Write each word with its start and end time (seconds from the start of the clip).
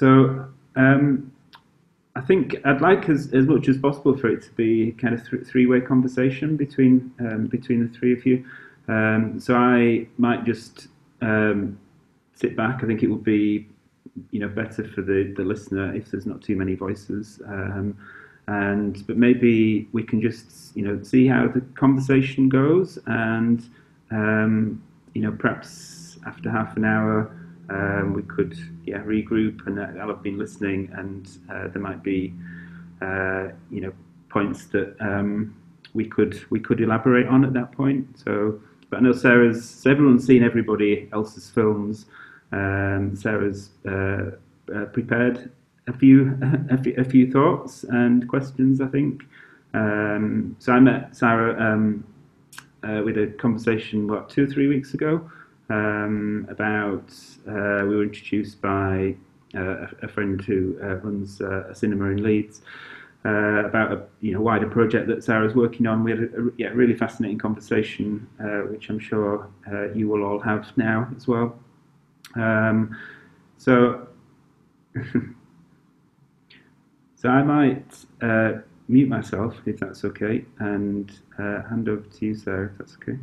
so 0.00 0.46
um, 0.76 1.30
I 2.16 2.22
think 2.22 2.56
I'd 2.64 2.80
like 2.80 3.10
as, 3.10 3.34
as 3.34 3.44
much 3.44 3.68
as 3.68 3.76
possible 3.76 4.16
for 4.16 4.28
it 4.28 4.42
to 4.44 4.50
be 4.52 4.92
kind 4.92 5.12
of 5.12 5.28
th- 5.28 5.44
three 5.46 5.66
way 5.66 5.82
conversation 5.82 6.56
between 6.56 7.12
um, 7.20 7.48
between 7.48 7.86
the 7.86 7.98
three 7.98 8.14
of 8.14 8.24
you. 8.24 8.42
Um, 8.88 9.38
so 9.38 9.56
I 9.56 10.08
might 10.16 10.44
just 10.44 10.88
um, 11.20 11.78
sit 12.34 12.56
back. 12.56 12.82
I 12.82 12.86
think 12.86 13.02
it 13.02 13.08
would 13.08 13.22
be 13.22 13.68
you 14.30 14.40
know 14.40 14.48
better 14.48 14.84
for 14.88 15.02
the, 15.02 15.34
the 15.36 15.44
listener 15.44 15.94
if 15.94 16.10
there's 16.10 16.24
not 16.24 16.40
too 16.40 16.56
many 16.56 16.74
voices. 16.74 17.42
Um, 17.46 17.94
and 18.46 19.06
but 19.06 19.18
maybe 19.18 19.86
we 19.92 20.02
can 20.02 20.22
just 20.22 20.74
you 20.74 20.82
know 20.82 21.02
see 21.02 21.26
how 21.26 21.46
the 21.46 21.60
conversation 21.74 22.48
goes 22.48 22.98
and 23.06 23.68
um, 24.10 24.82
you 25.12 25.20
know 25.20 25.32
perhaps 25.32 26.18
after 26.26 26.50
half 26.50 26.74
an 26.78 26.86
hour 26.86 27.36
um, 27.70 28.12
we 28.12 28.22
could 28.22 28.58
yeah 28.84 28.98
regroup 28.98 29.66
and 29.66 29.78
uh, 29.78 29.86
I'll 30.00 30.08
have 30.08 30.22
been 30.22 30.38
listening 30.38 30.90
and 30.94 31.28
uh, 31.50 31.68
there 31.68 31.80
might 31.82 32.02
be 32.02 32.34
uh, 33.00 33.48
you 33.70 33.80
know 33.80 33.92
points 34.28 34.66
that 34.66 34.96
um, 35.00 35.54
we 35.94 36.04
could 36.04 36.44
we 36.50 36.60
could 36.60 36.80
elaborate 36.80 37.26
on 37.26 37.44
at 37.44 37.52
that 37.54 37.72
point. 37.72 38.06
So 38.18 38.60
but 38.90 38.98
I 38.98 39.00
know 39.00 39.12
Sara's 39.12 39.68
so 39.68 39.90
everyone's 39.90 40.26
seen 40.26 40.42
everybody 40.42 41.08
else's 41.12 41.48
films. 41.48 42.06
Um, 42.52 43.14
Sara's 43.14 43.70
uh, 43.86 44.32
uh, 44.74 44.84
prepared 44.86 45.50
a 45.86 45.92
few, 45.92 46.36
a 46.70 46.78
few 46.78 47.04
few 47.04 47.30
thoughts 47.30 47.84
and 47.84 48.28
questions 48.28 48.80
I 48.80 48.88
think. 48.88 49.22
Um, 49.72 50.56
so 50.58 50.72
I 50.72 50.80
met 50.80 51.14
Sara 51.14 51.54
um, 51.60 52.04
uh, 52.82 53.02
with 53.04 53.16
a 53.16 53.28
conversation 53.38 54.08
what 54.08 54.28
two 54.28 54.44
or 54.44 54.46
three 54.48 54.66
weeks 54.66 54.94
ago 54.94 55.30
um, 55.70 56.46
about 56.50 57.14
uh, 57.48 57.86
we 57.86 57.96
were 57.96 58.02
introduced 58.02 58.60
by 58.60 59.14
uh, 59.54 59.86
a, 60.02 60.08
friend 60.08 60.42
who 60.42 60.76
uh, 60.82 60.96
runs 60.96 61.40
uh, 61.40 61.68
a 61.70 61.74
cinema 61.74 62.06
in 62.06 62.22
Leeds 62.22 62.60
uh, 63.24 63.64
about 63.64 63.92
a 63.92 64.02
you 64.20 64.32
know 64.32 64.40
wider 64.40 64.68
project 64.68 65.06
that 65.08 65.24
Sara's 65.24 65.54
working 65.54 65.86
on. 65.86 66.04
We 66.04 66.10
had 66.10 66.20
a, 66.20 66.24
a 66.24 66.50
yeah, 66.58 66.68
really 66.68 66.94
fascinating 66.94 67.38
conversation, 67.38 68.28
which 68.68 68.90
I'm 68.90 68.98
sure 68.98 69.48
you 69.94 70.08
will 70.08 70.24
all 70.24 70.40
have 70.40 70.76
now 70.76 71.08
as 71.16 71.26
well. 71.26 71.58
Um, 72.34 72.96
so. 73.58 74.06
so 77.14 77.28
I 77.28 77.42
might 77.44 77.84
mute 78.88 79.08
myself 79.08 79.54
if 79.66 79.78
that's 79.78 80.04
okay 80.04 80.44
and 80.58 81.12
hand 81.38 81.88
over 81.88 82.02
to 82.02 82.26
you, 82.26 82.34
Sara, 82.34 82.66
if 82.66 82.78
that's 82.78 82.96
okay. 82.96 83.16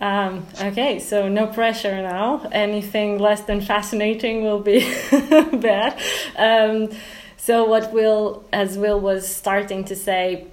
Um, 0.00 0.46
okay, 0.60 0.98
so 0.98 1.28
no 1.28 1.46
pressure 1.46 2.00
now. 2.02 2.48
Anything 2.52 3.18
less 3.18 3.42
than 3.42 3.60
fascinating 3.60 4.42
will 4.42 4.60
be 4.60 4.80
bad. 5.52 6.00
Um, 6.36 6.88
so 7.36 7.64
what 7.64 7.92
Will, 7.92 8.44
as 8.52 8.78
Will 8.78 8.98
was 8.98 9.28
starting 9.28 9.84
to 9.84 9.96
say, 9.96 10.46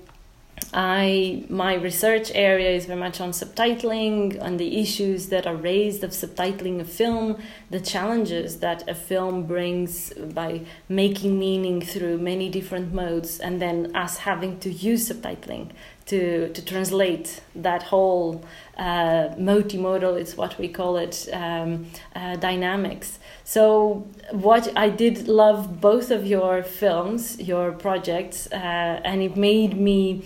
I 0.73 1.45
my 1.49 1.75
research 1.75 2.31
area 2.35 2.69
is 2.71 2.85
very 2.85 2.99
much 2.99 3.21
on 3.21 3.31
subtitling, 3.31 4.41
on 4.41 4.57
the 4.57 4.79
issues 4.81 5.29
that 5.29 5.47
are 5.47 5.55
raised 5.55 6.03
of 6.03 6.11
subtitling 6.11 6.81
a 6.81 6.85
film, 6.85 7.37
the 7.69 7.79
challenges 7.79 8.59
that 8.59 8.87
a 8.89 8.95
film 8.95 9.43
brings 9.43 10.13
by 10.13 10.61
making 10.89 11.39
meaning 11.39 11.81
through 11.81 12.17
many 12.17 12.49
different 12.49 12.93
modes, 12.93 13.39
and 13.39 13.61
then 13.61 13.95
us 13.95 14.17
having 14.17 14.59
to 14.59 14.69
use 14.69 15.09
subtitling 15.09 15.71
to 16.07 16.49
to 16.53 16.65
translate 16.65 17.41
that 17.55 17.83
whole 17.83 18.43
uh, 18.77 19.29
multimodal, 19.39 20.19
it's 20.19 20.35
what 20.35 20.57
we 20.59 20.67
call 20.67 20.97
it, 20.97 21.27
um, 21.33 21.87
uh, 22.15 22.35
dynamics. 22.35 23.19
So 23.43 24.05
what 24.31 24.71
I 24.75 24.89
did 24.89 25.27
love 25.27 25.79
both 25.79 26.11
of 26.11 26.25
your 26.27 26.63
films, 26.63 27.39
your 27.39 27.71
projects, 27.71 28.47
uh, 28.51 29.01
and 29.03 29.21
it 29.21 29.37
made 29.37 29.77
me 29.77 30.23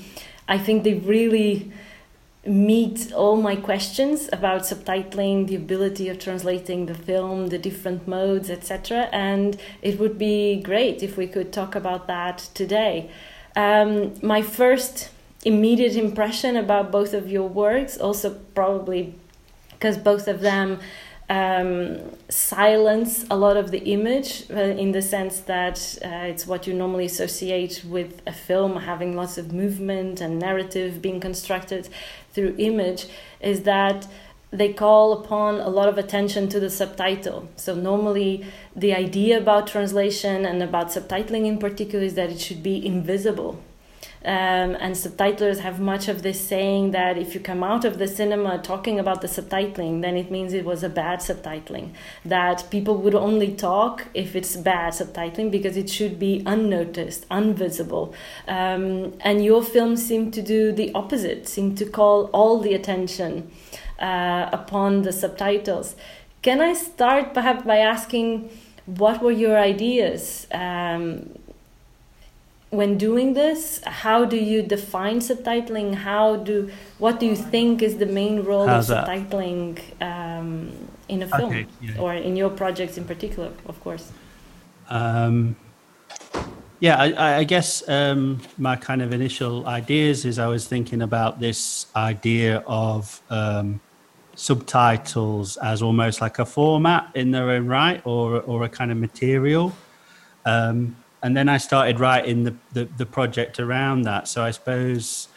I 0.51 0.57
think 0.57 0.84
they 0.84 0.95
really 0.95 1.72
meet 2.45 3.13
all 3.13 3.38
my 3.38 3.56
questions 3.56 4.28
about 4.34 4.63
subtitling, 4.63 5.47
the 5.47 5.56
ability 5.56 6.09
of 6.09 6.19
translating 6.19 6.88
the 6.88 6.94
film, 6.94 7.47
the 7.47 7.57
different 7.57 8.06
modes, 8.06 8.50
etc. 8.50 9.07
And 9.13 9.57
it 9.81 9.97
would 9.97 10.17
be 10.17 10.61
great 10.61 11.03
if 11.03 11.16
we 11.16 11.25
could 11.25 11.53
talk 11.53 11.73
about 11.73 12.07
that 12.07 12.40
today. 12.53 13.09
Um, 13.56 14.13
my 14.22 14.41
first 14.41 15.09
immediate 15.45 15.95
impression 15.95 16.57
about 16.57 16.91
both 16.91 17.13
of 17.13 17.31
your 17.31 17.47
works, 17.47 17.97
also 17.97 18.31
probably 18.53 19.16
because 19.72 19.97
both 19.97 20.28
of 20.28 20.41
them 20.41 20.81
um, 21.31 21.97
silence 22.28 23.25
a 23.31 23.38
lot 23.38 23.56
of 23.56 23.72
the 23.72 23.80
image 23.86 24.44
uh, 24.52 24.56
in 24.84 24.92
the 24.92 25.02
sense 25.02 25.40
that 25.42 25.97
uh, 26.03 26.31
it's 26.31 26.46
what 26.46 26.68
you 26.68 26.74
normally 26.74 27.06
associate 27.06 27.86
with 27.88 28.22
a 28.28 28.34
film 28.34 28.75
having 28.75 29.16
lots 29.16 29.38
of 29.38 29.53
movement 29.53 30.20
and 30.20 30.38
narrative 30.38 31.02
being 31.02 31.22
constructed 31.22 31.88
through 32.34 32.53
image 32.58 33.08
is 33.40 33.62
that 33.62 34.08
they 34.52 34.74
call 34.74 35.14
upon 35.14 35.62
a 35.62 35.70
lot 35.70 35.88
of 35.88 35.97
attention 35.97 36.50
to 36.50 36.59
the 36.59 36.70
subtitle. 36.70 37.47
So, 37.56 37.74
normally, 37.74 38.46
the 38.75 38.94
idea 38.94 39.38
about 39.38 39.68
translation 39.68 40.46
and 40.46 40.62
about 40.62 40.88
subtitling 40.88 41.46
in 41.46 41.58
particular 41.58 42.03
is 42.03 42.16
that 42.16 42.30
it 42.30 42.41
should 42.41 42.62
be 42.62 42.86
invisible 42.86 43.64
um, 44.24 44.78
and 44.80 44.94
subtitlers 44.94 45.59
have 45.59 45.80
much 45.80 46.08
of 46.08 46.22
this 46.22 46.40
saying 46.40 46.92
that 46.92 47.18
if 47.18 47.34
you 47.34 47.40
come 47.40 47.64
out 47.64 47.86
of 47.86 47.98
the 47.98 48.08
cinema 48.08 48.59
talking 48.59 49.00
about 49.00 49.22
the 49.22 49.28
subtitling, 49.28 50.02
then 50.02 50.16
it 50.16 50.30
means 50.30 50.54
it 50.54 50.64
was 50.64 50.84
a 50.84 50.90
bad 50.90 51.20
subtitling. 51.20 51.94
That 52.24 52.70
people 52.70 52.98
would 52.98 53.16
only 53.16 53.56
talk 53.56 54.08
if 54.14 54.36
it's 54.36 54.56
bad 54.56 54.94
subtitling 54.94 55.50
because 55.50 55.76
it 55.76 55.90
should 55.90 56.20
be 56.20 56.44
unnoticed, 56.46 57.28
unvisible. 57.30 58.14
Um, 58.48 59.14
and 59.22 59.44
your 59.44 59.64
films 59.64 60.06
seem 60.06 60.30
to 60.32 60.42
do 60.44 60.72
the 60.72 60.92
opposite, 60.94 61.48
seem 61.48 61.74
to 61.76 61.86
call 61.86 62.26
all 62.26 62.59
the 62.59 62.76
attention 62.76 63.52
uh, 63.98 64.50
upon 64.53 65.02
the 65.02 65.12
subtitles. 65.12 65.96
Can 66.44 66.62
I 66.62 66.74
start 66.74 67.34
perhaps 67.34 67.64
by 67.64 67.78
asking 67.78 68.52
what 68.86 69.22
were 69.22 69.32
your 69.32 69.58
ideas? 69.58 70.48
Um, 70.52 71.30
when 72.72 72.98
doing 72.98 73.34
this 73.34 73.82
how 73.86 74.26
do 74.26 74.38
you 74.38 74.62
define 74.64 75.20
subtitling? 75.20 75.94
How 75.94 76.38
do 76.38 76.72
what 76.98 77.20
do 77.20 77.26
you 77.26 77.36
think 77.36 77.82
is 77.82 77.98
the 77.98 78.06
main 78.06 78.44
role 78.44 78.68
How's 78.68 78.90
of 78.90 79.06
subtitling 79.06 79.80
um, 80.02 80.72
in 81.08 81.22
a 81.22 81.28
film 81.28 81.52
okay, 81.52 81.68
yeah. 81.82 82.00
or 82.00 82.14
in 82.14 82.36
your 82.36 82.50
projects 82.50 82.98
in 82.98 83.06
particular 83.06 83.52
of 83.68 83.80
course? 83.82 84.12
Um, 84.90 85.56
yeah 86.80 87.00
i, 87.00 87.38
I 87.38 87.44
guess 87.44 87.88
um, 87.88 88.42
my 88.58 88.76
kind 88.76 89.02
of 89.02 89.14
initial 89.14 89.68
ideas 89.68 90.26
is 90.26 90.40
i 90.40 90.48
was 90.48 90.68
thinking 90.68 91.02
about 91.03 91.40
this 91.40 91.86
idea 91.96 92.64
of 92.66 93.22
um, 93.30 93.80
subtitles 94.36 95.58
as 95.58 95.82
almost 95.82 96.22
like 96.22 96.40
a 96.40 96.46
format 96.46 97.12
in 97.16 97.32
their 97.32 97.50
own 97.52 97.68
right 97.68 98.02
or, 98.06 98.42
or 98.42 98.64
a 98.64 98.70
kind 98.70 98.92
of 98.92 98.98
material. 98.98 99.74
Um, 100.46 100.96
and 101.24 101.38
then 101.38 101.50
I 101.50 101.58
started 101.58 102.00
writing 102.00 102.44
the, 102.44 102.56
the, 102.74 102.86
the 102.98 103.06
project 103.06 103.59
around 103.59 104.04
that. 104.04 104.28
So 104.28 104.44
I 104.44 104.52
suppose 104.52 105.28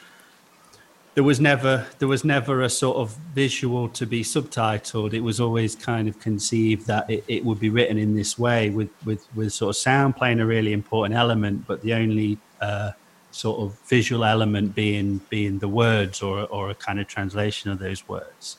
there 1.14 1.24
was 1.24 1.40
never 1.40 1.86
there 1.98 2.08
was 2.08 2.24
never 2.24 2.62
a 2.62 2.68
sort 2.68 2.96
of 2.96 3.16
visual 3.34 3.88
to 3.90 4.06
be 4.06 4.22
subtitled. 4.22 5.12
It 5.12 5.20
was 5.20 5.40
always 5.40 5.76
kind 5.76 6.08
of 6.08 6.18
conceived 6.18 6.86
that 6.86 7.08
it, 7.08 7.24
it 7.28 7.44
would 7.44 7.60
be 7.60 7.70
written 7.70 7.98
in 7.98 8.16
this 8.16 8.38
way, 8.38 8.70
with 8.70 8.90
with 9.04 9.24
with 9.34 9.52
sort 9.52 9.70
of 9.70 9.76
sound 9.76 10.16
playing 10.16 10.40
a 10.40 10.46
really 10.46 10.72
important 10.72 11.14
element, 11.14 11.66
but 11.66 11.82
the 11.82 11.94
only 11.94 12.38
uh, 12.60 12.92
sort 13.30 13.60
of 13.60 13.78
visual 13.88 14.24
element 14.24 14.74
being 14.74 15.20
being 15.28 15.58
the 15.60 15.68
words 15.68 16.20
or 16.20 16.46
or 16.46 16.70
a 16.70 16.74
kind 16.74 16.98
of 16.98 17.06
translation 17.06 17.70
of 17.70 17.78
those 17.78 18.08
words. 18.08 18.56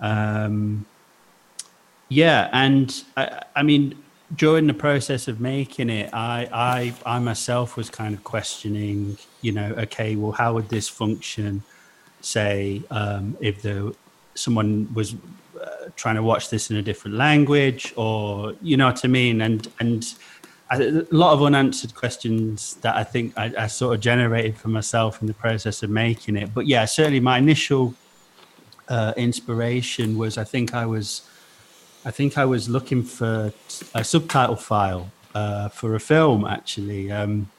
Um, 0.00 0.84
yeah, 2.10 2.50
and 2.52 3.04
I, 3.16 3.42
I 3.56 3.62
mean 3.62 3.94
during 4.36 4.66
the 4.66 4.74
process 4.74 5.28
of 5.28 5.40
making 5.40 5.90
it, 5.90 6.10
I, 6.12 6.48
I, 6.52 7.16
I 7.16 7.18
myself 7.18 7.76
was 7.76 7.90
kind 7.90 8.14
of 8.14 8.22
questioning, 8.22 9.18
you 9.40 9.52
know, 9.52 9.74
okay, 9.78 10.16
well, 10.16 10.32
how 10.32 10.54
would 10.54 10.68
this 10.68 10.88
function? 10.88 11.62
Say, 12.22 12.82
um, 12.90 13.36
if 13.40 13.62
the 13.62 13.94
someone 14.34 14.92
was 14.92 15.14
uh, 15.60 15.88
trying 15.96 16.16
to 16.16 16.22
watch 16.22 16.50
this 16.50 16.70
in 16.70 16.76
a 16.76 16.82
different 16.82 17.16
language, 17.16 17.94
or 17.96 18.54
you 18.60 18.76
know 18.76 18.86
what 18.86 19.04
I 19.04 19.08
mean, 19.08 19.40
and 19.40 19.66
and 19.80 20.14
a 20.70 21.06
lot 21.10 21.32
of 21.32 21.42
unanswered 21.42 21.94
questions 21.94 22.74
that 22.82 22.94
I 22.94 23.04
think 23.04 23.36
I, 23.36 23.52
I 23.58 23.66
sort 23.66 23.94
of 23.94 24.00
generated 24.00 24.56
for 24.56 24.68
myself 24.68 25.20
in 25.20 25.26
the 25.26 25.34
process 25.34 25.82
of 25.82 25.90
making 25.90 26.36
it. 26.36 26.52
But 26.54 26.66
yeah, 26.66 26.84
certainly 26.84 27.20
my 27.20 27.38
initial 27.38 27.94
uh, 28.88 29.12
inspiration 29.16 30.18
was 30.18 30.38
I 30.38 30.44
think 30.44 30.74
I 30.74 30.86
was 30.86 31.22
I 32.04 32.10
think 32.10 32.38
I 32.38 32.44
was 32.44 32.68
looking 32.68 33.02
for 33.02 33.52
a 33.94 34.04
subtitle 34.04 34.56
file 34.56 35.10
uh, 35.34 35.68
for 35.68 35.94
a 35.94 36.00
film 36.00 36.46
actually. 36.46 37.10
Um, 37.12 37.50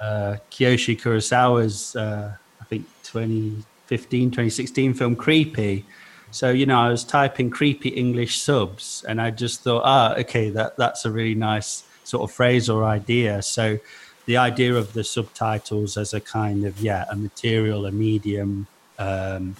uh, 0.00 0.36
Kiyoshi 0.50 1.00
Kurosawa's, 1.00 1.96
uh, 1.96 2.36
I 2.60 2.64
think 2.64 2.86
2015, 3.04 4.30
2016 4.30 4.94
film 4.94 5.16
Creepy. 5.16 5.84
So 6.30 6.50
you 6.50 6.66
know, 6.66 6.80
I 6.80 6.88
was 6.88 7.04
typing 7.04 7.48
creepy 7.48 7.90
English 7.90 8.42
subs, 8.42 9.04
and 9.06 9.20
I 9.20 9.30
just 9.30 9.60
thought, 9.60 9.82
ah, 9.84 10.14
okay, 10.16 10.50
that 10.50 10.76
that's 10.76 11.04
a 11.04 11.10
really 11.12 11.36
nice 11.36 11.84
sort 12.02 12.28
of 12.28 12.34
phrase 12.34 12.68
or 12.68 12.82
idea. 12.84 13.40
So 13.40 13.78
the 14.26 14.36
idea 14.38 14.74
of 14.74 14.94
the 14.94 15.04
subtitles 15.04 15.96
as 15.96 16.12
a 16.12 16.20
kind 16.20 16.64
of 16.64 16.80
yeah, 16.80 17.04
a 17.08 17.14
material, 17.14 17.86
a 17.86 17.92
medium. 17.92 18.66
Um, 18.98 19.54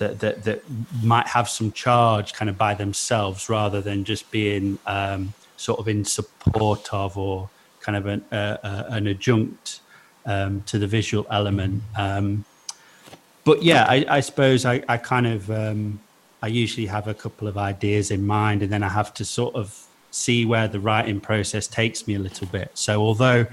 that, 0.00 0.18
that, 0.18 0.42
that 0.44 0.62
might 1.02 1.28
have 1.28 1.48
some 1.48 1.70
charge 1.70 2.32
kind 2.32 2.48
of 2.50 2.58
by 2.58 2.74
themselves 2.74 3.48
rather 3.48 3.80
than 3.80 4.02
just 4.04 4.30
being 4.30 4.78
um, 4.86 5.32
sort 5.56 5.78
of 5.78 5.86
in 5.86 6.04
support 6.04 6.88
of 6.92 7.16
or 7.16 7.48
kind 7.80 7.96
of 7.96 8.06
an, 8.06 8.24
uh, 8.32 8.56
uh, 8.62 8.84
an 8.88 9.06
adjunct 9.06 9.80
um, 10.26 10.62
to 10.62 10.78
the 10.78 10.86
visual 10.86 11.26
element. 11.30 11.82
Um, 11.96 12.44
but 13.44 13.62
yeah, 13.62 13.84
I, 13.88 14.04
I 14.08 14.20
suppose 14.20 14.66
I, 14.66 14.82
I, 14.88 14.96
kind 14.96 15.26
of 15.26 15.50
um, 15.50 16.00
I 16.42 16.48
usually 16.48 16.86
have 16.86 17.06
a 17.08 17.14
couple 17.14 17.46
of 17.46 17.56
ideas 17.56 18.10
in 18.10 18.26
mind, 18.26 18.62
and 18.62 18.72
then 18.72 18.82
I 18.82 18.88
have 18.88 19.14
to 19.14 19.24
sort 19.24 19.54
of 19.54 19.86
see 20.10 20.44
where 20.44 20.68
the 20.68 20.80
writing 20.80 21.20
process 21.20 21.66
takes 21.66 22.06
me 22.06 22.14
a 22.14 22.18
little 22.18 22.46
bit. 22.48 22.70
So 22.74 23.00
although 23.00 23.46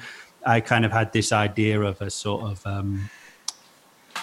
I 0.46 0.60
kind 0.60 0.86
of 0.86 0.92
had 0.92 1.14
this 1.14 1.32
idea 1.32 1.82
of 1.82 2.02
a 2.02 2.10
sort 2.10 2.44
of 2.44 2.66
um, 2.66 3.10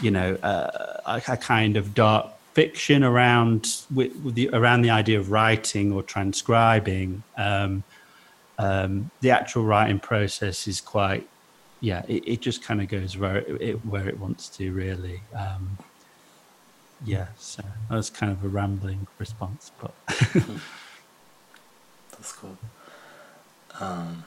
you 0.02 0.10
know 0.10 0.34
uh, 0.42 1.00
a, 1.06 1.32
a, 1.32 1.36
kind 1.36 1.76
of 1.76 1.94
dark 1.94 2.26
fiction 2.52 3.02
around 3.02 3.82
with, 3.92 4.14
with, 4.16 4.34
the 4.34 4.48
around 4.52 4.82
the 4.82 4.90
idea 4.90 5.18
of 5.18 5.30
writing 5.30 5.92
or 5.92 6.02
transcribing. 6.02 7.22
Um, 7.36 7.84
um, 8.56 9.10
the 9.20 9.30
actual 9.30 9.64
writing 9.64 9.98
process 9.98 10.68
is 10.68 10.80
quite 10.80 11.28
yeah, 11.80 12.02
it, 12.08 12.26
it 12.26 12.40
just 12.40 12.62
kind 12.62 12.80
of 12.80 12.88
goes 12.88 13.18
where 13.18 13.38
it, 13.38 13.60
it, 13.60 13.86
where 13.86 14.08
it 14.08 14.18
wants 14.18 14.48
to 14.50 14.72
really. 14.72 15.20
Um, 15.34 15.76
yeah, 17.04 17.26
so 17.36 17.62
that 17.90 17.96
was 17.96 18.08
kind 18.08 18.32
of 18.32 18.42
a 18.42 18.48
rambling 18.48 19.06
response, 19.18 19.70
but 19.80 19.92
that's 22.12 22.32
cool. 22.32 22.56
Um, 23.78 24.24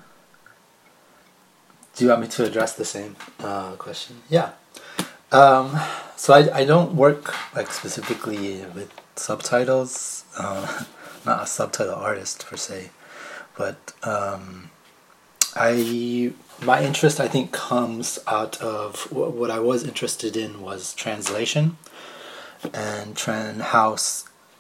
do 1.95 2.03
you 2.05 2.11
want 2.11 2.21
me 2.21 2.27
to 2.27 2.45
address 2.45 2.73
the 2.75 2.85
same 2.85 3.15
uh, 3.39 3.71
question? 3.71 4.21
Yeah. 4.29 4.51
Um, 5.31 5.79
so 6.15 6.33
I, 6.33 6.59
I 6.59 6.65
don't 6.65 6.95
work 6.95 7.33
like 7.56 7.71
specifically 7.71 8.63
with 8.74 8.91
subtitles. 9.15 10.25
Uh, 10.38 10.83
not 11.25 11.44
a 11.44 11.47
subtitle 11.47 11.95
artist 11.95 12.45
per 12.45 12.56
se, 12.56 12.89
but 13.57 13.94
um, 14.03 14.69
I 15.56 16.33
my 16.62 16.83
interest 16.83 17.19
I 17.19 17.27
think 17.27 17.51
comes 17.51 18.19
out 18.27 18.62
of 18.62 19.12
what 19.12 19.51
I 19.51 19.59
was 19.59 19.83
interested 19.83 20.38
in 20.38 20.62
was 20.62 20.94
translation 20.94 21.77
and 22.73 23.15
tran 23.15 23.62
how 23.62 23.97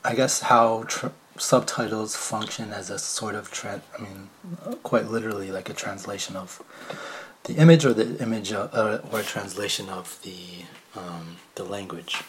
I 0.03 0.15
guess 0.15 0.41
how 0.41 0.83
tr- 0.87 1.07
subtitles 1.37 2.15
function 2.15 2.71
as 2.73 2.89
a 2.89 2.99
sort 2.99 3.35
of 3.35 3.51
tra- 3.51 3.81
I 3.97 4.01
mean 4.01 4.29
quite 4.83 5.07
literally 5.07 5.51
like 5.51 5.69
a 5.69 5.73
translation 5.73 6.35
of 6.35 6.61
the 7.47 7.55
image 7.55 7.85
or 7.85 7.93
the 7.93 8.21
image 8.21 8.51
uh, 8.51 8.99
or 9.11 9.19
a 9.19 9.23
translation 9.23 9.89
of 9.89 10.19
the 10.23 10.65
um, 10.99 11.37
the 11.55 11.63
language 11.63 12.21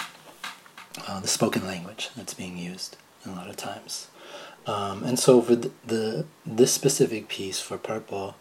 uh, 1.07 1.21
the 1.21 1.29
spoken 1.29 1.67
language 1.67 2.11
that's 2.17 2.35
being 2.35 2.57
used 2.57 2.97
a 3.27 3.31
lot 3.31 3.49
of 3.49 3.57
times 3.57 4.09
um, 4.67 5.03
and 5.05 5.19
so 5.19 5.41
for 5.43 5.57
the, 5.57 5.71
the 5.87 6.25
this 6.47 6.73
specific 6.73 7.29
piece 7.29 7.61
for 7.61 7.77
purple 7.79 8.37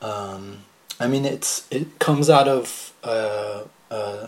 um, 0.00 0.58
I 1.00 1.06
mean, 1.06 1.24
it's 1.24 1.66
it 1.70 1.98
comes 1.98 2.28
out 2.28 2.48
of 2.48 2.92
uh, 3.04 3.62
uh, 3.90 4.26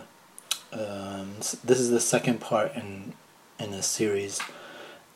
um, 0.71 1.35
this 1.63 1.79
is 1.79 1.89
the 1.89 1.99
second 1.99 2.39
part 2.39 2.75
in 2.75 3.13
in 3.59 3.73
a 3.73 3.83
series, 3.83 4.39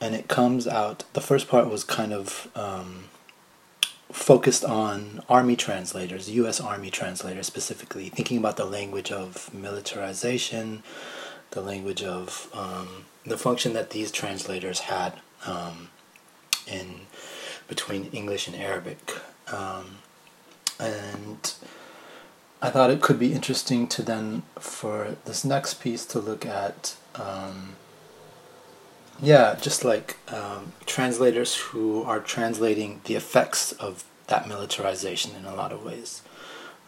and 0.02 0.16
it 0.16 0.28
comes 0.28 0.68
out. 0.68 1.06
The 1.14 1.22
first 1.22 1.48
part 1.48 1.70
was 1.70 1.84
kind 1.84 2.14
of 2.14 2.50
um, 2.56 3.06
focused 4.16 4.64
on 4.64 5.22
army 5.28 5.58
translators, 5.58 6.30
U.S. 6.32 6.62
Army 6.62 6.90
translators 6.90 7.46
specifically, 7.48 8.08
thinking 8.08 8.38
about 8.38 8.56
the 8.56 8.66
language 8.66 9.12
of 9.12 9.54
militarization, 9.54 10.84
the 11.52 11.60
language 11.60 12.02
of 12.02 12.50
um, 12.54 13.06
the 13.26 13.38
function 13.38 13.74
that 13.74 13.90
these 13.90 14.12
translators 14.12 14.80
had 14.80 15.14
um, 15.46 15.90
in 16.66 17.02
between 17.68 18.06
English 18.06 18.48
and 18.48 18.56
Arabic. 18.56 19.20
Um, 19.52 19.98
and 20.80 21.54
I 22.62 22.70
thought 22.70 22.92
it 22.92 23.02
could 23.02 23.20
be 23.20 23.34
interesting 23.34 23.86
to 23.90 24.02
then 24.02 24.44
for 24.58 25.18
this 25.26 25.44
next 25.44 25.82
piece 25.82 26.06
to 26.06 26.20
look 26.20 26.46
at 26.46 26.96
um, 27.16 27.76
yeah 29.22 29.56
just 29.62 29.84
like 29.84 30.18
um, 30.30 30.74
translators 30.86 31.56
who 31.56 32.04
are 32.04 32.20
translating 32.20 33.02
the 33.06 33.16
effects 33.16 33.72
of 33.74 34.04
that 34.28 34.48
militarization 34.48 35.36
in 35.36 35.46
a 35.46 35.54
lot 35.54 35.72
of 35.72 35.84
ways. 35.84 36.22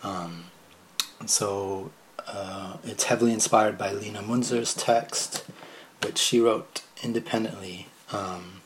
Um, 0.03 0.45
so 1.25 1.91
uh, 2.27 2.77
it's 2.83 3.05
heavily 3.05 3.31
inspired 3.33 3.77
by 3.77 3.91
Lina 3.91 4.21
Mounzer's 4.21 4.73
text 4.73 5.45
which 6.03 6.17
she 6.17 6.39
wrote 6.39 6.81
independently. 7.03 7.87
Um, 8.11 8.61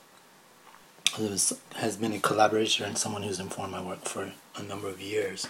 was, 1.19 1.57
has 1.75 1.98
been 1.98 2.14
a 2.14 2.19
collaborator 2.19 2.86
and 2.86 2.98
someone 2.98 3.24
who's 3.24 3.40
informed 3.40 3.72
my 3.72 3.81
work 3.81 4.06
for 4.06 4.31
a 4.56 4.64
number 4.64 4.88
of 4.88 5.02
years, 5.02 5.48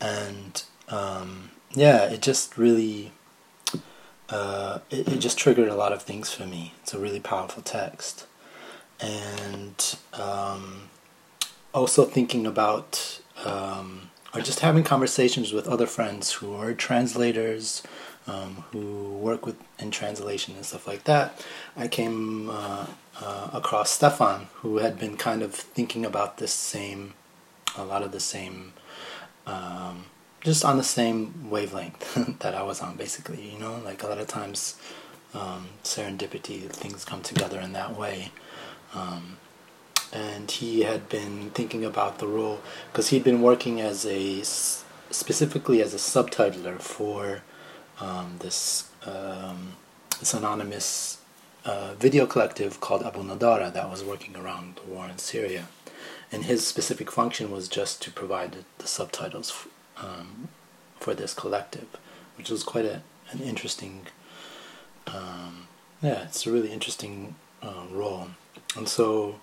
and 0.00 0.62
um, 0.88 1.50
yeah, 1.72 2.04
it 2.04 2.20
just 2.20 2.58
really 2.58 3.12
uh, 4.32 4.80
it, 4.90 5.08
it, 5.08 5.18
just 5.18 5.38
triggered 5.38 5.68
a 5.68 5.74
lot 5.74 5.92
of 5.92 6.02
things 6.02 6.32
for 6.32 6.46
me. 6.46 6.74
It's 6.82 6.94
a 6.94 6.98
really 6.98 7.20
powerful 7.20 7.62
text, 7.62 8.26
and 9.00 9.96
um, 10.14 10.90
also 11.74 12.04
thinking 12.04 12.46
about 12.46 13.20
um, 13.44 14.10
or 14.34 14.40
just 14.40 14.60
having 14.60 14.84
conversations 14.84 15.52
with 15.52 15.68
other 15.68 15.86
friends 15.86 16.32
who 16.32 16.54
are 16.54 16.72
translators. 16.74 17.82
Um, 18.24 18.62
who 18.70 19.18
work 19.18 19.44
with 19.44 19.56
in 19.80 19.90
translation 19.90 20.54
and 20.54 20.64
stuff 20.64 20.86
like 20.86 21.02
that. 21.04 21.44
I 21.76 21.88
came 21.88 22.50
uh, 22.50 22.86
uh, 23.20 23.50
across 23.52 23.90
Stefan, 23.90 24.46
who 24.58 24.76
had 24.76 24.96
been 24.96 25.16
kind 25.16 25.42
of 25.42 25.52
thinking 25.52 26.04
about 26.06 26.38
this 26.38 26.54
same 26.54 27.14
a 27.76 27.84
lot 27.84 28.02
of 28.02 28.12
the 28.12 28.20
same, 28.20 28.72
um, 29.46 30.06
just 30.44 30.64
on 30.64 30.76
the 30.76 30.82
same 30.82 31.50
wavelength 31.50 32.38
that 32.40 32.54
I 32.54 32.62
was 32.62 32.80
on, 32.80 32.96
basically. 32.96 33.50
You 33.50 33.58
know, 33.58 33.80
like 33.84 34.02
a 34.02 34.08
lot 34.08 34.18
of 34.18 34.26
times, 34.26 34.76
um, 35.34 35.68
serendipity, 35.84 36.68
things 36.68 37.04
come 37.04 37.22
together 37.22 37.60
in 37.60 37.72
that 37.72 37.96
way. 37.96 38.30
Um, 38.94 39.38
and 40.12 40.50
he 40.50 40.82
had 40.82 41.08
been 41.08 41.50
thinking 41.50 41.84
about 41.84 42.18
the 42.18 42.26
role 42.26 42.60
because 42.90 43.08
he'd 43.08 43.24
been 43.24 43.40
working 43.40 43.80
as 43.80 44.04
a 44.04 44.42
specifically 44.42 45.80
as 45.80 45.94
a 45.94 45.98
subtitler 45.98 46.80
for 46.80 47.42
um, 48.00 48.36
this 48.40 48.90
um, 49.06 49.72
this 50.20 50.34
anonymous 50.34 51.18
uh, 51.64 51.94
video 51.94 52.26
collective 52.26 52.80
called 52.80 53.02
Abounaddara 53.02 53.72
that 53.72 53.88
was 53.88 54.04
working 54.04 54.36
around 54.36 54.76
the 54.76 54.92
war 54.92 55.08
in 55.08 55.16
Syria 55.16 55.68
and 56.30 56.44
his 56.44 56.66
specific 56.66 57.10
function 57.10 57.50
was 57.50 57.68
just 57.68 58.00
to 58.02 58.10
provide 58.10 58.52
the, 58.52 58.64
the 58.78 58.86
subtitles 58.86 59.66
um, 60.02 60.48
for 61.00 61.14
this 61.14 61.34
collective, 61.34 61.88
which 62.36 62.50
was 62.50 62.62
quite 62.62 62.84
a, 62.84 63.02
an 63.30 63.40
interesting. 63.40 64.06
Um, 65.06 65.68
yeah, 66.02 66.24
it's 66.24 66.46
a 66.46 66.52
really 66.52 66.72
interesting 66.72 67.34
uh, 67.62 67.84
role, 67.90 68.28
and 68.76 68.88
so 68.88 69.40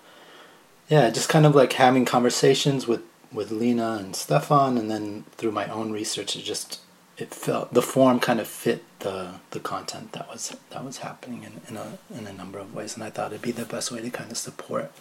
yeah, 0.88 1.10
just 1.10 1.28
kind 1.28 1.46
of 1.46 1.54
like 1.54 1.72
having 1.74 2.04
conversations 2.04 2.86
with 2.86 3.02
with 3.32 3.50
Lina 3.50 3.98
and 4.00 4.14
Stefan, 4.14 4.76
and 4.76 4.90
then 4.90 5.24
through 5.36 5.52
my 5.52 5.68
own 5.68 5.92
research, 5.92 6.36
it 6.36 6.42
just 6.42 6.80
it 7.16 7.34
felt 7.34 7.74
the 7.74 7.82
form 7.82 8.20
kind 8.20 8.40
of 8.40 8.48
fit 8.48 8.82
the 9.00 9.34
the 9.50 9.60
content 9.60 10.12
that 10.12 10.28
was 10.28 10.56
that 10.70 10.84
was 10.84 10.98
happening 10.98 11.44
in, 11.44 11.60
in 11.68 11.76
a 11.76 11.98
in 12.12 12.26
a 12.26 12.32
number 12.32 12.58
of 12.58 12.74
ways, 12.74 12.94
and 12.94 13.04
I 13.04 13.10
thought 13.10 13.32
it'd 13.32 13.42
be 13.42 13.52
the 13.52 13.64
best 13.64 13.90
way 13.92 14.00
to 14.00 14.10
kind 14.10 14.30
of 14.30 14.36
support 14.36 14.92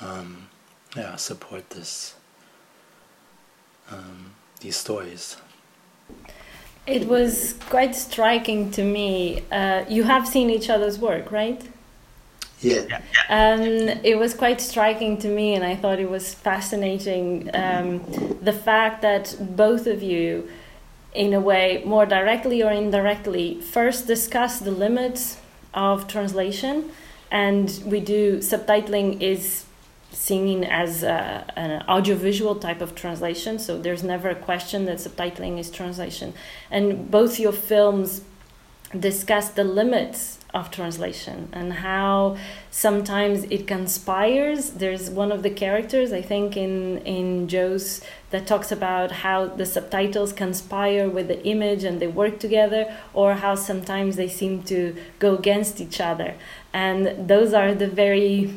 um, 0.00 0.48
yeah, 0.96 1.16
support 1.16 1.70
this 1.70 2.14
um, 3.90 4.32
these 4.66 4.76
stories. 4.76 5.36
It 6.86 7.06
was 7.06 7.54
quite 7.74 7.94
striking 7.94 8.70
to 8.72 8.82
me. 8.82 9.44
Uh, 9.60 9.84
you 9.88 10.02
have 10.02 10.26
seen 10.26 10.50
each 10.50 10.68
other's 10.74 10.98
work, 10.98 11.30
right? 11.30 11.60
Yeah. 12.60 13.00
Um, 13.28 13.62
it 14.12 14.16
was 14.18 14.34
quite 14.34 14.60
striking 14.60 15.18
to 15.18 15.28
me, 15.28 15.54
and 15.56 15.64
I 15.64 15.74
thought 15.76 15.98
it 16.00 16.10
was 16.10 16.34
fascinating 16.34 17.50
um, 17.54 17.88
the 18.42 18.56
fact 18.68 19.02
that 19.02 19.36
both 19.64 19.86
of 19.86 20.02
you, 20.02 20.48
in 21.12 21.32
a 21.32 21.40
way, 21.50 21.82
more 21.84 22.06
directly 22.06 22.62
or 22.66 22.72
indirectly, 22.72 23.60
first 23.60 24.06
discuss 24.06 24.58
the 24.58 24.72
limits 24.86 25.38
of 25.74 26.08
translation, 26.08 26.90
and 27.30 27.66
we 27.84 28.00
do 28.00 28.38
subtitling 28.38 29.20
is 29.20 29.65
seen 30.16 30.64
as 30.64 31.02
a, 31.02 31.44
an 31.56 31.82
audiovisual 31.88 32.56
type 32.56 32.80
of 32.80 32.94
translation, 32.94 33.58
so 33.58 33.78
there's 33.78 34.02
never 34.02 34.30
a 34.30 34.34
question 34.34 34.86
that 34.86 34.98
subtitling 34.98 35.58
is 35.58 35.70
translation. 35.70 36.32
And 36.70 37.10
both 37.10 37.38
your 37.38 37.52
films 37.52 38.22
discuss 38.98 39.50
the 39.50 39.64
limits 39.64 40.38
of 40.54 40.70
translation 40.70 41.48
and 41.52 41.72
how 41.72 42.36
sometimes 42.70 43.44
it 43.50 43.66
conspires. 43.66 44.70
There's 44.70 45.10
one 45.10 45.30
of 45.32 45.42
the 45.42 45.50
characters, 45.50 46.12
I 46.12 46.22
think, 46.22 46.56
in, 46.56 46.98
in 46.98 47.46
Joe's 47.46 48.00
that 48.30 48.46
talks 48.46 48.72
about 48.72 49.10
how 49.10 49.48
the 49.48 49.66
subtitles 49.66 50.32
conspire 50.32 51.10
with 51.10 51.28
the 51.28 51.44
image 51.44 51.84
and 51.84 52.00
they 52.00 52.06
work 52.06 52.38
together, 52.38 52.96
or 53.12 53.34
how 53.34 53.54
sometimes 53.54 54.16
they 54.16 54.28
seem 54.28 54.62
to 54.64 54.96
go 55.18 55.36
against 55.36 55.80
each 55.80 56.00
other. 56.00 56.36
And 56.72 57.28
those 57.28 57.52
are 57.52 57.74
the 57.74 57.88
very 57.88 58.54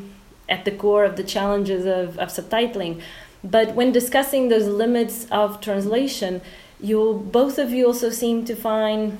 at 0.49 0.65
the 0.65 0.71
core 0.71 1.05
of 1.05 1.15
the 1.15 1.23
challenges 1.23 1.85
of, 1.85 2.17
of 2.17 2.29
subtitling. 2.29 3.01
But 3.43 3.75
when 3.75 3.91
discussing 3.91 4.49
those 4.49 4.67
limits 4.67 5.27
of 5.31 5.61
translation, 5.61 6.41
you 6.79 7.27
both 7.31 7.57
of 7.57 7.71
you 7.71 7.87
also 7.87 8.09
seem 8.09 8.45
to 8.45 8.55
find 8.55 9.17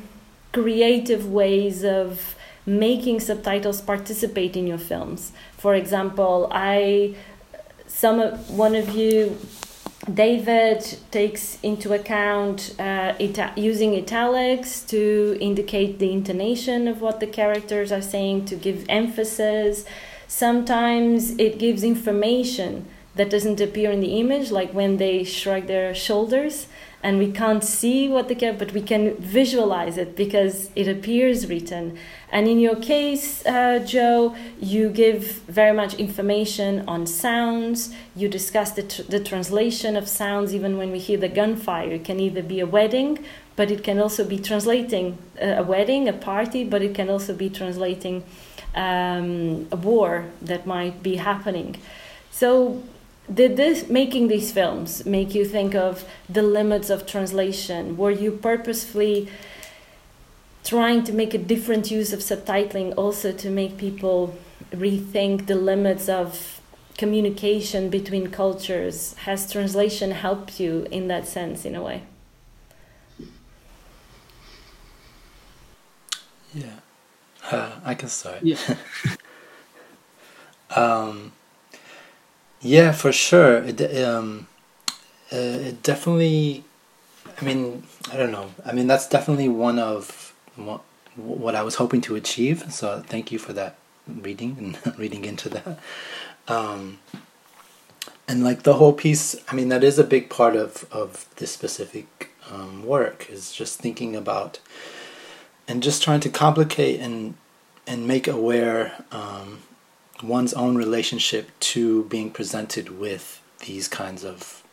creative 0.52 1.32
ways 1.32 1.84
of 1.84 2.36
making 2.66 3.20
subtitles 3.20 3.82
participate 3.82 4.56
in 4.56 4.68
your 4.68 4.78
films. 4.78 5.32
For 5.58 5.76
example, 5.76 6.48
I 6.52 7.16
some 7.88 8.20
of, 8.20 8.50
one 8.50 8.76
of 8.76 8.90
you 8.90 9.38
David 10.14 10.98
takes 11.12 11.60
into 11.62 11.94
account 11.94 12.76
uh, 12.80 13.14
ita- 13.20 13.54
using 13.56 13.96
italics 13.96 14.82
to 14.84 15.38
indicate 15.42 16.00
the 16.00 16.12
intonation 16.12 16.88
of 16.88 17.02
what 17.02 17.20
the 17.20 17.28
characters 17.28 17.92
are 17.92 18.02
saying, 18.02 18.46
to 18.46 18.56
give 18.56 18.86
emphasis. 18.88 19.86
Sometimes 20.30 21.32
it 21.40 21.58
gives 21.58 21.84
information 21.84 22.86
that 23.16 23.32
doesn't 23.32 23.60
appear 23.60 23.90
in 23.90 24.00
the 24.00 24.20
image, 24.20 24.52
like 24.52 24.72
when 24.76 24.98
they 24.98 25.24
shrug 25.24 25.66
their 25.66 25.96
shoulders 25.96 26.68
and 27.02 27.18
we 27.18 27.32
can't 27.32 27.64
see 27.64 28.08
what 28.08 28.28
the 28.28 28.36
character, 28.36 28.66
but 28.66 28.74
we 28.74 28.82
can 28.82 29.16
visualize 29.16 29.98
it 29.98 30.16
because 30.16 30.70
it 30.76 30.88
appears 30.88 31.48
written. 31.48 31.98
And 32.32 32.48
in 32.48 32.60
your 32.60 32.76
case, 32.76 33.44
uh, 33.48 33.80
Joe, 33.80 34.36
you 34.60 34.90
give 34.90 35.42
very 35.48 35.76
much 35.76 35.96
information 35.96 36.88
on 36.88 37.08
sounds. 37.08 37.92
You 38.16 38.28
discuss 38.28 38.72
the, 38.72 38.84
tr- 38.84 39.02
the 39.02 39.20
translation 39.20 39.96
of 39.96 40.08
sounds, 40.08 40.54
even 40.54 40.78
when 40.78 40.92
we 40.92 41.00
hear 41.00 41.18
the 41.18 41.30
gunfire. 41.30 41.94
It 41.94 42.06
can 42.06 42.20
either 42.20 42.44
be 42.44 42.60
a 42.60 42.68
wedding, 42.68 43.26
but 43.56 43.72
it 43.72 43.84
can 43.84 43.98
also 43.98 44.24
be 44.24 44.38
translating 44.38 45.18
a, 45.42 45.54
a 45.56 45.64
wedding, 45.64 46.08
a 46.08 46.14
party, 46.14 46.64
but 46.64 46.84
it 46.84 46.94
can 46.94 47.10
also 47.10 47.34
be 47.34 47.50
translating 47.50 48.24
um, 48.80 49.68
a 49.72 49.76
war 49.76 50.26
that 50.42 50.66
might 50.66 51.04
be 51.04 51.18
happening. 51.18 51.76
So 52.32 52.82
did 53.32 53.58
this 53.58 53.90
making 53.90 54.30
these 54.30 54.52
films 54.54 55.06
make 55.06 55.36
you 55.36 55.44
think 55.44 55.76
of 55.76 56.06
the 56.30 56.42
limits 56.42 56.90
of 56.90 57.06
translation? 57.06 57.98
Were 57.98 58.12
you 58.12 58.32
purposefully 58.32 59.28
trying 60.64 61.04
to 61.04 61.12
make 61.12 61.34
a 61.34 61.38
different 61.38 61.92
use 61.92 62.14
of 62.14 62.20
subtitling 62.22 62.94
also 62.96 63.34
to 63.34 63.50
make 63.50 63.78
people 63.78 64.38
rethink 64.72 65.48
the 65.48 65.56
limits 65.56 66.08
of 66.08 66.62
communication 66.98 67.90
between 67.90 68.32
cultures? 68.32 69.14
Has 69.26 69.52
translation 69.52 70.12
helped 70.12 70.60
you 70.60 70.88
in 70.90 71.10
that 71.10 71.28
sense 71.28 71.66
in 71.66 71.76
a 71.76 71.84
way? 71.84 72.04
Yeah 76.54 76.80
uh, 77.52 77.72
i 77.84 77.94
can 77.94 78.10
start 78.10 78.42
yeah 78.44 78.58
um, 80.76 81.32
yeah, 82.62 82.92
for 82.92 83.12
sure. 83.12 83.64
It, 83.64 84.04
um, 84.04 84.48
uh, 85.32 85.36
it 85.38 85.84
definitely. 85.84 86.64
I 87.40 87.46
mean, 87.46 87.84
I 88.12 88.18
don't 88.18 88.32
know. 88.32 88.52
I 88.66 88.74
mean, 88.74 88.88
that's 88.88 89.08
definitely 89.08 89.48
one 89.48 89.80
of 89.80 90.34
what, 90.58 90.82
what 91.16 91.56
I 91.56 91.64
was 91.64 91.76
hoping 91.76 92.02
to 92.02 92.16
achieve. 92.16 92.74
So 92.74 93.02
thank 93.08 93.32
you 93.32 93.40
for 93.40 93.54
that 93.54 93.78
reading 94.08 94.58
and 94.84 94.98
reading 95.00 95.24
into 95.24 95.48
that. 95.50 95.80
Um, 96.50 97.00
and 98.28 98.44
like 98.44 98.64
the 98.64 98.74
whole 98.74 98.94
piece, 98.94 99.38
I 99.48 99.56
mean, 99.56 99.70
that 99.70 99.84
is 99.84 99.98
a 99.98 100.04
big 100.04 100.30
part 100.30 100.56
of 100.56 100.86
of 100.92 101.28
this 101.38 101.52
specific 101.52 102.32
um, 102.52 102.86
work 102.86 103.30
is 103.30 103.54
just 103.54 103.80
thinking 103.80 104.16
about 104.16 104.60
and 105.70 105.82
just 105.82 106.04
trying 106.04 106.20
to 106.22 106.30
complicate 106.30 107.00
and 107.00 107.36
and 107.88 108.08
make 108.08 108.28
aware 108.28 109.06
um, 109.12 109.60
one's 110.22 110.54
own 110.54 110.76
relationship 110.76 111.50
to 111.60 112.04
being 112.06 112.30
presented 112.30 113.00
with 113.00 113.42
these 113.66 113.88
kinds 113.88 114.26
of 114.26 114.64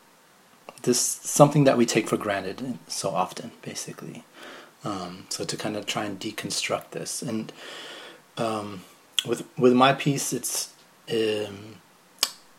this 0.83 1.01
something 1.01 1.65
that 1.65 1.79
we 1.79 1.87
take 1.87 2.09
for 2.09 2.17
granted 2.17 2.79
so 2.89 3.11
often 3.11 3.53
basically. 3.63 4.25
Um, 4.85 5.27
so 5.29 5.45
to 5.45 5.57
kind 5.57 5.77
of 5.77 5.87
try 5.87 6.05
and 6.05 6.19
deconstruct 6.21 6.91
this. 6.91 7.23
And 7.23 7.53
um, 8.37 8.83
with 9.25 9.45
with 9.57 9.73
my 9.73 9.93
piece 9.93 10.33
it's 10.33 10.73
um, 11.11 11.77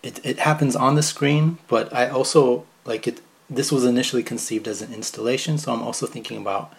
it, 0.04 0.24
it 0.24 0.40
happens 0.40 0.76
on 0.76 0.96
the 0.96 1.04
screen 1.04 1.58
but 1.68 1.94
i 1.94 2.08
also 2.08 2.66
like 2.86 3.08
it 3.08 3.22
this 3.50 3.72
was 3.72 3.86
initially 3.86 4.24
conceived 4.24 4.68
as 4.68 4.82
an 4.82 4.94
installation 4.94 5.58
so 5.58 5.74
i'm 5.74 5.82
also 5.82 6.06
thinking 6.06 6.38
about 6.38 6.74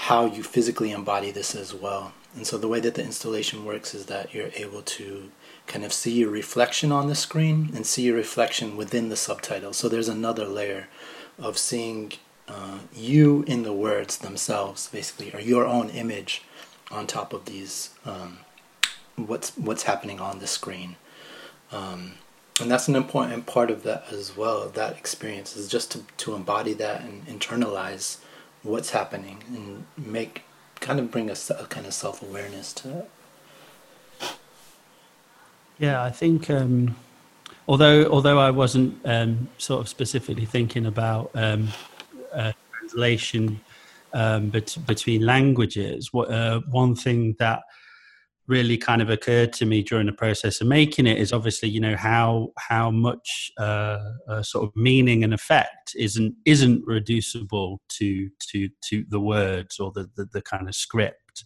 how 0.00 0.24
you 0.26 0.42
physically 0.42 0.92
embody 0.92 1.30
this 1.30 1.54
as 1.54 1.74
well 1.74 2.12
and 2.36 2.46
so 2.46 2.58
the 2.58 2.68
way 2.68 2.80
that 2.80 2.94
the 2.94 3.02
installation 3.02 3.64
works 3.64 3.94
is 3.94 4.06
that 4.06 4.34
you're 4.34 4.50
able 4.54 4.82
to 4.82 5.30
kind 5.66 5.84
of 5.84 5.92
see 5.92 6.12
your 6.12 6.30
reflection 6.30 6.92
on 6.92 7.08
the 7.08 7.14
screen 7.14 7.70
and 7.74 7.86
see 7.86 8.02
your 8.02 8.16
reflection 8.16 8.76
within 8.76 9.08
the 9.08 9.16
subtitle. 9.16 9.72
So 9.72 9.88
there's 9.88 10.08
another 10.08 10.44
layer 10.44 10.88
of 11.38 11.56
seeing 11.56 12.12
uh, 12.46 12.80
you 12.94 13.42
in 13.46 13.62
the 13.62 13.72
words 13.72 14.18
themselves, 14.18 14.88
basically, 14.88 15.32
or 15.32 15.40
your 15.40 15.64
own 15.66 15.88
image 15.88 16.42
on 16.90 17.06
top 17.06 17.32
of 17.32 17.46
these 17.46 17.90
um, 18.04 18.38
what's 19.16 19.56
what's 19.56 19.84
happening 19.84 20.20
on 20.20 20.38
the 20.38 20.46
screen. 20.46 20.96
Um, 21.72 22.12
and 22.60 22.70
that's 22.70 22.86
an 22.86 22.96
important 22.96 23.46
part 23.46 23.70
of 23.70 23.82
that 23.82 24.04
as 24.12 24.36
well. 24.36 24.68
That 24.68 24.96
experience 24.96 25.56
is 25.56 25.68
just 25.68 25.90
to, 25.92 26.02
to 26.18 26.34
embody 26.34 26.74
that 26.74 27.00
and 27.00 27.26
internalize 27.26 28.18
what's 28.66 28.90
happening 28.90 29.42
and 29.48 29.86
make 29.96 30.42
kind 30.80 30.98
of 31.00 31.10
bring 31.10 31.30
a, 31.30 31.36
a 31.58 31.66
kind 31.66 31.86
of 31.86 31.94
self 31.94 32.22
awareness 32.22 32.72
to 32.74 32.98
it. 32.98 33.10
Yeah, 35.78 36.02
I 36.02 36.10
think 36.10 36.48
um, 36.50 36.96
although 37.68 38.06
although 38.10 38.38
I 38.38 38.50
wasn't 38.50 38.98
um, 39.04 39.48
sort 39.58 39.80
of 39.80 39.88
specifically 39.88 40.46
thinking 40.46 40.86
about 40.86 41.30
um, 41.34 41.68
uh, 42.32 42.52
translation 42.78 43.60
um, 44.12 44.48
bet- 44.48 44.78
between 44.86 45.26
languages, 45.26 46.12
what, 46.12 46.30
uh, 46.30 46.60
one 46.70 46.94
thing 46.94 47.36
that 47.38 47.62
really 48.48 48.76
kind 48.76 49.02
of 49.02 49.10
occurred 49.10 49.52
to 49.52 49.66
me 49.66 49.82
during 49.82 50.06
the 50.06 50.12
process 50.12 50.60
of 50.60 50.66
making 50.66 51.06
it 51.06 51.18
is 51.18 51.32
obviously 51.32 51.68
you 51.68 51.80
know 51.80 51.96
how 51.96 52.52
how 52.58 52.90
much 52.90 53.50
uh, 53.58 53.98
uh, 54.28 54.42
sort 54.42 54.64
of 54.64 54.72
meaning 54.76 55.24
and 55.24 55.34
effect 55.34 55.94
isn't 55.96 56.34
isn't 56.44 56.82
reducible 56.86 57.80
to 57.88 58.28
to 58.40 58.68
to 58.82 59.04
the 59.08 59.20
words 59.20 59.78
or 59.80 59.90
the 59.92 60.08
the, 60.16 60.26
the 60.32 60.42
kind 60.42 60.68
of 60.68 60.74
script 60.74 61.44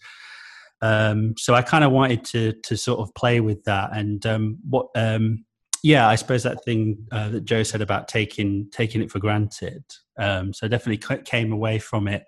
um, 0.83 1.35
so 1.37 1.55
I 1.55 1.63
kind 1.63 1.85
of 1.85 1.93
wanted 1.93 2.25
to 2.27 2.53
to 2.65 2.77
sort 2.77 3.01
of 3.01 3.15
play 3.15 3.41
with 3.41 3.63
that, 3.65 3.91
and 3.93 4.25
um, 4.25 4.59
what, 4.69 4.89
um, 4.95 5.45
yeah, 5.83 6.09
I 6.09 6.15
suppose 6.15 6.43
that 6.45 6.65
thing 6.65 7.07
uh, 7.13 7.29
that 7.31 7.45
Joe 7.45 7.63
said 7.63 7.83
about 7.83 8.09
taking 8.09 8.69
taking 8.71 9.03
it 9.03 9.11
for 9.11 9.19
granted. 9.19 9.85
Um, 10.19 10.53
so 10.53 10.69
definitely 10.69 11.19
came 11.25 11.53
away 11.53 11.79
from 11.79 12.09
it 12.09 12.25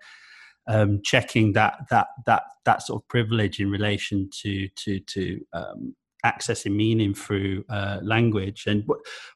um, 0.66 1.00
checking 1.04 1.52
that 1.52 1.87
that 1.90 2.09
that 2.26 2.42
that 2.64 2.83
sort 2.83 3.02
of 3.02 3.09
privilege 3.09 3.61
in 3.61 3.71
relation 3.71 4.31
to 4.42 4.69
to 4.69 5.00
to 5.00 5.40
um, 5.52 5.95
accessing 6.25 6.75
meaning 6.76 7.14
through 7.14 7.64
uh, 7.69 7.99
language. 8.02 8.64
And 8.66 8.85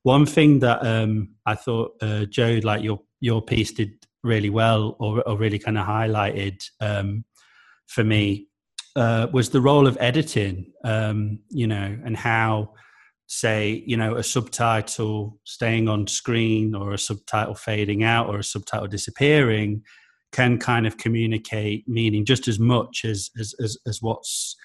one 0.05 0.25
thing 0.27 0.61
that 0.61 0.85
I 1.47 1.55
thought 1.55 1.97
uh, 2.01 2.27
Joe, 2.27 2.61
like 2.63 2.83
your 2.83 3.01
your 3.21 3.43
piece, 3.43 3.73
did 3.73 3.91
really 4.23 4.51
well, 4.51 4.97
or, 4.99 5.23
or 5.29 5.37
really 5.37 5.59
kind 5.59 5.79
of 5.79 5.87
highlighted 5.87 6.63
for 7.87 8.05
me 8.05 8.49
uh, 8.97 9.29
was 9.33 9.51
the 9.51 9.61
role 9.61 9.87
of 9.87 9.97
editing, 10.01 10.73
um, 10.85 11.39
you 11.51 11.67
know, 11.67 11.99
and 12.05 12.17
how, 12.17 12.73
say, 13.27 13.85
you 13.87 13.97
know, 13.97 14.17
a 14.17 14.23
subtitle 14.23 15.39
staying 15.45 15.89
on 15.89 16.07
screen 16.07 16.75
or 16.75 16.93
a 16.93 16.99
subtitle 16.99 17.55
fading 17.55 18.03
out 18.03 18.29
or 18.29 18.39
a 18.39 18.45
subtitle 18.45 18.87
disappearing 18.87 19.83
can 20.33 20.59
kind 20.59 20.87
of 20.87 20.97
communicate 20.97 21.85
meaning 21.89 22.25
just 22.25 22.49
as 22.49 22.59
much 22.59 23.05
as 23.05 23.31
as 23.39 23.55
as, 23.63 23.77
as 23.87 24.03
what's 24.03 24.57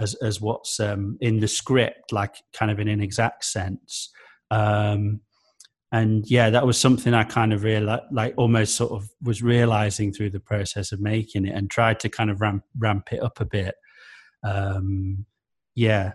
as 0.00 0.14
as 0.16 0.40
what's 0.40 0.80
um, 0.80 1.18
in 1.20 1.40
the 1.40 1.48
script, 1.48 2.12
like 2.12 2.34
kind 2.52 2.70
of 2.70 2.80
in 2.80 2.88
an 2.88 3.00
exact 3.00 3.44
sense. 3.44 4.10
Um, 4.50 5.20
and 5.92 6.28
yeah, 6.30 6.50
that 6.50 6.66
was 6.66 6.78
something 6.78 7.14
I 7.14 7.24
kind 7.24 7.52
of 7.52 7.64
realized, 7.64 8.04
like 8.12 8.34
almost 8.36 8.76
sort 8.76 8.92
of 8.92 9.08
was 9.22 9.42
realizing 9.42 10.12
through 10.12 10.30
the 10.30 10.40
process 10.40 10.92
of 10.92 11.00
making 11.00 11.46
it, 11.46 11.54
and 11.54 11.70
tried 11.70 12.00
to 12.00 12.08
kind 12.08 12.30
of 12.30 12.40
ramp 12.40 12.64
ramp 12.78 13.12
it 13.12 13.22
up 13.22 13.40
a 13.40 13.44
bit. 13.44 13.74
Um, 14.42 15.26
yeah, 15.74 16.12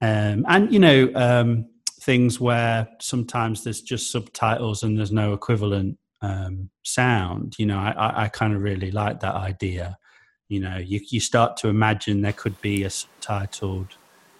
um, 0.00 0.44
and 0.48 0.72
you 0.72 0.78
know 0.78 1.10
um, 1.14 1.66
things 2.00 2.40
where 2.40 2.88
sometimes 3.00 3.62
there's 3.64 3.80
just 3.80 4.10
subtitles 4.10 4.82
and 4.82 4.98
there's 4.98 5.12
no 5.12 5.32
equivalent 5.32 5.98
um, 6.22 6.70
sound. 6.82 7.56
You 7.58 7.66
know, 7.66 7.78
I, 7.78 8.24
I, 8.24 8.28
kind 8.28 8.54
of 8.54 8.62
really 8.62 8.90
like 8.90 9.20
that 9.20 9.34
idea. 9.34 9.98
you 10.48 10.60
know, 10.60 10.78
you, 10.78 11.00
you 11.10 11.20
start 11.20 11.56
to 11.58 11.68
imagine 11.68 12.22
there 12.22 12.32
could 12.32 12.60
be 12.60 12.84
a 12.84 12.88
subtitled 12.88 13.88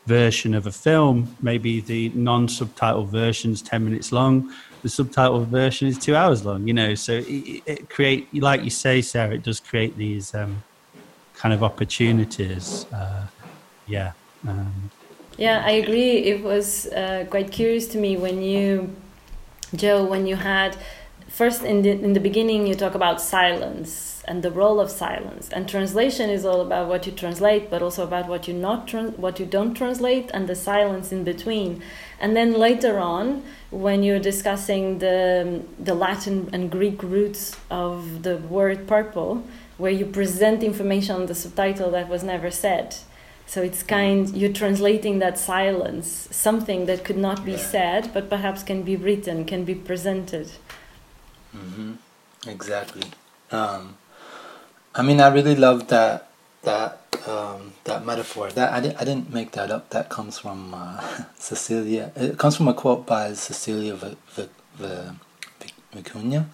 version 0.07 0.55
of 0.55 0.67
a 0.67 0.73
film. 0.73 1.37
Maybe 1.41 1.81
the 1.81 2.11
non-subtitled 2.15 3.09
version 3.09 3.53
is 3.53 3.63
ten 3.63 3.85
minutes 3.85 4.13
long. 4.13 4.53
The 4.83 4.89
subtitled 4.89 5.47
version 5.47 5.89
is 5.89 5.99
two 5.99 6.17
hours 6.17 6.45
long. 6.45 6.67
You 6.67 6.75
know, 6.75 6.95
so 6.95 7.13
it, 7.27 7.63
it 7.67 7.91
create, 7.91 8.33
like 8.35 8.63
you 8.65 8.71
say, 8.71 9.03
Sara, 9.03 9.35
it 9.35 9.43
does 9.43 9.61
create 9.61 9.97
these 9.97 10.35
um, 10.35 10.63
kind 11.35 11.53
of 11.53 11.63
opportunities. 11.63 12.87
Uh, 12.93 13.27
yeah. 13.87 14.13
Um, 14.47 14.91
yeah, 15.39 15.63
I 15.65 15.73
agree. 15.73 16.19
It 16.19 16.43
was 16.43 16.87
uh, 16.87 17.27
quite 17.31 17.51
curious 17.51 17.87
to 17.89 17.99
me 17.99 18.17
when 18.17 18.43
you, 18.43 18.95
Joe, 19.75 20.05
when 20.05 20.27
you 20.27 20.37
had 20.37 20.77
first 21.33 21.63
in 21.63 21.81
the 21.83 21.91
in 21.91 22.13
the 22.13 22.21
beginning 22.21 22.67
you 22.67 22.75
talk 22.75 22.95
about 22.95 23.21
silence 23.21 24.23
and 24.29 24.43
the 24.43 24.51
role 24.51 24.79
of 24.81 24.91
silence. 24.91 25.49
And 25.51 25.69
translation 25.69 26.31
is 26.31 26.45
all 26.45 26.61
about 26.61 26.89
what 26.89 27.07
you 27.07 27.13
translate 27.13 27.71
but 27.71 27.83
also 27.83 28.05
about 28.05 28.29
what 28.29 28.47
you 28.47 28.55
not 28.55 28.93
what 29.19 29.41
you 29.41 29.47
don't 29.47 29.75
translate 29.75 30.31
and 30.35 30.49
the 30.49 30.55
silence 30.55 31.11
in 31.11 31.25
between. 31.25 31.83
And 32.21 32.37
then 32.37 32.53
later 32.53 32.99
on 32.99 33.43
when 33.71 34.03
you're 34.03 34.27
discussing 34.33 34.99
the 34.99 35.63
the 35.79 35.95
latin 35.95 36.51
and 36.53 36.71
greek 36.71 37.03
roots 37.03 37.57
of 37.71 38.23
the 38.23 38.37
word 38.37 38.87
purple 38.87 39.43
where 39.79 39.91
you 39.91 40.07
present 40.07 40.63
information 40.63 41.17
on 41.17 41.27
the 41.27 41.35
subtitle 41.35 41.91
that 41.91 42.09
was 42.09 42.23
never 42.23 42.51
said. 42.51 42.95
So 43.47 43.63
it's 43.63 43.83
kind 43.83 44.29
you're 44.37 44.53
translating 44.53 45.19
that 45.19 45.39
silence 45.39 46.29
something 46.31 46.87
that 46.87 47.05
could 47.05 47.19
not 47.29 47.45
be 47.45 47.57
said 47.57 48.11
but 48.13 48.29
perhaps 48.29 48.63
can 48.63 48.83
be 48.83 48.97
written 48.97 49.45
can 49.45 49.65
be 49.65 49.75
presented 49.75 50.51
Mm-hmm. 51.57 51.93
Exactly. 52.49 53.03
Um, 53.51 53.97
I 54.95 55.03
mean, 55.03 55.21
I 55.21 55.29
really 55.29 55.55
love 55.57 55.89
that 55.89 56.29
that 56.63 56.99
um, 57.27 57.73
that 57.85 58.05
metaphor. 58.05 58.51
That 58.51 58.73
I 58.73 58.81
didn't 58.81 58.97
I 59.01 59.05
didn't 59.05 59.33
make 59.33 59.53
that 59.53 59.71
up. 59.71 59.91
That 59.91 60.09
comes 60.09 60.39
from 60.39 60.75
uh, 60.75 61.25
Cecilia. 61.39 62.13
It 62.17 62.39
comes 62.39 62.57
from 62.57 62.69
a 62.69 62.75
quote 62.75 63.07
by 63.07 63.33
Cecilia 63.35 63.95
v- 63.95 64.17
v- 64.31 64.49
v- 64.77 65.11
Vicuña. 65.95 66.47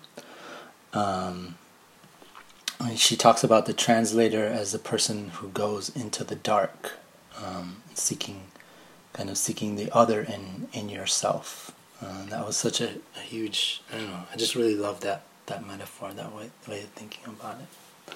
Um, 0.93 1.57
she 2.95 3.17
talks 3.17 3.43
about 3.43 3.67
the 3.67 3.73
translator 3.73 4.47
as 4.47 4.73
a 4.73 4.79
person 4.79 5.31
who 5.31 5.49
goes 5.49 5.95
into 5.95 6.23
the 6.25 6.37
dark, 6.37 6.93
um, 7.45 7.83
seeking, 7.95 8.43
kind 9.13 9.29
of 9.31 9.37
seeking 9.37 9.77
the 9.77 9.91
other 9.95 10.23
in 10.23 10.69
in 10.73 10.89
yourself. 10.89 11.73
Uh, 12.01 12.25
that 12.27 12.47
was 12.47 12.57
such 12.57 12.81
a, 12.81 12.91
a, 13.17 13.21
huge. 13.21 13.83
I 13.93 13.97
don't 13.97 14.09
know. 14.09 14.23
I 14.33 14.37
just 14.37 14.55
really 14.55 14.77
love 14.77 15.01
that 15.01 15.23
that 15.47 15.67
metaphor, 15.67 16.13
that 16.13 16.35
way 16.35 16.51
way 16.69 16.83
of 16.83 16.89
thinking 16.91 17.25
about 17.27 17.57
it. 17.61 18.15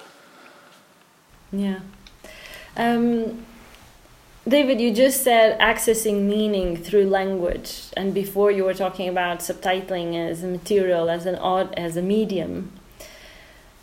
Yeah. 1.51 1.79
Um, 2.77 3.45
David, 4.47 4.81
you 4.81 4.93
just 4.93 5.23
said 5.23 5.59
accessing 5.59 6.23
meaning 6.23 6.77
through 6.77 7.05
language, 7.05 7.83
and 7.95 8.13
before 8.13 8.51
you 8.51 8.63
were 8.63 8.73
talking 8.73 9.07
about 9.07 9.39
subtitling 9.39 10.15
as 10.15 10.43
a 10.43 10.47
material, 10.47 11.09
as 11.09 11.25
an 11.25 11.35
art, 11.35 11.73
as 11.77 11.97
a 11.97 12.01
medium. 12.01 12.71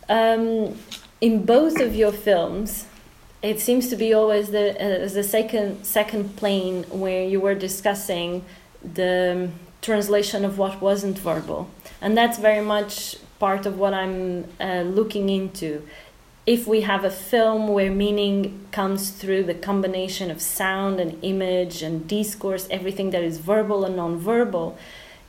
Um, 0.09 0.77
in 1.19 1.45
both 1.45 1.79
of 1.79 1.95
your 1.95 2.11
films, 2.11 2.85
it 3.41 3.59
seems 3.59 3.89
to 3.89 3.95
be 3.95 4.13
always 4.13 4.49
the 4.51 4.75
uh, 4.75 5.07
the 5.07 5.23
second 5.23 5.83
second 5.85 6.35
plane 6.35 6.83
where 6.89 7.23
you 7.23 7.39
were 7.39 7.55
discussing 7.55 8.43
the 8.83 9.49
translation 9.81 10.45
of 10.45 10.57
what 10.57 10.81
wasn't 10.81 11.17
verbal. 11.17 11.69
And 12.01 12.17
that's 12.17 12.37
very 12.37 12.63
much 12.63 13.17
part 13.39 13.65
of 13.65 13.77
what 13.77 13.93
I'm 13.93 14.45
uh, 14.59 14.81
looking 14.81 15.29
into. 15.29 15.87
If 16.45 16.67
we 16.67 16.81
have 16.81 17.03
a 17.03 17.11
film 17.11 17.67
where 17.67 17.91
meaning 17.91 18.65
comes 18.71 19.11
through 19.11 19.43
the 19.43 19.53
combination 19.53 20.31
of 20.31 20.41
sound 20.41 20.99
and 20.99 21.17
image 21.23 21.81
and 21.81 22.07
discourse, 22.07 22.67
everything 22.69 23.11
that 23.11 23.23
is 23.23 23.37
verbal 23.37 23.85
and 23.85 23.95
non-verbal, 23.95 24.77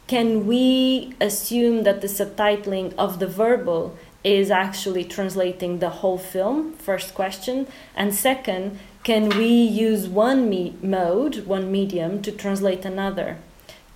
can 0.07 0.47
we 0.47 1.15
assume 1.21 1.85
that 1.85 2.01
the 2.01 2.07
subtitling 2.07 2.95
of 2.99 3.19
the 3.19 3.27
verbal 3.27 3.97
is 4.25 4.51
actually 4.51 5.05
translating 5.05 5.79
the 5.79 5.91
whole 5.91 6.19
film? 6.19 6.75
First 6.75 7.15
question. 7.15 7.67
And 7.95 8.15
second, 8.15 8.79
can 9.05 9.31
we 9.31 9.49
use 9.49 10.09
one 10.09 10.49
me- 10.49 10.77
mode, 10.83 11.47
one 11.47 11.73
medium, 11.73 12.23
to 12.23 12.33
translate 12.33 12.85
another? 12.85 13.39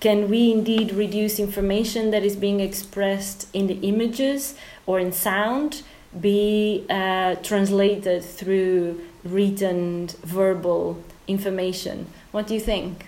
Can 0.00 0.28
we 0.28 0.52
indeed 0.52 0.92
reduce 0.92 1.38
information 1.38 2.10
that 2.10 2.22
is 2.22 2.36
being 2.36 2.60
expressed 2.60 3.48
in 3.54 3.66
the 3.66 3.78
images 3.80 4.54
or 4.84 5.00
in 5.00 5.10
sound 5.10 5.82
be 6.20 6.84
uh, 6.90 7.36
translated 7.36 8.22
through 8.22 9.00
written 9.24 10.08
verbal 10.22 11.02
information? 11.26 12.06
What 12.32 12.46
do 12.46 12.54
you 12.54 12.60
think? 12.60 13.06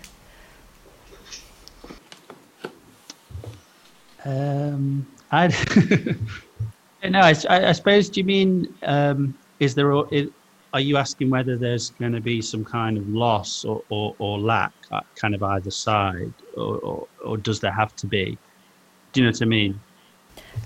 Um, 4.24 5.07
I 5.31 5.48
no, 7.09 7.20
I, 7.20 7.35
I, 7.48 7.72
suppose. 7.72 8.09
Do 8.09 8.20
you 8.20 8.24
mean 8.24 8.74
um, 8.83 9.37
is 9.61 9.74
there? 9.74 9.92
Are 10.74 10.81
you 10.81 10.96
asking 10.96 11.31
whether 11.31 11.57
there's 11.57 11.90
going 11.90 12.12
to 12.12 12.20
be 12.20 12.42
some 12.42 12.64
kind 12.64 12.98
of 12.98 13.09
loss 13.09 13.64
or, 13.64 13.83
or, 13.88 14.14
or 14.18 14.38
lack, 14.38 14.72
uh, 14.92 15.00
kind 15.14 15.35
of 15.35 15.42
either 15.42 15.70
side, 15.70 16.33
or, 16.57 16.76
or, 16.78 17.09
or 17.24 17.37
does 17.38 17.61
there 17.61 17.72
have 17.72 17.96
to 17.96 18.07
be? 18.07 18.37
Do 19.12 19.20
you 19.20 19.26
know 19.26 19.31
what 19.31 19.42
I 19.42 19.46
mean? 19.46 19.81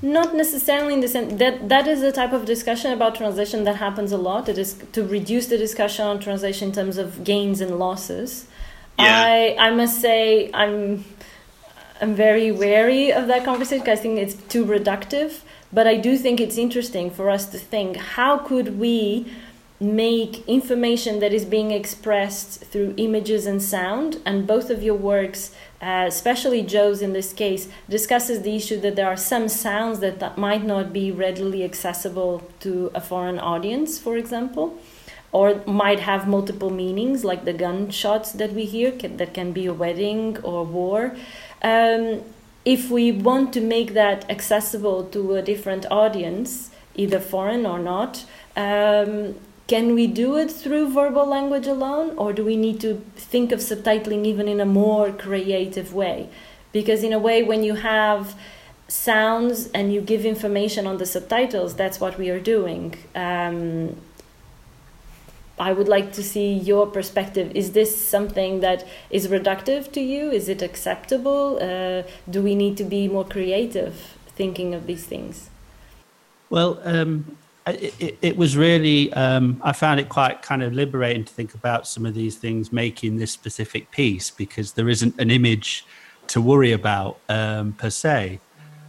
Not 0.03 0.35
necessarily 0.35 0.95
in 0.95 1.01
the 1.01 1.09
sense 1.09 1.39
that 1.39 1.69
that 1.69 1.87
is 1.87 2.01
the 2.01 2.13
type 2.13 2.33
of 2.33 2.45
discussion 2.45 2.93
about 2.93 3.15
translation 3.15 3.65
that 3.65 3.77
happens 3.77 4.11
a 4.13 4.19
lot. 4.19 4.49
It 4.49 4.59
is 4.59 4.75
to 4.93 5.05
reduce 5.05 5.47
the 5.47 5.57
discussion 5.57 6.07
on 6.07 6.19
translation 6.19 6.69
in 6.69 6.75
terms 6.75 6.99
of 6.99 7.25
gains 7.25 7.61
and 7.61 7.79
losses. 7.79 8.49
Yeah. 8.99 9.23
I 9.25 9.57
I 9.59 9.71
must 9.71 10.01
say 10.01 10.51
I'm 10.53 11.05
I'm 12.01 12.15
very 12.15 12.51
wary 12.51 13.13
of 13.13 13.29
that 13.29 13.45
conversation 13.45 13.85
because 13.85 14.01
I 14.01 14.03
think 14.03 14.19
it's 14.19 14.35
too 14.35 14.65
reductive. 14.65 15.43
But 15.73 15.87
I 15.87 15.97
do 15.97 16.19
think 16.19 16.41
it's 16.41 16.59
interesting 16.59 17.11
for 17.11 17.31
us 17.31 17.47
to 17.47 17.59
think 17.59 17.97
how 17.97 18.39
could 18.39 18.79
we 18.79 19.33
make 19.83 20.47
information 20.49 21.19
that 21.21 21.33
is 21.33 21.45
being 21.45 21.71
expressed 21.71 22.63
through 22.65 22.95
images 22.97 23.47
and 23.47 23.61
sound 23.61 24.21
and 24.25 24.47
both 24.47 24.71
of 24.71 24.83
your 24.83 24.95
works 24.95 25.55
uh, 25.83 26.05
especially 26.07 26.63
joe's 26.63 27.03
in 27.03 27.13
this 27.13 27.33
case 27.33 27.69
discusses 27.89 28.43
the 28.43 28.55
issue 28.55 28.79
that 28.81 28.95
there 28.95 29.09
are 29.09 29.17
some 29.17 29.49
sounds 29.49 29.99
that, 29.99 30.21
that 30.21 30.39
might 30.39 30.65
not 30.65 30.93
be 30.93 31.11
readily 31.11 31.65
accessible 31.65 32.49
to 32.61 32.91
a 32.95 33.01
foreign 33.01 33.39
audience 33.39 33.99
for 33.99 34.17
example 34.17 34.79
or 35.33 35.63
might 35.67 36.01
have 36.01 36.29
multiple 36.29 36.71
meanings 36.71 37.25
like 37.25 37.45
the 37.45 37.53
gunshots 37.53 38.33
that 38.33 38.53
we 38.53 38.67
hear 38.67 38.93
can, 38.93 39.17
that 39.17 39.33
can 39.33 39.51
be 39.53 39.65
a 39.65 39.73
wedding 39.73 40.39
or 40.43 40.65
war. 40.65 41.17
Um, 41.63 42.21
if 42.65 42.91
we 42.91 43.11
want 43.11 43.53
to 43.55 43.61
make 43.61 43.95
that 43.95 44.31
accessible 44.31 45.05
to 45.05 45.35
a 45.37 45.43
different 45.43 45.87
audience 45.91 46.71
either 46.95 47.19
foreign 47.19 47.65
or 47.65 47.79
not 47.79 48.25
um, 48.57 49.35
can 49.73 49.95
we 49.95 50.07
do 50.07 50.37
it 50.37 50.51
through 50.51 50.87
verbal 51.01 51.27
language 51.27 51.67
alone 51.67 52.09
or 52.19 52.31
do 52.39 52.45
we 52.45 52.57
need 52.57 52.79
to 52.79 52.91
think 53.17 53.53
of 53.53 53.61
subtitling 53.61 54.27
even 54.27 54.47
in 54.55 54.61
a 54.61 54.67
more 54.67 55.11
creative 55.27 55.95
way 55.95 56.29
because 56.73 57.03
in 57.03 57.13
a 57.15 57.19
way 57.19 57.43
when 57.43 57.63
you 57.69 57.77
have 57.77 58.35
sounds 58.87 59.71
and 59.71 59.95
you 59.95 60.01
give 60.13 60.27
information 60.27 60.87
on 60.87 60.99
the 60.99 61.07
subtitles 61.07 61.75
that's 61.75 61.99
what 61.99 62.19
we 62.19 62.29
are 62.29 62.43
doing 62.55 62.95
um, 63.15 63.97
I 65.59 65.73
would 65.73 65.89
like 65.89 66.13
to 66.15 66.23
see 66.23 66.53
your 66.53 66.87
perspective. 66.87 67.53
Is 67.55 67.73
this 67.73 67.91
something 68.15 68.61
that 68.61 68.85
is 69.11 69.29
reductive 69.29 69.93
to 69.93 70.01
you? 70.01 70.31
Is 70.31 70.49
it 70.49 70.61
acceptable? 70.63 71.59
Uh, 71.61 72.03
do 72.29 72.43
we 72.43 72.55
need 72.55 72.77
to 72.79 72.85
be 72.85 73.07
more 73.07 73.25
creative 73.25 73.95
thinking 74.35 74.75
of 74.75 74.87
these 74.87 75.05
things? 75.05 75.51
Well, 76.51 76.81
um, 76.83 77.37
it, 77.67 78.19
it, 78.23 78.37
was 78.37 78.57
really 78.57 79.13
um, 79.13 79.61
i 79.63 79.73
found 79.73 80.01
it 80.01 80.09
quite 80.09 80.43
kind 80.43 80.63
of 80.63 80.73
liberating 80.73 81.25
to 81.25 81.33
think 81.33 81.55
about 81.55 81.87
some 81.87 82.05
of 82.05 82.15
these 82.15 82.37
things 82.37 82.73
making 82.73 83.17
this 83.17 83.31
specific 83.31 83.91
piece 83.91 84.31
because 84.31 84.73
there 84.73 84.89
isn't 84.89 85.19
an 85.21 85.31
image 85.31 85.85
to 86.27 86.41
worry 86.41 86.73
about 86.73 87.19
um, 87.29 87.73
per 87.75 87.91
se 87.91 88.41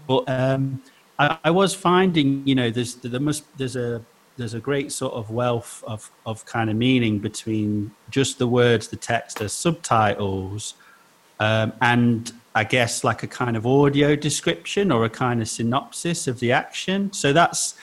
but 0.07 0.27
um, 0.27 0.81
I, 1.19 1.37
I, 1.43 1.51
was 1.51 1.73
finding 1.73 2.45
you 2.47 2.55
know 2.55 2.69
there's 2.69 2.95
there 2.95 3.19
must 3.19 3.45
there's 3.57 3.75
a 3.75 4.01
there's 4.37 4.55
a 4.55 4.59
great 4.59 4.91
sort 4.91 5.13
of 5.13 5.29
wealth 5.29 5.83
of, 5.85 6.09
of 6.25 6.43
kind 6.45 6.69
of 6.71 6.75
meaning 6.75 7.19
between 7.19 7.91
just 8.09 8.39
the 8.39 8.47
words 8.47 8.87
the 8.87 8.95
text 8.95 9.37
the 9.39 9.49
subtitles 9.49 10.73
um, 11.39 11.73
and 11.81 12.31
I 12.55 12.63
guess 12.63 13.03
like 13.03 13.23
a 13.23 13.27
kind 13.27 13.57
of 13.57 13.65
audio 13.65 14.15
description 14.15 14.91
or 14.91 15.05
a 15.05 15.09
kind 15.09 15.41
of 15.41 15.49
synopsis 15.49 16.27
of 16.27 16.39
the 16.39 16.51
action. 16.51 17.11
So 17.11 17.33
that's 17.33 17.75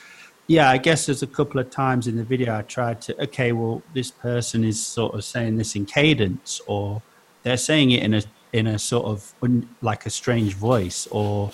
yeah, 0.50 0.68
I 0.68 0.78
guess 0.78 1.06
there's 1.06 1.22
a 1.22 1.28
couple 1.28 1.60
of 1.60 1.70
times 1.70 2.08
in 2.08 2.16
the 2.16 2.24
video 2.24 2.58
I 2.58 2.62
tried 2.62 3.00
to, 3.02 3.22
okay, 3.22 3.52
well, 3.52 3.84
this 3.94 4.10
person 4.10 4.64
is 4.64 4.84
sort 4.84 5.14
of 5.14 5.24
saying 5.24 5.58
this 5.58 5.76
in 5.76 5.86
cadence, 5.86 6.60
or 6.66 7.02
they're 7.44 7.56
saying 7.56 7.92
it 7.92 8.02
in 8.02 8.14
a 8.14 8.22
in 8.52 8.66
a 8.66 8.76
sort 8.76 9.06
of 9.06 9.32
un, 9.42 9.68
like 9.80 10.06
a 10.06 10.10
strange 10.10 10.54
voice, 10.54 11.06
or 11.12 11.52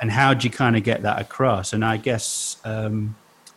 and 0.00 0.10
how 0.10 0.32
do 0.32 0.48
you 0.48 0.50
kind 0.50 0.74
of 0.74 0.82
get 0.82 1.02
that 1.02 1.20
across? 1.20 1.74
And 1.74 1.84
I 1.84 1.98
guess 1.98 2.56
um, 2.64 3.14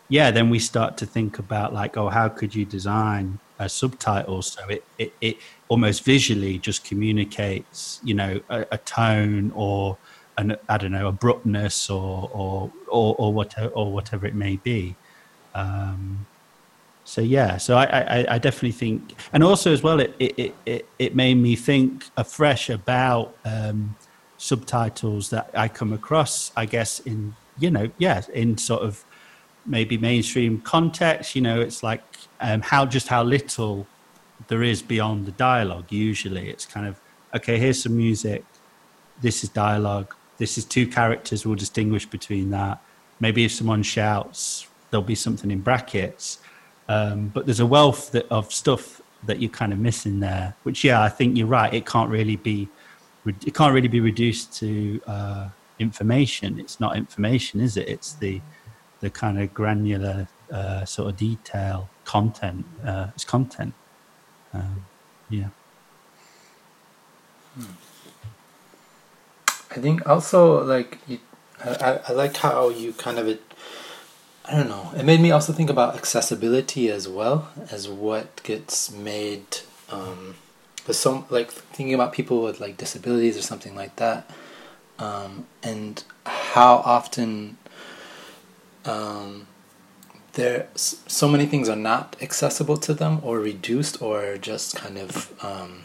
yeah, 0.09 0.31
then 0.31 0.49
we 0.49 0.59
start 0.59 0.97
to 0.97 1.05
think 1.05 1.39
about 1.39 1.73
like, 1.73 1.95
oh, 1.95 2.09
how 2.09 2.27
could 2.27 2.53
you 2.53 2.65
design 2.65 3.39
a 3.59 3.69
subtitle 3.69 4.41
so 4.41 4.67
it, 4.67 4.83
it, 4.97 5.13
it 5.21 5.37
almost 5.69 6.03
visually 6.03 6.57
just 6.57 6.83
communicates, 6.83 8.01
you 8.03 8.13
know, 8.13 8.41
a, 8.49 8.65
a 8.73 8.77
tone 8.79 9.53
or 9.55 9.97
an 10.37 10.55
I 10.69 10.77
don't 10.77 10.91
know 10.91 11.07
abruptness 11.07 11.89
or 11.89 12.29
or 12.33 12.71
or, 12.87 13.15
or 13.17 13.33
whatever 13.33 13.69
or 13.69 13.91
whatever 13.91 14.25
it 14.25 14.35
may 14.35 14.57
be. 14.57 14.95
Um, 15.55 16.25
so 17.03 17.21
yeah, 17.21 17.55
so 17.57 17.77
I, 17.77 17.85
I, 17.85 18.35
I, 18.35 18.37
definitely 18.37 18.73
think, 18.73 19.15
and 19.31 19.41
also 19.41 19.71
as 19.71 19.81
well, 19.81 20.01
it 20.01 20.13
it, 20.19 20.53
it, 20.65 20.85
it 20.99 21.15
made 21.15 21.35
me 21.35 21.55
think 21.55 22.05
afresh 22.17 22.69
about 22.69 23.35
um, 23.45 23.95
subtitles 24.37 25.29
that 25.29 25.49
I 25.53 25.69
come 25.69 25.93
across. 25.93 26.51
I 26.55 26.65
guess 26.65 26.99
in 26.99 27.35
you 27.59 27.71
know 27.71 27.89
yeah 27.97 28.21
in 28.33 28.57
sort 28.57 28.83
of 28.83 29.05
maybe 29.67 29.97
mainstream 29.97 30.61
context. 30.61 31.35
You 31.35 31.41
know, 31.41 31.61
it's 31.61 31.83
like 31.83 32.03
um, 32.39 32.61
how 32.61 32.85
just 32.85 33.07
how 33.09 33.23
little 33.23 33.85
there 34.47 34.63
is 34.63 34.81
beyond 34.81 35.25
the 35.25 35.31
dialogue. 35.31 35.91
Usually, 35.91 36.49
it's 36.49 36.65
kind 36.65 36.87
of 36.87 36.99
okay. 37.35 37.57
Here's 37.57 37.83
some 37.83 37.95
music. 37.95 38.43
This 39.21 39.43
is 39.43 39.49
dialogue. 39.49 40.13
This 40.37 40.57
is 40.57 40.65
two 40.65 40.87
characters. 40.87 41.45
We'll 41.45 41.55
distinguish 41.55 42.05
between 42.05 42.51
that. 42.51 42.81
Maybe 43.19 43.45
if 43.45 43.51
someone 43.51 43.83
shouts, 43.83 44.67
there'll 44.89 45.03
be 45.03 45.15
something 45.15 45.49
in 45.49 45.61
brackets. 45.61 46.39
Um, 46.89 47.29
but 47.29 47.45
there's 47.45 47.59
a 47.59 47.65
wealth 47.65 48.11
that, 48.11 48.27
of 48.29 48.53
stuff 48.53 49.01
that 49.25 49.39
you're 49.39 49.49
kind 49.49 49.73
of 49.73 49.79
missing 49.79 50.19
there. 50.19 50.55
Which, 50.63 50.83
yeah, 50.83 51.01
I 51.01 51.09
think 51.09 51.37
you're 51.37 51.47
right. 51.47 51.73
It 51.73 51.85
can't 51.85 52.09
really 52.09 52.35
be. 52.35 52.69
It 53.25 53.53
can't 53.53 53.73
really 53.73 53.89
be 53.89 53.99
reduced 53.99 54.53
to 54.59 55.01
uh, 55.05 55.49
information. 55.79 56.59
It's 56.59 56.79
not 56.79 56.95
information, 56.95 57.59
is 57.59 57.75
it? 57.75 57.89
It's 57.89 58.13
the 58.13 58.41
the 59.01 59.09
kind 59.09 59.39
of 59.39 59.53
granular 59.53 60.27
uh, 60.51 60.85
sort 60.85 61.09
of 61.09 61.17
detail 61.17 61.89
content. 62.05 62.65
Uh, 62.83 63.07
it's 63.15 63.25
content. 63.25 63.73
Um, 64.53 64.85
yeah. 65.29 65.49
Hmm. 67.55 67.86
I 69.71 69.75
think 69.75 70.07
also 70.07 70.63
like 70.63 70.97
you, 71.07 71.19
I, 71.63 71.99
I 72.07 72.11
like 72.13 72.37
how 72.37 72.69
you 72.69 72.93
kind 72.93 73.19
of 73.19 73.27
it. 73.27 73.41
I 74.45 74.55
don't 74.55 74.69
know. 74.69 74.91
It 74.95 75.03
made 75.03 75.19
me 75.19 75.31
also 75.31 75.51
think 75.51 75.69
about 75.69 75.95
accessibility 75.95 76.89
as 76.89 77.07
well 77.07 77.49
as 77.69 77.89
what 77.89 78.41
gets 78.43 78.91
made. 78.91 79.59
Um, 79.89 80.35
with 80.87 80.95
some 80.95 81.25
like 81.29 81.51
thinking 81.51 81.93
about 81.93 82.13
people 82.13 82.41
with 82.41 82.59
like 82.61 82.77
disabilities 82.77 83.37
or 83.37 83.41
something 83.41 83.75
like 83.75 83.97
that, 83.97 84.29
um, 84.99 85.45
and 85.61 86.03
how 86.25 86.77
often 86.77 87.57
um, 88.85 89.47
there 90.33 90.67
so 90.75 91.27
many 91.27 91.45
things 91.45 91.67
are 91.67 91.75
not 91.75 92.15
accessible 92.21 92.77
to 92.77 92.93
them 92.93 93.19
or 93.21 93.39
reduced 93.39 94.01
or 94.01 94.37
just 94.37 94.75
kind 94.75 94.97
of 94.97 95.33
um, 95.43 95.83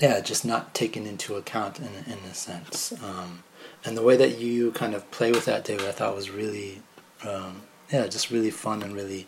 yeah 0.00 0.20
just 0.20 0.44
not 0.44 0.74
taken 0.74 1.06
into 1.06 1.36
account 1.36 1.78
in, 1.78 1.88
in 2.06 2.18
a 2.30 2.34
sense 2.34 2.92
um, 3.02 3.42
and 3.84 3.96
the 3.96 4.02
way 4.02 4.16
that 4.16 4.38
you 4.38 4.72
kind 4.72 4.94
of 4.94 5.08
play 5.10 5.30
with 5.30 5.44
that 5.44 5.64
david 5.64 5.86
i 5.86 5.92
thought 5.92 6.14
was 6.14 6.30
really 6.30 6.82
um, 7.26 7.62
yeah 7.92 8.06
just 8.06 8.30
really 8.30 8.50
fun 8.50 8.82
and 8.82 8.94
really 8.94 9.26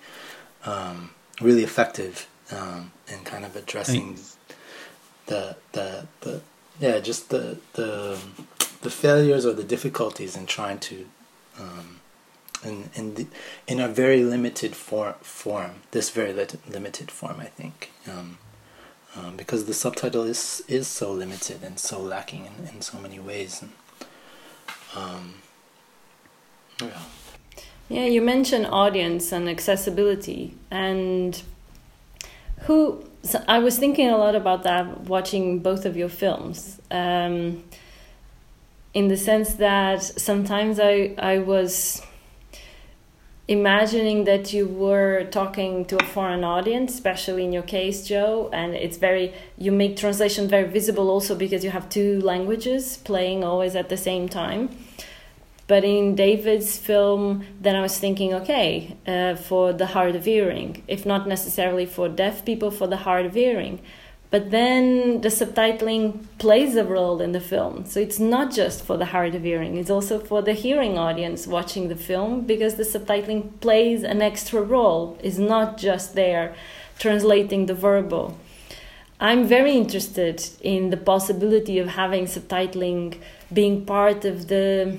um, 0.65 1.11
really 1.41 1.63
effective 1.63 2.29
um, 2.51 2.93
in 3.09 3.19
kind 3.21 3.45
of 3.45 3.55
addressing 3.57 4.17
the, 5.27 5.57
the 5.73 6.07
the 6.21 6.41
yeah 6.81 6.99
just 6.99 7.31
the 7.31 7.59
the 7.75 8.19
the 8.83 8.91
failures 8.91 9.45
or 9.45 9.53
the 9.53 9.65
difficulties 9.65 10.37
in 10.37 10.47
trying 10.47 10.79
to 10.79 11.07
um, 11.59 12.01
in 12.65 12.91
in, 12.95 13.15
the, 13.15 13.27
in 13.67 13.81
a 13.81 13.89
very 13.89 14.23
limited 14.23 14.75
for, 14.75 15.15
form. 15.21 15.83
This 15.91 16.11
very 16.11 16.33
limited 16.33 17.11
form, 17.11 17.41
I 17.41 17.47
think, 17.47 17.91
um, 18.11 18.39
um, 19.17 19.37
because 19.37 19.65
the 19.65 19.75
subtitle 19.75 20.25
is 20.25 20.63
is 20.69 20.87
so 20.87 21.13
limited 21.13 21.63
and 21.63 21.79
so 21.79 22.01
lacking 22.01 22.47
in, 22.47 22.69
in 22.75 22.81
so 22.81 22.99
many 22.99 23.19
ways. 23.19 23.63
And, 23.63 23.73
um, 24.95 25.35
yeah. 26.81 27.03
Yeah, 27.89 28.07
you 28.07 28.21
mentioned 28.21 28.67
audience 28.67 29.33
and 29.33 29.49
accessibility, 29.49 30.55
and 30.71 31.41
who 32.63 33.05
so 33.23 33.45
I 33.49 33.59
was 33.59 33.79
thinking 33.79 34.09
a 34.09 34.17
lot 34.17 34.35
about 34.35 34.63
that 34.65 35.03
watching 35.03 35.61
both 35.61 35.85
of 35.85 35.97
your 35.97 36.09
films. 36.09 36.81
Um, 36.91 37.65
in 38.93 39.09
the 39.09 39.17
sense 39.17 39.55
that 39.55 40.03
sometimes 40.03 40.81
I 40.81 41.15
I 41.19 41.39
was 41.39 42.03
imagining 43.49 44.25
that 44.25 44.53
you 44.53 44.67
were 44.67 45.25
talking 45.25 45.85
to 45.87 45.97
a 46.03 46.05
foreign 46.05 46.43
audience, 46.43 46.95
especially 46.95 47.45
in 47.45 47.53
your 47.53 47.63
case, 47.63 48.07
Joe, 48.07 48.51
and 48.53 48.75
it's 48.75 48.97
very 48.97 49.33
you 49.57 49.71
make 49.71 49.97
translation 49.97 50.49
very 50.49 50.69
visible 50.69 51.11
also 51.11 51.35
because 51.35 51.63
you 51.65 51.71
have 51.71 51.89
two 51.89 52.21
languages 52.21 52.99
playing 52.99 53.45
always 53.45 53.77
at 53.77 53.89
the 53.89 53.97
same 53.97 54.29
time. 54.29 54.71
But 55.69 55.85
in 55.85 56.15
David's 56.15 56.79
film, 56.79 57.45
then 57.61 57.75
I 57.75 57.83
was 57.83 57.99
thinking, 57.99 58.33
okay, 58.35 58.97
uh, 59.05 59.35
for 59.35 59.73
the 59.73 59.87
hard 59.87 60.15
of 60.15 60.25
hearing, 60.25 60.85
if 60.87 61.05
not 61.05 61.27
necessarily 61.27 61.87
for 61.87 62.09
deaf 62.09 62.45
people, 62.45 62.71
for 62.71 62.87
the 62.87 62.99
hard 62.99 63.27
of 63.27 63.35
hearing 63.35 63.81
but 64.31 64.51
then 64.51 65.21
the 65.21 65.29
subtitling 65.29 66.25
plays 66.39 66.75
a 66.77 66.85
role 66.85 67.21
in 67.21 67.33
the 67.33 67.41
film. 67.41 67.85
So 67.87 68.01
it's 68.01 68.19
not 68.19 68.53
just 68.53 68.85
for 68.85 68.97
the 68.97 69.07
hard 69.07 69.35
of 69.35 69.43
hearing, 69.43 69.77
it's 69.77 69.91
also 69.91 70.19
for 70.19 70.43
the 70.43 70.53
hearing 70.53 70.99
audience 70.99 71.47
watching 71.47 71.89
the 71.89 71.97
film 71.97 72.43
because 72.43 72.75
the 72.75 72.83
subtitling 72.83 73.61
plays 73.61 74.03
an 74.03 74.23
extra 74.23 74.61
role, 74.61 75.19
It's 75.23 75.39
not 75.39 75.79
just 75.79 76.15
there 76.15 76.55
translating 76.99 77.67
the 77.67 77.75
verbal. 77.75 78.39
I'm 79.21 79.47
very 79.47 79.73
interested 79.73 80.47
in 80.61 80.91
the 80.91 80.97
possibility 80.97 81.79
of 81.79 81.89
having 81.89 82.27
subtitling 82.27 83.19
being 83.53 83.87
part 83.87 84.25
of 84.25 84.49
the 84.49 84.99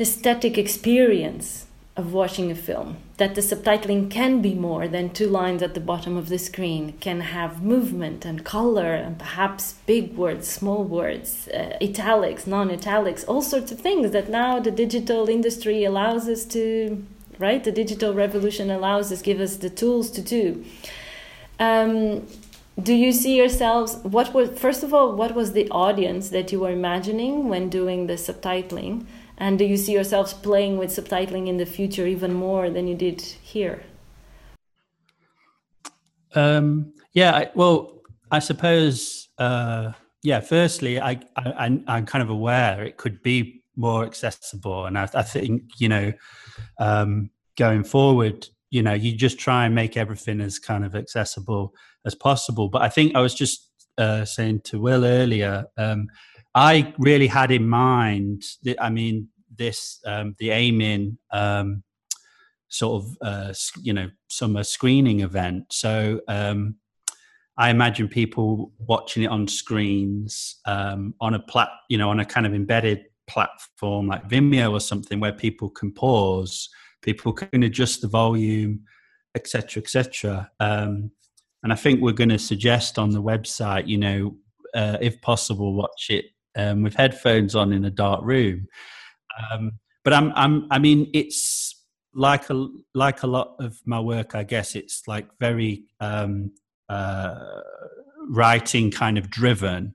aesthetic 0.00 0.58
experience 0.58 1.65
of 1.96 2.12
watching 2.12 2.50
a 2.50 2.54
film 2.54 2.98
that 3.16 3.34
the 3.34 3.40
subtitling 3.40 4.10
can 4.10 4.42
be 4.42 4.54
more 4.54 4.86
than 4.86 5.08
two 5.08 5.28
lines 5.28 5.62
at 5.62 5.72
the 5.72 5.80
bottom 5.80 6.16
of 6.16 6.28
the 6.28 6.38
screen, 6.38 6.92
can 7.00 7.20
have 7.20 7.62
movement 7.62 8.26
and 8.26 8.44
color 8.44 8.94
and 8.94 9.18
perhaps 9.18 9.76
big 9.86 10.14
words, 10.14 10.46
small 10.46 10.84
words, 10.84 11.48
uh, 11.48 11.76
italics, 11.80 12.46
non 12.46 12.70
italics, 12.70 13.24
all 13.24 13.40
sorts 13.40 13.72
of 13.72 13.80
things 13.80 14.10
that 14.10 14.28
now 14.28 14.60
the 14.60 14.70
digital 14.70 15.30
industry 15.30 15.84
allows 15.84 16.28
us 16.28 16.44
to, 16.44 17.02
right? 17.38 17.64
The 17.64 17.72
digital 17.72 18.12
revolution 18.12 18.70
allows 18.70 19.10
us, 19.10 19.22
give 19.22 19.40
us 19.40 19.56
the 19.56 19.70
tools 19.70 20.10
to 20.10 20.20
do. 20.20 20.62
Um, 21.58 22.26
do 22.80 22.92
you 22.92 23.10
see 23.10 23.36
yourselves 23.36 23.96
what 24.02 24.34
was 24.34 24.50
first 24.58 24.82
of 24.82 24.92
all 24.92 25.16
what 25.16 25.34
was 25.34 25.52
the 25.52 25.66
audience 25.70 26.28
that 26.28 26.52
you 26.52 26.60
were 26.60 26.70
imagining 26.70 27.48
when 27.48 27.70
doing 27.70 28.06
the 28.06 28.12
subtitling 28.14 29.06
and 29.38 29.58
do 29.58 29.64
you 29.64 29.76
see 29.76 29.92
yourselves 29.92 30.32
playing 30.32 30.78
with 30.78 30.90
subtitling 30.90 31.48
in 31.48 31.56
the 31.56 31.66
future 31.66 32.06
even 32.06 32.32
more 32.32 32.70
than 32.70 32.86
you 32.86 32.94
did 32.94 33.20
here? 33.20 33.82
Um, 36.34 36.92
yeah, 37.12 37.34
I, 37.34 37.50
well, 37.54 38.02
I 38.30 38.40
suppose, 38.40 39.28
uh, 39.38 39.92
yeah, 40.22 40.40
firstly, 40.40 41.00
I, 41.00 41.20
I, 41.36 41.80
I'm 41.86 42.06
kind 42.06 42.22
of 42.22 42.30
aware 42.30 42.82
it 42.82 42.96
could 42.96 43.22
be 43.22 43.62
more 43.76 44.04
accessible. 44.04 44.86
And 44.86 44.98
I, 44.98 45.08
I 45.14 45.22
think, 45.22 45.62
you 45.78 45.88
know, 45.88 46.12
um, 46.78 47.30
going 47.56 47.84
forward, 47.84 48.48
you 48.70 48.82
know, 48.82 48.94
you 48.94 49.14
just 49.14 49.38
try 49.38 49.64
and 49.66 49.74
make 49.74 49.96
everything 49.96 50.40
as 50.40 50.58
kind 50.58 50.84
of 50.84 50.94
accessible 50.94 51.72
as 52.04 52.14
possible. 52.14 52.68
But 52.68 52.82
I 52.82 52.88
think 52.88 53.14
I 53.14 53.20
was 53.20 53.34
just 53.34 53.70
uh, 53.98 54.24
saying 54.24 54.62
to 54.64 54.80
Will 54.80 55.04
earlier, 55.04 55.66
um, 55.76 56.08
I 56.56 56.94
really 56.98 57.26
had 57.26 57.50
in 57.50 57.68
mind, 57.68 58.42
I 58.80 58.88
mean, 58.88 59.28
this, 59.54 60.00
um, 60.06 60.34
the 60.38 60.48
AMIN 60.48 61.18
um, 61.30 61.82
sort 62.68 63.04
of, 63.04 63.18
uh, 63.20 63.52
you 63.82 63.92
know, 63.92 64.08
summer 64.28 64.64
screening 64.64 65.20
event. 65.20 65.66
So 65.70 66.22
um, 66.28 66.76
I 67.58 67.68
imagine 67.68 68.08
people 68.08 68.72
watching 68.78 69.24
it 69.24 69.26
on 69.26 69.46
screens 69.46 70.56
um, 70.64 71.14
on 71.20 71.34
a 71.34 71.40
plat, 71.40 71.68
you 71.90 71.98
know, 71.98 72.08
on 72.08 72.20
a 72.20 72.24
kind 72.24 72.46
of 72.46 72.54
embedded 72.54 73.04
platform 73.26 74.06
like 74.06 74.26
Vimeo 74.26 74.72
or 74.72 74.80
something 74.80 75.20
where 75.20 75.34
people 75.34 75.68
can 75.68 75.92
pause, 75.92 76.70
people 77.02 77.34
can 77.34 77.64
adjust 77.64 78.00
the 78.00 78.08
volume, 78.08 78.80
etc., 79.34 79.82
etc. 79.82 80.50
Um, 80.58 81.10
and 81.62 81.70
I 81.70 81.76
think 81.76 82.00
we're 82.00 82.12
going 82.12 82.30
to 82.30 82.38
suggest 82.38 82.98
on 82.98 83.10
the 83.10 83.22
website, 83.22 83.86
you 83.86 83.98
know, 83.98 84.36
uh, 84.74 84.96
if 85.02 85.20
possible, 85.20 85.74
watch 85.74 86.06
it 86.08 86.24
um, 86.56 86.82
with 86.82 86.94
headphones 86.94 87.54
on 87.54 87.72
in 87.72 87.84
a 87.84 87.90
dark 87.90 88.24
room. 88.24 88.66
Um, 89.52 89.72
but 90.04 90.12
I'm, 90.12 90.32
I'm, 90.34 90.66
I 90.70 90.78
mean, 90.78 91.10
it's 91.12 91.84
like 92.14 92.48
a 92.48 92.68
like 92.94 93.22
a 93.22 93.26
lot 93.26 93.56
of 93.60 93.78
my 93.84 94.00
work. 94.00 94.34
I 94.34 94.44
guess 94.44 94.74
it's 94.74 95.02
like 95.06 95.28
very 95.38 95.84
um, 96.00 96.52
uh, 96.88 97.34
writing 98.30 98.90
kind 98.90 99.18
of 99.18 99.30
driven. 99.30 99.94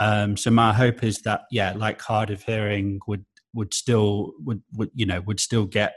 Um, 0.00 0.36
so 0.36 0.50
my 0.50 0.72
hope 0.72 1.04
is 1.04 1.22
that, 1.22 1.42
yeah, 1.52 1.72
like 1.76 2.00
hard 2.00 2.30
of 2.30 2.42
hearing 2.42 2.98
would 3.06 3.24
would 3.54 3.72
still 3.72 4.32
would 4.40 4.62
would 4.72 4.90
you 4.94 5.06
know 5.06 5.20
would 5.22 5.40
still 5.40 5.64
get 5.64 5.94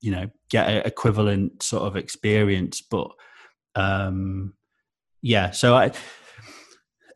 you 0.00 0.10
know 0.10 0.28
get 0.50 0.68
an 0.68 0.82
equivalent 0.84 1.62
sort 1.62 1.84
of 1.84 1.96
experience 1.96 2.82
but 2.82 3.08
um 3.76 4.54
yeah 5.22 5.50
so 5.50 5.74
i 5.74 5.90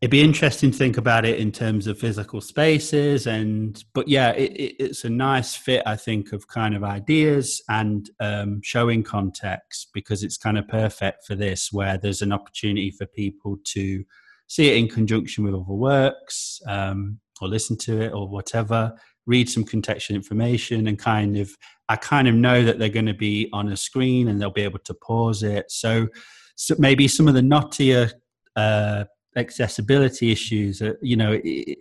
it'd 0.05 0.11
be 0.11 0.21
interesting 0.21 0.71
to 0.71 0.77
think 0.77 0.99
about 0.99 1.25
it 1.25 1.39
in 1.39 1.51
terms 1.51 1.87
of 1.87 1.99
physical 1.99 2.39
spaces 2.39 3.27
and 3.27 3.85
but 3.95 4.07
yeah 4.07 4.33
it, 4.33 4.53
it, 4.53 4.77
it's 4.79 5.05
a 5.05 5.09
nice 5.09 5.57
fit 5.57 5.83
i 5.87 5.97
think 5.97 6.31
of 6.35 6.47
kind 6.47 6.77
of 6.77 6.85
ideas 6.85 7.63
and 7.71 8.11
um, 8.21 8.61
showing 8.63 9.03
context 9.03 9.89
because 9.95 10.23
it's 10.23 10.37
kind 10.37 10.59
of 10.59 10.69
perfect 10.69 11.25
for 11.27 11.35
this 11.35 11.73
where 11.73 11.97
there's 11.97 12.21
an 12.21 12.35
opportunity 12.35 12.91
for 12.91 13.07
people 13.07 13.57
to 13.65 14.05
see 14.47 14.69
it 14.69 14.77
in 14.77 14.89
conjunction 14.89 15.43
with 15.43 15.55
other 15.55 15.65
works 15.73 16.61
um, 16.69 17.19
or 17.41 17.49
listen 17.49 17.75
to 17.75 18.03
it 18.03 18.13
or 18.13 18.29
whatever 18.29 18.93
read 19.25 19.49
some 19.49 19.65
contextual 19.65 20.15
information 20.15 20.87
and 20.87 20.99
kind 20.99 21.39
of 21.39 21.51
i 21.89 21.97
kind 21.97 22.29
of 22.29 22.35
know 22.35 22.63
that 22.63 22.79
they're 22.79 22.91
going 22.91 23.07
to 23.07 23.15
be 23.15 23.49
on 23.55 23.73
a 23.73 23.77
screen 23.77 24.29
and 24.29 24.39
they'll 24.39 24.51
be 24.51 24.61
able 24.61 24.81
to 24.81 24.93
pause 24.93 25.43
it. 25.43 25.71
So, 25.71 26.09
so 26.57 26.75
maybe 26.79 27.09
some 27.09 27.27
of 27.27 27.33
the 27.33 27.41
knottier 27.41 28.13
uh, 28.55 29.05
accessibility 29.37 30.33
issues, 30.33 30.83
uh, 30.83 30.95
you 31.01 31.17
know, 31.17 31.41
it, 31.43 31.79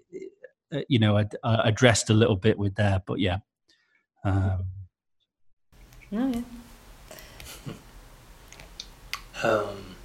uh, 0.74 0.82
you 0.88 1.00
know, 1.00 1.18
I, 1.18 1.26
I 1.44 1.68
addressed 1.70 2.10
a 2.10 2.14
little 2.14 2.36
bit 2.36 2.58
with 2.58 2.76
there, 2.76 3.02
but 3.06 3.20
yeah. 3.20 3.38
Um, 4.24 4.66
oh, 6.14 6.32
yeah. 6.32 6.42
Um, 9.44 9.96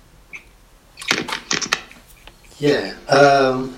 yeah. 2.59 2.95
Um, 3.09 3.77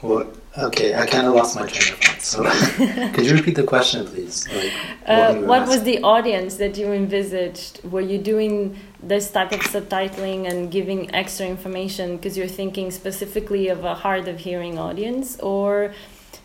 what? 0.00 0.36
Okay, 0.58 0.92
I 0.94 1.06
kind 1.06 1.26
of 1.26 1.34
lost 1.34 1.54
my 1.54 1.66
train 1.66 1.92
of 1.92 2.00
thought. 2.00 2.20
So, 2.20 2.42
could 3.12 3.24
you 3.24 3.34
repeat 3.34 3.54
the 3.54 3.62
question, 3.62 4.04
please? 4.06 4.48
Like, 4.52 4.72
uh, 5.06 5.34
what 5.36 5.68
was 5.68 5.84
the 5.84 6.02
audience 6.02 6.56
that 6.56 6.76
you 6.76 6.92
envisaged? 6.92 7.84
Were 7.84 8.00
you 8.00 8.18
doing 8.18 8.76
this 9.00 9.30
type 9.30 9.52
of 9.52 9.60
subtitling 9.60 10.50
and 10.50 10.70
giving 10.70 11.14
extra 11.14 11.46
information 11.46 12.16
because 12.16 12.36
you're 12.36 12.48
thinking 12.48 12.90
specifically 12.90 13.68
of 13.68 13.84
a 13.84 13.94
hard 13.94 14.26
of 14.26 14.40
hearing 14.40 14.78
audience, 14.78 15.38
or 15.38 15.94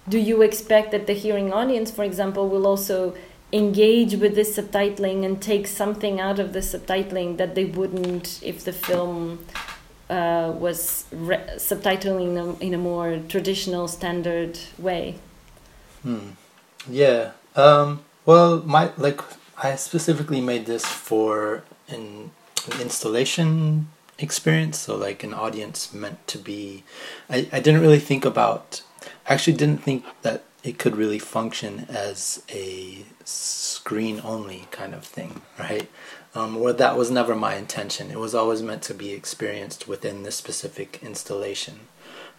do 0.08 0.20
you 0.20 0.44
expect 0.44 0.92
that 0.92 1.08
the 1.08 1.14
hearing 1.14 1.52
audience, 1.52 1.90
for 1.90 2.04
example, 2.04 2.48
will 2.50 2.68
also 2.68 3.16
engage 3.52 4.16
with 4.16 4.36
this 4.36 4.58
subtitling 4.58 5.26
and 5.26 5.42
take 5.42 5.66
something 5.66 6.20
out 6.20 6.40
of 6.40 6.54
the 6.54 6.60
subtitling 6.60 7.38
that 7.38 7.56
they 7.56 7.66
wouldn't 7.66 8.40
if 8.44 8.64
the 8.64 8.74
film 8.74 9.44
uh, 10.10 10.54
was 10.58 11.06
subtitling 11.12 12.32
in 12.32 12.38
a, 12.38 12.54
in 12.60 12.74
a 12.74 12.78
more 12.78 13.20
traditional 13.30 13.88
standard 13.88 14.60
way 14.78 15.16
hmm. 16.02 16.30
yeah 16.90 17.32
um, 17.56 18.04
well 18.26 18.62
my 18.66 18.92
like 18.98 19.22
i 19.58 19.76
specifically 19.76 20.42
made 20.42 20.66
this 20.66 20.86
for 20.86 21.64
an, 21.88 22.32
an 22.72 22.82
installation 22.82 23.88
experience 24.20 24.80
so 24.80 24.96
like 24.96 25.24
an 25.24 25.34
audience 25.34 25.94
meant 25.94 26.26
to 26.28 26.38
be 26.38 26.84
I, 27.30 27.48
I 27.52 27.60
didn't 27.60 27.82
really 27.82 28.00
think 28.00 28.26
about 28.26 28.82
I 29.28 29.34
actually 29.34 29.58
didn't 29.58 29.80
think 29.80 30.06
that 30.22 30.44
it 30.64 30.78
could 30.78 30.96
really 30.96 31.20
function 31.20 31.86
as 31.90 32.44
a 32.50 33.06
screen 33.26 34.22
only 34.24 34.68
kind 34.72 34.94
of 34.94 35.04
thing 35.04 35.42
right 35.60 35.90
um, 36.36 36.58
or 36.58 36.74
that 36.74 36.98
was 36.98 37.12
never 37.12 37.36
my 37.36 37.56
intention. 37.56 38.10
It 38.10 38.20
was 38.20 38.34
always 38.34 38.62
meant 38.62 38.82
to 38.84 38.94
be 38.94 39.12
experienced 39.12 39.88
within 39.88 40.24
this 40.24 40.36
specific 40.36 41.00
installation, 41.02 41.82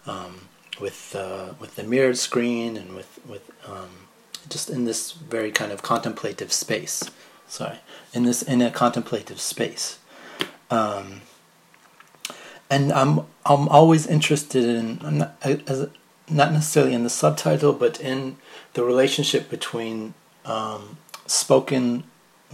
um, 0.05 0.49
with 0.79 1.15
uh, 1.15 1.53
with 1.59 1.75
the 1.75 1.83
mirrored 1.83 2.17
screen 2.17 2.77
and 2.77 2.95
with 2.95 3.19
with 3.27 3.51
um, 3.67 4.07
just 4.49 4.69
in 4.69 4.85
this 4.85 5.11
very 5.11 5.51
kind 5.51 5.71
of 5.71 5.81
contemplative 5.81 6.51
space. 6.51 7.09
Sorry, 7.47 7.79
in 8.13 8.23
this 8.23 8.41
in 8.41 8.61
a 8.61 8.71
contemplative 8.71 9.39
space. 9.39 9.99
Um, 10.69 11.21
and 12.69 12.91
I'm 12.91 13.21
I'm 13.45 13.67
always 13.69 14.07
interested 14.07 14.65
in 14.65 14.99
not, 15.19 15.35
as, 15.43 15.87
not 16.29 16.51
necessarily 16.51 16.93
in 16.93 17.03
the 17.03 17.09
subtitle, 17.09 17.73
but 17.73 17.99
in 18.01 18.37
the 18.73 18.83
relationship 18.83 19.49
between 19.49 20.15
um, 20.43 20.97
spoken 21.27 22.03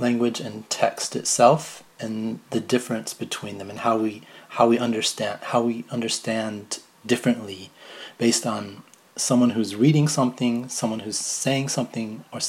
language 0.01 0.39
and 0.39 0.69
text 0.69 1.15
itself 1.15 1.83
and 1.99 2.39
the 2.49 2.59
difference 2.59 3.13
between 3.13 3.57
them 3.57 3.69
and 3.69 3.79
how 3.79 3.97
we 3.97 4.23
how 4.49 4.67
we 4.67 4.77
understand 4.77 5.39
how 5.41 5.61
we 5.61 5.85
understand 5.91 6.79
differently 7.05 7.69
based 8.17 8.45
on 8.45 8.83
someone 9.15 9.51
who's 9.51 9.75
reading 9.75 10.07
something, 10.07 10.67
someone 10.69 10.99
who's 10.99 11.17
saying 11.17 11.69
something, 11.69 12.23
or 12.31 12.39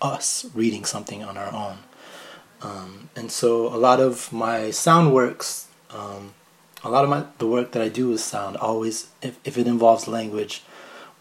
us 0.00 0.46
reading 0.54 0.84
something 0.84 1.22
on 1.22 1.36
our 1.36 1.52
own. 1.52 1.78
Um, 2.60 3.10
and 3.16 3.30
so 3.30 3.66
a 3.66 3.76
lot 3.76 4.00
of 4.00 4.32
my 4.32 4.70
sound 4.70 5.12
works, 5.12 5.68
um, 5.90 6.34
a 6.84 6.90
lot 6.90 7.04
of 7.04 7.10
my 7.10 7.24
the 7.38 7.46
work 7.46 7.72
that 7.72 7.82
I 7.82 7.88
do 7.88 8.08
with 8.08 8.20
sound 8.20 8.56
always, 8.56 9.08
if, 9.20 9.38
if 9.44 9.58
it 9.58 9.66
involves 9.66 10.08
language, 10.08 10.62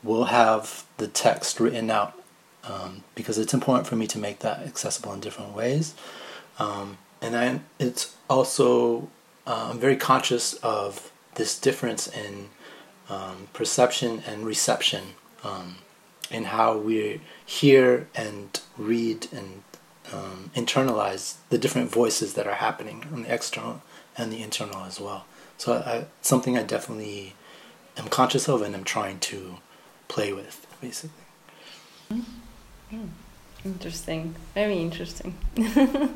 will 0.03 0.25
have 0.25 0.85
the 0.97 1.07
text 1.07 1.59
written 1.59 1.89
out 1.89 2.20
um, 2.63 3.03
because 3.15 3.37
it's 3.37 3.53
important 3.53 3.87
for 3.87 3.95
me 3.95 4.07
to 4.07 4.19
make 4.19 4.39
that 4.39 4.59
accessible 4.59 5.13
in 5.13 5.19
different 5.19 5.55
ways. 5.55 5.93
Um, 6.59 6.97
and 7.21 7.35
I, 7.35 7.59
it's 7.79 8.15
also, 8.29 9.09
uh, 9.47 9.69
I'm 9.71 9.79
very 9.79 9.95
conscious 9.95 10.53
of 10.55 11.11
this 11.35 11.59
difference 11.59 12.07
in 12.07 12.49
um, 13.09 13.47
perception 13.53 14.23
and 14.27 14.45
reception 14.45 15.03
um, 15.43 15.77
in 16.29 16.45
how 16.45 16.77
we 16.77 17.21
hear 17.45 18.07
and 18.15 18.59
read 18.77 19.27
and 19.31 19.63
um, 20.13 20.51
internalize 20.55 21.35
the 21.49 21.57
different 21.57 21.89
voices 21.89 22.33
that 22.33 22.47
are 22.47 22.55
happening 22.55 23.05
on 23.13 23.23
the 23.23 23.33
external 23.33 23.81
and 24.17 24.31
the 24.31 24.41
internal 24.41 24.83
as 24.85 24.99
well. 24.99 25.25
So 25.57 25.73
I, 25.73 26.05
something 26.21 26.57
I 26.57 26.63
definitely 26.63 27.35
am 27.97 28.07
conscious 28.07 28.49
of 28.49 28.61
and 28.61 28.75
am 28.75 28.83
trying 28.83 29.19
to 29.19 29.57
play 30.07 30.33
with, 30.33 30.65
basically. 30.81 31.23
Mm-hmm. 32.11 32.50
Hmm. 32.91 33.07
Interesting, 33.63 34.35
very 34.53 34.79
interesting. 34.79 35.35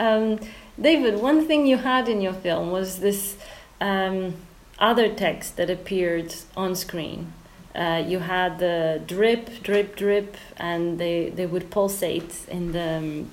um, 0.00 0.40
David, 0.80 1.20
one 1.20 1.46
thing 1.46 1.66
you 1.66 1.76
had 1.76 2.08
in 2.08 2.22
your 2.22 2.32
film 2.32 2.70
was 2.70 3.00
this 3.00 3.36
um, 3.82 4.36
other 4.78 5.12
text 5.12 5.58
that 5.58 5.68
appeared 5.68 6.34
on 6.56 6.74
screen. 6.74 7.34
Uh, 7.74 8.02
you 8.06 8.20
had 8.20 8.58
the 8.60 9.02
drip, 9.06 9.62
drip, 9.62 9.94
drip, 9.94 10.36
and 10.56 10.98
they, 10.98 11.28
they 11.28 11.44
would 11.44 11.70
pulsate 11.70 12.46
in 12.48 12.72
the 12.72 13.24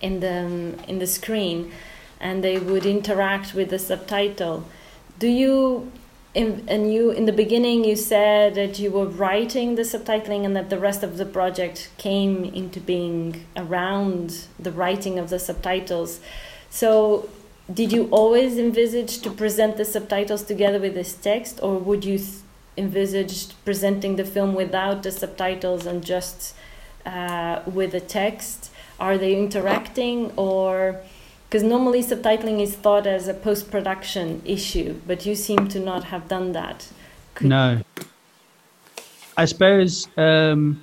in 0.00 0.20
the 0.20 0.74
in 0.88 0.98
the 0.98 1.06
screen, 1.06 1.70
and 2.20 2.42
they 2.42 2.58
would 2.58 2.84
interact 2.84 3.54
with 3.54 3.70
the 3.70 3.78
subtitle. 3.78 4.64
Do 5.18 5.28
you 5.28 5.92
in, 6.34 6.64
and 6.66 6.92
you 6.92 7.10
in 7.10 7.26
the 7.26 7.32
beginning 7.32 7.84
you 7.84 7.96
said 7.96 8.54
that 8.56 8.78
you 8.78 8.90
were 8.90 9.06
writing 9.06 9.76
the 9.76 9.82
subtitling 9.82 10.44
and 10.44 10.54
that 10.56 10.68
the 10.68 10.78
rest 10.78 11.02
of 11.02 11.16
the 11.16 11.24
project 11.24 11.90
came 11.96 12.44
into 12.44 12.80
being 12.80 13.46
around 13.56 14.46
the 14.58 14.72
writing 14.72 15.18
of 15.18 15.30
the 15.30 15.38
subtitles. 15.38 16.20
So 16.70 17.28
did 17.72 17.92
you 17.92 18.08
always 18.10 18.58
envisage 18.58 19.20
to 19.20 19.30
present 19.30 19.76
the 19.76 19.84
subtitles 19.84 20.42
together 20.42 20.80
with 20.80 20.94
this 20.94 21.14
text 21.14 21.60
or 21.62 21.78
would 21.78 22.04
you 22.04 22.18
envisage 22.76 23.48
presenting 23.64 24.16
the 24.16 24.24
film 24.24 24.54
without 24.54 25.04
the 25.04 25.12
subtitles 25.12 25.86
and 25.86 26.04
just 26.04 26.54
uh, 27.06 27.62
with 27.64 27.92
the 27.92 28.00
text? 28.00 28.70
Are 28.98 29.16
they 29.16 29.36
interacting 29.36 30.32
or 30.36 31.00
because 31.54 31.68
normally 31.68 32.02
subtitling 32.02 32.60
is 32.60 32.74
thought 32.74 33.06
as 33.06 33.28
a 33.28 33.32
post 33.32 33.70
production 33.70 34.42
issue, 34.44 35.00
but 35.06 35.24
you 35.24 35.36
seem 35.36 35.68
to 35.68 35.78
not 35.78 36.02
have 36.02 36.26
done 36.26 36.50
that. 36.50 36.88
Could 37.36 37.46
no. 37.46 37.80
I 39.36 39.44
suppose, 39.44 40.08
um, 40.16 40.82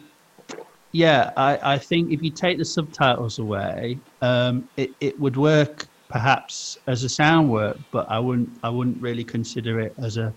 yeah, 0.93 1.31
I, 1.35 1.73
I 1.73 1.77
think 1.77 2.13
if 2.13 2.23
you 2.23 2.31
take 2.31 2.57
the 2.57 2.63
subtitles 2.63 3.37
away, 3.37 3.99
um, 4.21 4.69
it, 4.77 4.91
it 5.01 5.19
would 5.19 5.35
work 5.35 5.87
perhaps 6.07 6.77
as 6.87 7.03
a 7.03 7.09
sound 7.09 7.51
work, 7.51 7.77
but 7.91 8.09
I 8.09 8.19
wouldn't 8.19 8.49
I 8.63 8.69
wouldn't 8.69 9.01
really 9.01 9.25
consider 9.25 9.81
it 9.81 9.93
as 9.97 10.15
a 10.15 10.33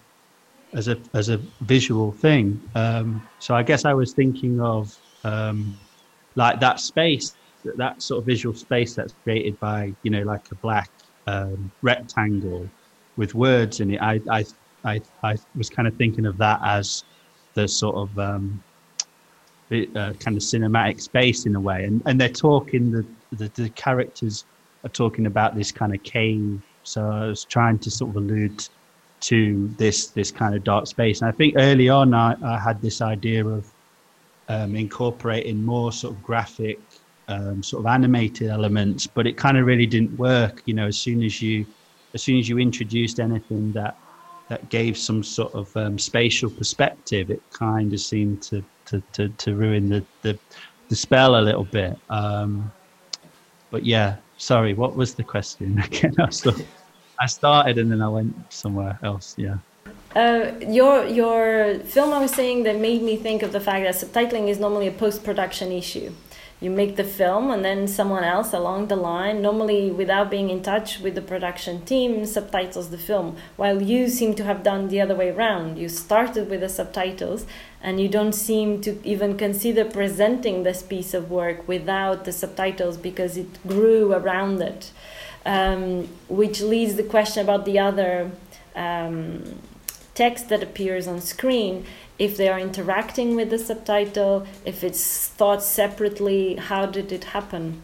as 0.72 0.88
a 0.88 0.98
as 1.12 1.28
a 1.28 1.36
visual 1.60 2.10
thing. 2.10 2.60
Um, 2.74 3.22
so 3.38 3.54
I 3.54 3.62
guess 3.62 3.84
I 3.84 3.94
was 3.94 4.12
thinking 4.12 4.60
of 4.60 4.98
um, 5.22 5.78
like 6.34 6.58
that 6.58 6.80
space 6.80 7.36
that 7.76 8.02
sort 8.02 8.18
of 8.18 8.26
visual 8.26 8.54
space 8.54 8.94
that's 8.94 9.14
created 9.24 9.58
by 9.60 9.92
you 10.02 10.10
know 10.10 10.22
like 10.22 10.50
a 10.50 10.54
black 10.56 10.90
um, 11.26 11.70
rectangle 11.82 12.68
with 13.16 13.34
words 13.34 13.80
in 13.80 13.92
it. 13.92 14.02
I, 14.02 14.20
I 14.30 14.44
i 14.84 15.00
i 15.22 15.36
was 15.56 15.70
kind 15.70 15.88
of 15.88 15.96
thinking 15.96 16.26
of 16.26 16.36
that 16.38 16.60
as 16.62 17.04
the 17.54 17.66
sort 17.68 17.96
of 17.96 18.18
um, 18.18 18.62
uh, 19.72 20.12
kind 20.18 20.36
of 20.36 20.42
cinematic 20.42 21.00
space 21.00 21.46
in 21.46 21.56
a 21.56 21.60
way. 21.60 21.84
And 21.84 22.02
and 22.06 22.20
they're 22.20 22.28
talking 22.28 22.90
the, 22.90 23.06
the 23.32 23.48
the 23.54 23.70
characters 23.70 24.44
are 24.84 24.90
talking 24.90 25.26
about 25.26 25.54
this 25.54 25.72
kind 25.72 25.94
of 25.94 26.02
cave. 26.02 26.62
So 26.82 27.08
i 27.08 27.26
was 27.26 27.44
trying 27.44 27.78
to 27.80 27.90
sort 27.90 28.10
of 28.10 28.16
allude 28.16 28.68
to 29.20 29.68
this 29.78 30.08
this 30.08 30.30
kind 30.30 30.54
of 30.54 30.64
dark 30.64 30.86
space. 30.86 31.22
And 31.22 31.28
i 31.28 31.32
think 31.32 31.54
early 31.56 31.88
on 31.88 32.12
i, 32.12 32.36
I 32.44 32.58
had 32.58 32.82
this 32.82 33.00
idea 33.00 33.46
of 33.46 33.72
um, 34.48 34.76
incorporating 34.76 35.64
more 35.64 35.92
sort 35.92 36.14
of 36.14 36.22
graphic 36.22 36.78
um, 37.28 37.62
sort 37.62 37.80
of 37.80 37.86
animated 37.86 38.48
elements, 38.48 39.06
but 39.06 39.26
it 39.26 39.36
kind 39.36 39.56
of 39.56 39.66
really 39.66 39.86
didn't 39.86 40.16
work. 40.18 40.62
You 40.66 40.74
know, 40.74 40.86
as 40.86 40.98
soon 40.98 41.22
as 41.22 41.40
you 41.40 41.66
as 42.14 42.22
soon 42.22 42.38
as 42.38 42.48
you 42.48 42.58
introduced 42.58 43.20
anything 43.20 43.72
that 43.72 43.96
that 44.48 44.68
gave 44.68 44.96
some 44.96 45.22
sort 45.22 45.54
of 45.54 45.74
um, 45.76 45.98
spatial 45.98 46.50
perspective, 46.50 47.30
it 47.30 47.42
kind 47.52 47.92
of 47.92 48.00
seemed 48.00 48.42
to 48.42 48.64
to, 48.86 49.02
to, 49.12 49.28
to 49.28 49.54
ruin 49.54 49.88
the, 49.88 50.04
the, 50.22 50.38
the 50.88 50.96
spell 50.96 51.36
a 51.36 51.42
little 51.42 51.64
bit. 51.64 51.98
Um, 52.10 52.70
but 53.70 53.84
yeah, 53.84 54.16
sorry, 54.36 54.74
what 54.74 54.94
was 54.94 55.14
the 55.14 55.24
question 55.24 55.78
again? 55.84 56.14
I, 56.18 56.28
I 57.20 57.26
started 57.26 57.78
and 57.78 57.90
then 57.90 58.02
I 58.02 58.08
went 58.08 58.52
somewhere 58.52 58.98
else. 59.02 59.34
Yeah. 59.38 59.56
Uh, 60.14 60.52
your 60.60 61.06
your 61.06 61.78
film, 61.80 62.12
I 62.12 62.20
was 62.20 62.30
saying 62.30 62.62
that 62.64 62.78
made 62.78 63.02
me 63.02 63.16
think 63.16 63.42
of 63.42 63.50
the 63.50 63.58
fact 63.58 63.84
that 63.84 63.94
subtitling 63.94 64.48
is 64.48 64.60
normally 64.60 64.86
a 64.86 64.92
post 64.92 65.24
production 65.24 65.72
issue 65.72 66.12
you 66.60 66.70
make 66.70 66.96
the 66.96 67.04
film 67.04 67.50
and 67.50 67.64
then 67.64 67.86
someone 67.86 68.24
else 68.24 68.52
along 68.52 68.86
the 68.88 68.96
line 68.96 69.42
normally 69.42 69.90
without 69.90 70.30
being 70.30 70.50
in 70.50 70.62
touch 70.62 71.00
with 71.00 71.14
the 71.14 71.22
production 71.22 71.84
team 71.84 72.24
subtitles 72.24 72.90
the 72.90 72.98
film 72.98 73.36
while 73.56 73.82
you 73.82 74.08
seem 74.08 74.34
to 74.34 74.44
have 74.44 74.62
done 74.62 74.88
the 74.88 75.00
other 75.00 75.14
way 75.14 75.30
around. 75.30 75.78
You 75.78 75.88
started 75.88 76.48
with 76.48 76.60
the 76.60 76.68
subtitles 76.68 77.46
and 77.82 78.00
you 78.00 78.08
don't 78.08 78.32
seem 78.32 78.80
to 78.82 78.98
even 79.06 79.36
consider 79.36 79.84
presenting 79.84 80.62
this 80.62 80.82
piece 80.82 81.12
of 81.12 81.30
work 81.30 81.68
without 81.68 82.24
the 82.24 82.32
subtitles 82.32 82.96
because 82.96 83.36
it 83.36 83.66
grew 83.66 84.12
around 84.12 84.62
it. 84.62 84.90
Um, 85.46 86.08
which 86.28 86.62
leads 86.62 86.94
the 86.94 87.02
question 87.02 87.42
about 87.42 87.66
the 87.66 87.78
other 87.78 88.30
um, 88.74 89.58
text 90.14 90.48
that 90.48 90.62
appears 90.62 91.06
on 91.06 91.20
screen 91.20 91.84
if 92.18 92.36
they 92.36 92.48
are 92.48 92.58
interacting 92.58 93.34
with 93.34 93.50
the 93.50 93.58
subtitle, 93.58 94.46
if 94.64 94.84
it's 94.84 95.28
thought 95.28 95.62
separately, 95.62 96.54
how 96.56 96.86
did 96.86 97.10
it 97.10 97.24
happen? 97.24 97.80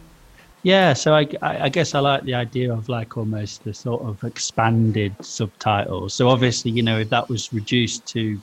Yeah, 0.62 0.92
so 0.92 1.14
I, 1.14 1.26
I 1.42 1.68
guess 1.70 1.94
I 1.94 2.00
like 2.00 2.22
the 2.24 2.34
idea 2.34 2.72
of 2.72 2.88
like 2.88 3.16
almost 3.16 3.64
the 3.64 3.72
sort 3.72 4.02
of 4.02 4.22
expanded 4.24 5.14
subtitles. 5.24 6.12
So 6.12 6.28
obviously, 6.28 6.70
you 6.70 6.82
know, 6.82 6.98
if 6.98 7.08
that 7.08 7.28
was 7.30 7.50
reduced 7.52 8.04
to, 8.08 8.38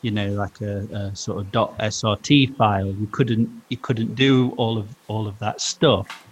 you 0.00 0.10
know, 0.10 0.30
like 0.30 0.60
a, 0.62 0.78
a 0.92 1.14
sort 1.14 1.38
of 1.38 1.52
dot 1.52 1.78
.srt 1.78 2.56
file, 2.56 2.86
you 2.86 3.06
couldn't 3.08 3.62
you 3.68 3.76
couldn't 3.76 4.14
do 4.14 4.52
all 4.56 4.78
of 4.78 4.88
all 5.08 5.28
of 5.28 5.38
that 5.40 5.60
stuff. 5.60 6.26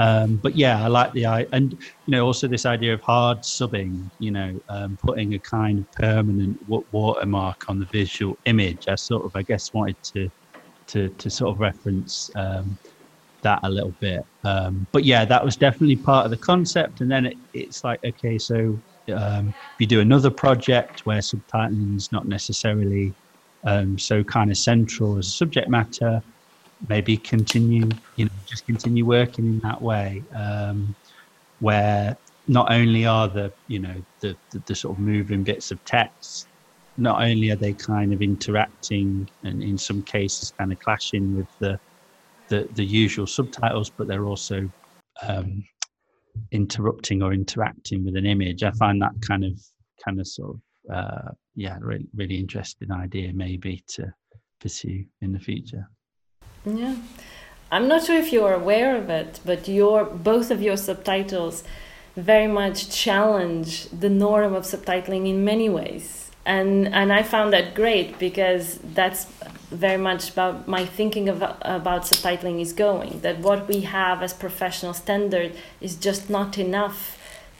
Um, 0.00 0.38
but 0.42 0.56
yeah, 0.56 0.84
I 0.84 0.88
like 0.88 1.12
the 1.14 1.26
I 1.26 1.46
and 1.52 1.72
you 1.72 2.12
know 2.12 2.26
also 2.26 2.48
this 2.48 2.66
idea 2.66 2.94
of 2.94 3.02
hard 3.02 3.40
subbing. 3.40 4.10
You 4.18 4.32
know, 4.32 4.60
um, 4.70 4.98
putting 5.06 5.34
a 5.34 5.40
kind 5.40 5.80
of 5.80 5.92
permanent 5.92 6.58
watermark 6.68 7.62
on 7.68 7.80
the 7.80 7.86
visual 7.92 8.38
image. 8.46 8.88
I 8.88 8.96
sort 8.96 9.26
of 9.26 9.32
I 9.36 9.44
guess 9.44 9.72
wanted 9.74 9.98
to 10.14 10.30
to 10.88 11.10
to 11.10 11.30
sort 11.30 11.52
of 11.54 11.60
reference 11.60 12.30
um, 12.36 12.78
that 13.42 13.60
a 13.64 13.70
little 13.70 13.96
bit. 14.00 14.22
Um, 14.44 14.86
but 14.92 15.04
yeah, 15.04 15.24
that 15.26 15.44
was 15.44 15.56
definitely 15.56 15.96
part 15.96 16.24
of 16.26 16.30
the 16.32 16.38
concept. 16.38 17.00
And 17.02 17.10
then 17.10 17.26
it, 17.26 17.38
it's 17.54 17.84
like 17.84 18.00
okay, 18.04 18.38
so 18.38 18.80
um, 19.14 19.50
if 19.50 19.80
you 19.80 19.86
do 19.86 20.00
another 20.00 20.30
project 20.30 21.02
where 21.04 21.20
subtitling 21.20 21.96
is 21.96 22.10
not 22.12 22.28
necessarily 22.28 23.14
um, 23.66 23.98
so 23.98 24.24
kind 24.24 24.50
of 24.50 24.58
central 24.58 25.18
as 25.18 25.36
subject 25.36 25.68
matter 25.68 26.22
maybe 26.88 27.16
continue, 27.16 27.88
you 28.16 28.24
know, 28.24 28.30
just 28.46 28.66
continue 28.66 29.04
working 29.04 29.44
in 29.46 29.58
that 29.60 29.80
way, 29.80 30.22
um, 30.34 30.94
where 31.60 32.16
not 32.48 32.72
only 32.72 33.06
are 33.06 33.28
the, 33.28 33.52
you 33.68 33.78
know, 33.78 33.94
the, 34.20 34.36
the, 34.50 34.62
the 34.66 34.74
sort 34.74 34.96
of 34.96 35.02
moving 35.02 35.42
bits 35.42 35.70
of 35.70 35.84
text, 35.84 36.48
not 36.96 37.22
only 37.22 37.50
are 37.50 37.56
they 37.56 37.72
kind 37.72 38.12
of 38.12 38.22
interacting 38.22 39.28
and 39.44 39.62
in 39.62 39.78
some 39.78 40.02
cases 40.02 40.52
kind 40.58 40.72
of 40.72 40.78
clashing 40.80 41.36
with 41.36 41.48
the, 41.58 41.78
the, 42.48 42.68
the 42.74 42.84
usual 42.84 43.26
subtitles, 43.26 43.90
but 43.90 44.08
they're 44.08 44.26
also 44.26 44.68
um, 45.22 45.64
interrupting 46.50 47.22
or 47.22 47.32
interacting 47.32 48.04
with 48.04 48.16
an 48.16 48.26
image. 48.26 48.62
I 48.62 48.70
find 48.72 49.00
that 49.02 49.12
kind 49.20 49.44
of, 49.44 49.60
kind 50.04 50.18
of 50.18 50.26
sort 50.26 50.56
of, 50.56 50.60
uh, 50.92 51.30
yeah, 51.54 51.78
really, 51.80 52.08
really 52.14 52.38
interesting 52.38 52.90
idea 52.90 53.32
maybe 53.32 53.84
to 53.88 54.12
pursue 54.60 55.04
in 55.20 55.32
the 55.32 55.38
future. 55.38 55.88
Yeah. 56.64 56.96
I'm 57.72 57.86
not 57.86 58.04
sure 58.04 58.16
if 58.16 58.32
you're 58.32 58.52
aware 58.52 58.96
of 58.96 59.08
it, 59.10 59.40
but 59.44 59.68
your 59.68 60.04
both 60.04 60.50
of 60.50 60.60
your 60.60 60.76
subtitles 60.76 61.62
very 62.16 62.48
much 62.48 62.90
challenge 62.90 63.88
the 63.90 64.10
norm 64.10 64.54
of 64.54 64.64
subtitling 64.64 65.28
in 65.28 65.44
many 65.44 65.68
ways. 65.68 66.30
And 66.44 66.92
and 66.92 67.12
I 67.12 67.22
found 67.22 67.52
that 67.52 67.74
great 67.74 68.18
because 68.18 68.78
that's 68.78 69.26
very 69.70 69.98
much 69.98 70.30
about 70.30 70.66
my 70.66 70.84
thinking 70.84 71.28
of, 71.28 71.42
about 71.62 72.02
subtitling 72.02 72.60
is 72.60 72.72
going 72.72 73.20
that 73.20 73.38
what 73.38 73.68
we 73.68 73.82
have 73.82 74.20
as 74.20 74.32
professional 74.32 74.92
standard 74.92 75.52
is 75.80 75.94
just 75.94 76.28
not 76.28 76.58
enough 76.58 77.16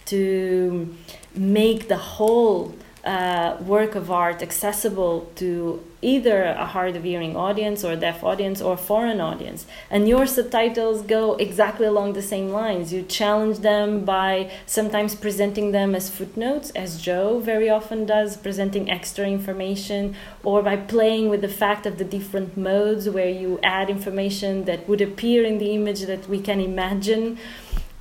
to 0.06 0.92
make 1.36 1.86
the 1.86 1.96
whole 1.96 2.74
uh, 3.04 3.56
work 3.60 3.94
of 3.94 4.10
art 4.10 4.42
accessible 4.42 5.30
to 5.36 5.82
either 6.02 6.44
a 6.44 6.66
hard 6.66 6.96
of 6.96 7.04
hearing 7.04 7.36
audience 7.36 7.84
or 7.84 7.94
deaf 7.94 8.22
audience 8.24 8.60
or 8.60 8.76
foreign 8.76 9.20
audience. 9.20 9.66
And 9.90 10.08
your 10.08 10.26
subtitles 10.26 11.02
go 11.02 11.34
exactly 11.34 11.86
along 11.86 12.14
the 12.14 12.22
same 12.22 12.50
lines. 12.50 12.92
You 12.92 13.02
challenge 13.02 13.58
them 13.58 14.04
by 14.04 14.50
sometimes 14.66 15.14
presenting 15.14 15.72
them 15.72 15.94
as 15.94 16.10
footnotes, 16.10 16.70
as 16.70 17.00
Joe 17.00 17.38
very 17.40 17.68
often 17.68 18.06
does, 18.06 18.36
presenting 18.36 18.90
extra 18.90 19.26
information, 19.26 20.16
or 20.42 20.62
by 20.62 20.76
playing 20.76 21.28
with 21.28 21.42
the 21.42 21.48
fact 21.48 21.86
of 21.86 21.98
the 21.98 22.04
different 22.04 22.56
modes 22.56 23.08
where 23.08 23.28
you 23.28 23.58
add 23.62 23.90
information 23.90 24.64
that 24.64 24.88
would 24.88 25.00
appear 25.00 25.44
in 25.44 25.58
the 25.58 25.72
image 25.72 26.02
that 26.02 26.28
we 26.28 26.40
can 26.40 26.60
imagine 26.60 27.38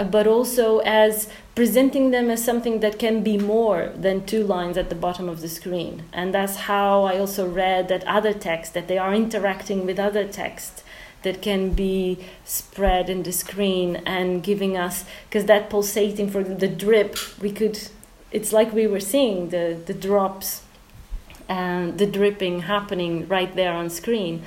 but 0.05 0.27
also 0.27 0.79
as 0.79 1.27
presenting 1.59 2.11
them 2.11 2.29
as 2.29 2.41
something 2.41 2.79
that 2.79 2.97
can 2.97 3.21
be 3.21 3.37
more 3.37 3.91
than 3.93 4.25
two 4.25 4.45
lines 4.45 4.77
at 4.77 4.87
the 4.87 4.95
bottom 4.95 5.27
of 5.27 5.41
the 5.41 5.47
screen. 5.49 6.03
And 6.13 6.33
that's 6.33 6.55
how 6.55 7.03
I 7.03 7.19
also 7.19 7.45
read 7.45 7.89
that 7.89 8.07
other 8.07 8.31
text, 8.31 8.73
that 8.75 8.87
they 8.87 8.97
are 8.97 9.13
interacting 9.13 9.85
with 9.85 9.99
other 9.99 10.25
text 10.25 10.85
that 11.23 11.41
can 11.41 11.71
be 11.71 12.17
spread 12.45 13.09
in 13.09 13.23
the 13.23 13.33
screen 13.33 13.97
and 14.05 14.41
giving 14.41 14.77
us, 14.77 15.03
because 15.27 15.47
that 15.47 15.69
pulsating 15.69 16.29
for 16.29 16.45
the 16.45 16.69
drip, 16.69 17.17
we 17.41 17.51
could, 17.51 17.77
it's 18.31 18.53
like 18.53 18.71
we 18.71 18.87
were 18.87 19.01
seeing 19.01 19.49
the, 19.49 19.77
the 19.85 19.93
drops 19.93 20.63
and 21.49 21.97
the 21.97 22.05
dripping 22.05 22.61
happening 22.61 23.27
right 23.27 23.53
there 23.57 23.73
on 23.73 23.89
screen. 23.89 24.43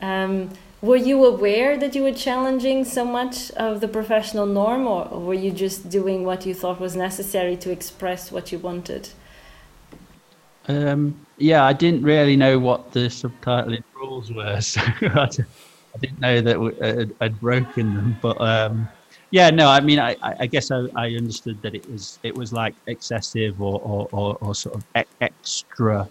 Um, 0.00 0.52
were 0.82 0.96
you 0.96 1.24
aware 1.24 1.76
that 1.78 1.94
you 1.94 2.02
were 2.02 2.12
challenging 2.12 2.84
so 2.84 3.04
much 3.04 3.50
of 3.52 3.80
the 3.80 3.88
professional 3.88 4.46
norm 4.46 4.86
or, 4.86 5.06
were 5.20 5.34
you 5.34 5.50
just 5.50 5.88
doing 5.88 6.24
what 6.24 6.44
you 6.46 6.54
thought 6.54 6.80
was 6.80 6.94
necessary 6.94 7.56
to 7.56 7.70
express 7.70 8.30
what 8.30 8.52
you 8.52 8.58
wanted? 8.58 9.08
Um, 10.68 11.26
yeah 11.38 11.64
i 11.64 11.72
didn't 11.72 12.02
really 12.02 12.36
know 12.36 12.58
what 12.58 12.92
the 12.92 13.00
subtitling 13.00 13.84
rules 13.94 14.32
were 14.32 14.60
so 14.60 14.80
i 14.80 15.28
didn't 16.00 16.20
know 16.20 16.40
that 16.40 17.14
i'd 17.20 17.40
broken 17.40 17.94
them 17.94 18.16
but 18.22 18.40
um, 18.40 18.88
yeah 19.30 19.50
no 19.50 19.68
i 19.68 19.80
mean 19.80 19.98
i, 19.98 20.16
I 20.22 20.46
guess 20.46 20.70
I, 20.70 20.86
I, 20.94 21.08
understood 21.14 21.60
that 21.62 21.74
it 21.74 21.88
was 21.90 22.18
it 22.22 22.34
was 22.34 22.52
like 22.52 22.74
excessive 22.86 23.60
or 23.60 23.80
or, 23.80 24.08
or, 24.12 24.38
or 24.40 24.54
sort 24.54 24.76
of 24.76 24.84
extra 25.20 26.08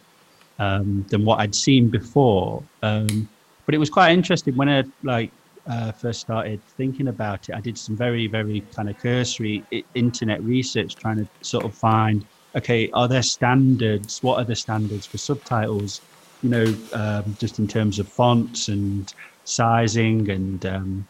um, 0.60 1.06
than 1.10 1.26
what 1.26 1.40
i'd 1.40 1.56
seen 1.56 1.90
before. 1.90 2.64
Um, 2.82 3.28
but 3.66 3.76
it 3.76 3.78
was 3.78 3.90
quite 3.90 4.12
interesting 4.12 4.56
when 4.56 4.70
I 4.70 4.84
like 5.04 5.32
uh, 5.68 5.92
first 5.92 6.22
started 6.22 6.62
thinking 6.78 7.08
about 7.08 7.50
it. 7.50 7.56
I 7.56 7.62
did 7.62 7.78
some 7.78 7.96
very, 7.96 8.28
very 8.28 8.62
kind 8.74 8.90
of 8.90 8.98
cursory 9.00 9.64
internet 9.96 10.42
research, 10.44 10.96
trying 10.96 11.18
to 11.18 11.28
sort 11.42 11.66
of 11.66 11.74
find, 11.74 12.26
okay, 12.56 12.90
are 12.92 13.08
there 13.08 13.24
standards? 13.24 14.22
What 14.22 14.38
are 14.38 14.44
the 14.44 14.56
standards 14.56 15.06
for 15.06 15.18
subtitles? 15.18 16.02
You 16.44 16.50
know, 16.50 16.76
um, 16.94 17.36
just 17.40 17.58
in 17.58 17.68
terms 17.68 17.98
of 17.98 18.08
fonts 18.08 18.68
and 18.68 19.12
sizing 19.46 20.30
and 20.30 20.66
um, 20.66 21.08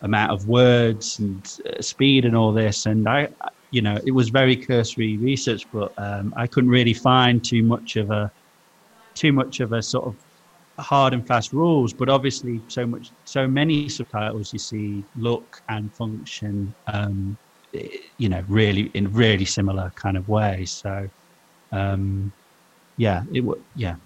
amount 0.00 0.32
of 0.32 0.48
words 0.48 1.18
and 1.18 1.60
uh, 1.66 1.82
speed 1.82 2.24
and 2.24 2.36
all 2.36 2.52
this. 2.52 2.86
And 2.86 3.06
I, 3.06 3.28
you 3.70 3.82
know, 3.82 3.98
it 4.06 4.12
was 4.12 4.30
very 4.30 4.56
cursory 4.56 5.16
research, 5.18 5.66
but 5.72 5.92
um, 5.98 6.32
I 6.36 6.46
couldn't 6.46 6.70
really 6.70 6.94
find 6.94 7.44
too 7.44 7.62
much 7.62 7.96
of 7.96 8.10
a 8.10 8.30
too 9.14 9.32
much 9.32 9.60
of 9.60 9.72
a 9.72 9.82
sort 9.82 10.06
of 10.06 10.16
hard 10.78 11.12
and 11.12 11.26
fast 11.26 11.52
rules, 11.52 11.92
but 11.92 12.08
obviously 12.08 12.60
so 12.68 12.86
much, 12.86 13.10
so 13.24 13.46
many 13.46 13.88
subtitles 13.88 14.52
you 14.52 14.58
see 14.58 15.04
look 15.16 15.62
and 15.68 15.92
function, 15.94 16.74
um, 16.86 17.36
you 18.18 18.28
know, 18.28 18.42
really 18.48 18.90
in 18.94 19.12
really 19.12 19.44
similar 19.44 19.92
kind 19.94 20.16
of 20.16 20.28
ways. 20.28 20.70
So, 20.70 21.08
um, 21.72 22.32
yeah, 22.96 23.22
it 23.32 23.40
would, 23.40 23.62
yeah, 23.76 23.96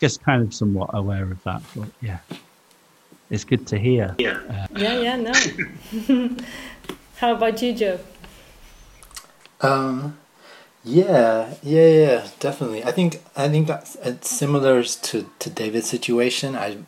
just 0.00 0.22
kind 0.24 0.42
of 0.42 0.52
somewhat 0.54 0.90
aware 0.94 1.24
of 1.24 1.42
that, 1.44 1.62
but 1.74 1.88
yeah, 2.00 2.18
it's 3.30 3.44
good 3.44 3.66
to 3.68 3.78
hear. 3.78 4.14
Yeah, 4.18 4.38
uh, 4.48 4.66
yeah, 4.76 5.00
yeah, 5.00 5.16
no. 5.16 6.36
How 7.16 7.34
about 7.34 7.60
you, 7.62 7.72
Joe? 7.72 7.98
Um, 9.60 10.16
yeah, 10.84 11.54
yeah, 11.62 11.88
yeah, 11.88 12.28
definitely. 12.40 12.84
I 12.84 12.92
think 12.92 13.22
I 13.36 13.48
think 13.48 13.68
it's 14.04 14.30
similar 14.30 14.82
to 14.82 15.30
to 15.38 15.50
David's 15.50 15.88
situation. 15.88 16.56
I 16.56 16.78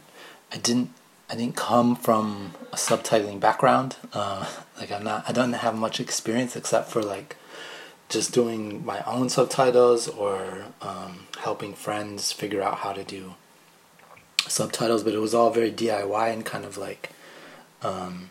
I 0.53 0.57
didn't 0.57 0.91
I 1.31 1.37
didn't 1.37 1.57
come 1.57 1.95
from 1.95 2.55
a 2.73 2.77
subtitling 2.77 3.39
background. 3.39 3.97
Uh, 4.13 4.47
like 4.79 4.91
I'm 4.91 5.05
not, 5.05 5.25
I 5.29 5.33
don't 5.33 5.53
have 5.53 5.77
much 5.77 6.01
experience 6.01 6.57
except 6.57 6.91
for 6.91 7.03
like 7.03 7.37
just 8.09 8.33
doing 8.33 8.85
my 8.85 9.03
own 9.05 9.29
subtitles 9.29 10.09
or 10.09 10.65
um, 10.83 11.29
helping 11.39 11.75
friends 11.75 12.33
figure 12.33 12.63
out 12.63 12.79
how 12.79 12.93
to 12.93 13.05
do 13.05 13.35
subtitles. 14.49 15.05
But 15.05 15.15
it 15.15 15.21
was 15.21 15.33
all 15.33 15.51
very 15.51 15.71
DIY 15.71 16.33
and 16.33 16.45
kind 16.45 16.65
of 16.65 16.77
like, 16.77 17.11
um, 17.83 18.31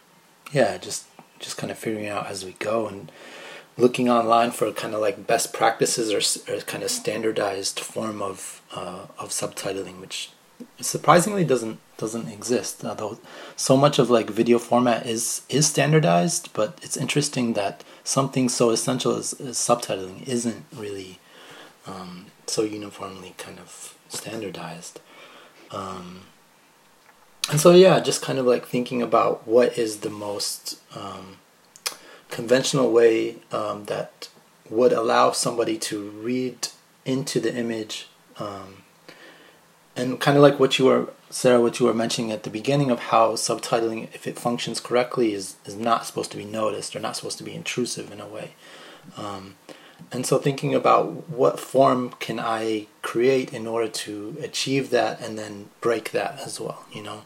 yeah, 0.51 0.77
just 0.77 1.05
just 1.39 1.57
kind 1.57 1.71
of 1.71 1.77
figuring 1.77 2.09
out 2.09 2.27
as 2.27 2.43
we 2.43 2.51
go 2.59 2.87
and 2.87 3.09
looking 3.79 4.09
online 4.09 4.51
for 4.51 4.71
kind 4.71 4.93
of 4.93 5.01
like 5.01 5.25
best 5.25 5.53
practices 5.53 6.11
or, 6.13 6.53
or 6.53 6.59
kind 6.61 6.83
of 6.83 6.91
standardized 6.91 7.79
form 7.79 8.21
of 8.21 8.61
uh, 8.75 9.07
of 9.17 9.29
subtitling, 9.29 9.99
which 9.99 10.31
surprisingly 10.79 11.43
doesn't 11.43 11.79
doesn't 11.97 12.27
exist. 12.27 12.83
Although 12.85 13.19
so 13.55 13.75
much 13.77 13.99
of 13.99 14.09
like 14.09 14.29
video 14.29 14.59
format 14.59 15.05
is 15.05 15.41
is 15.49 15.67
standardized, 15.67 16.49
but 16.53 16.79
it's 16.81 16.97
interesting 16.97 17.53
that 17.53 17.83
something 18.03 18.49
so 18.49 18.69
essential 18.69 19.15
as, 19.15 19.33
as 19.33 19.57
subtitling 19.57 20.27
isn't 20.27 20.65
really 20.75 21.19
um, 21.87 22.27
so 22.47 22.63
uniformly 22.63 23.33
kind 23.37 23.59
of 23.59 23.95
standardized. 24.09 24.99
Um, 25.71 26.21
and 27.49 27.59
so 27.59 27.71
yeah, 27.71 27.99
just 27.99 28.21
kind 28.21 28.37
of 28.39 28.45
like 28.45 28.65
thinking 28.65 29.01
about 29.01 29.47
what 29.47 29.77
is 29.77 29.99
the 29.99 30.09
most 30.09 30.79
um, 30.95 31.38
conventional 32.29 32.91
way 32.91 33.37
um, 33.51 33.85
that 33.85 34.29
would 34.69 34.93
allow 34.93 35.31
somebody 35.31 35.77
to 35.77 36.09
read 36.09 36.67
into 37.05 37.39
the 37.39 37.53
image 37.55 38.07
um, 38.37 38.83
and 39.95 40.19
kind 40.19 40.37
of 40.37 40.43
like 40.43 40.59
what 40.59 40.77
you 40.77 40.85
were 40.85 41.11
Sara 41.31 41.61
what 41.61 41.79
you 41.79 41.85
were 41.85 41.93
mentioning 41.93 42.31
at 42.31 42.43
the 42.43 42.49
beginning 42.49 42.89
of 42.89 42.99
how 42.99 43.33
subtitling 43.33 44.13
if 44.15 44.25
it 44.25 44.39
functions 44.39 44.79
correctly 44.79 45.33
is, 45.33 45.57
is 45.65 45.75
not 45.75 46.05
supposed 46.05 46.31
to 46.31 46.37
be 46.37 46.45
noticed 46.45 46.95
or 46.95 46.99
not 46.99 47.15
supposed 47.15 47.37
to 47.37 47.43
be 47.43 47.53
intrusive 47.53 48.11
in 48.11 48.19
a 48.19 48.27
way. 48.27 48.55
Um, 49.15 49.55
and 50.11 50.25
so 50.25 50.37
thinking 50.37 50.73
about 50.73 51.29
what 51.29 51.59
form 51.59 52.11
can 52.19 52.39
i 52.39 52.87
create 53.01 53.53
in 53.53 53.67
order 53.67 53.87
to 53.87 54.37
achieve 54.41 54.89
that 54.89 55.19
and 55.21 55.37
then 55.37 55.69
break 55.81 56.11
that 56.11 56.39
as 56.39 56.59
well 56.59 56.85
you 56.91 57.03
know 57.03 57.21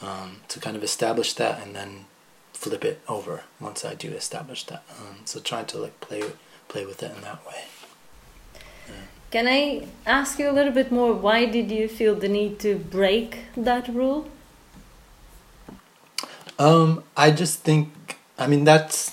um, 0.00 0.40
to 0.48 0.58
kind 0.58 0.76
of 0.76 0.82
establish 0.82 1.32
that 1.34 1.62
and 1.64 1.74
then 1.76 2.06
flip 2.62 2.84
it 2.84 3.00
over 3.08 3.42
once 3.58 3.84
I 3.84 3.94
do 3.94 4.08
establish 4.12 4.62
that. 4.66 4.84
Um, 5.00 5.16
so 5.24 5.40
trying 5.40 5.66
to 5.66 5.78
like 5.78 6.00
play 6.00 6.22
play 6.68 6.86
with 6.86 7.02
it 7.02 7.10
in 7.16 7.20
that 7.22 7.44
way. 7.44 7.62
Yeah. 8.86 8.94
Can 9.32 9.48
I 9.48 9.86
ask 10.06 10.38
you 10.38 10.48
a 10.48 10.54
little 10.58 10.72
bit 10.72 10.92
more? 10.92 11.12
Why 11.12 11.44
did 11.44 11.72
you 11.72 11.88
feel 11.88 12.14
the 12.14 12.28
need 12.28 12.60
to 12.60 12.76
break 12.78 13.38
that 13.56 13.88
rule? 13.88 14.28
Um, 16.58 17.02
I 17.16 17.32
just 17.32 17.60
think 17.60 18.18
I 18.38 18.46
mean 18.46 18.62
that's 18.62 19.10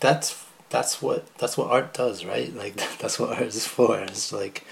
that's 0.00 0.44
that's 0.68 1.00
what 1.00 1.34
that's 1.38 1.56
what 1.56 1.70
art 1.70 1.94
does, 1.94 2.26
right? 2.26 2.54
Like 2.54 2.76
that's 3.00 3.18
what 3.18 3.30
art 3.30 3.48
is 3.54 3.66
for. 3.66 3.98
It's 4.00 4.32
like 4.32 4.66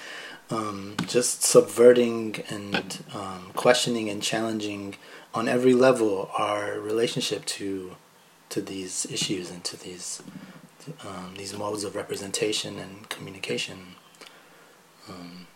um, 0.51 0.95
just 1.07 1.43
subverting 1.43 2.43
and 2.51 3.05
um, 3.15 3.51
questioning 3.55 4.09
and 4.09 4.23
challenging 4.23 4.97
on 5.33 5.49
every 5.49 5.75
level 5.75 6.31
our 6.39 6.79
relationship 6.79 7.45
to 7.47 7.97
to 8.51 8.61
these 8.61 9.07
issues 9.07 9.51
and 9.51 9.65
to 9.65 9.77
these 9.77 10.23
um, 11.05 11.35
these 11.37 11.57
modes 11.57 11.83
of 11.85 11.97
representation 11.97 12.79
and 12.79 13.09
communication. 13.09 13.97
Um, 15.09 15.47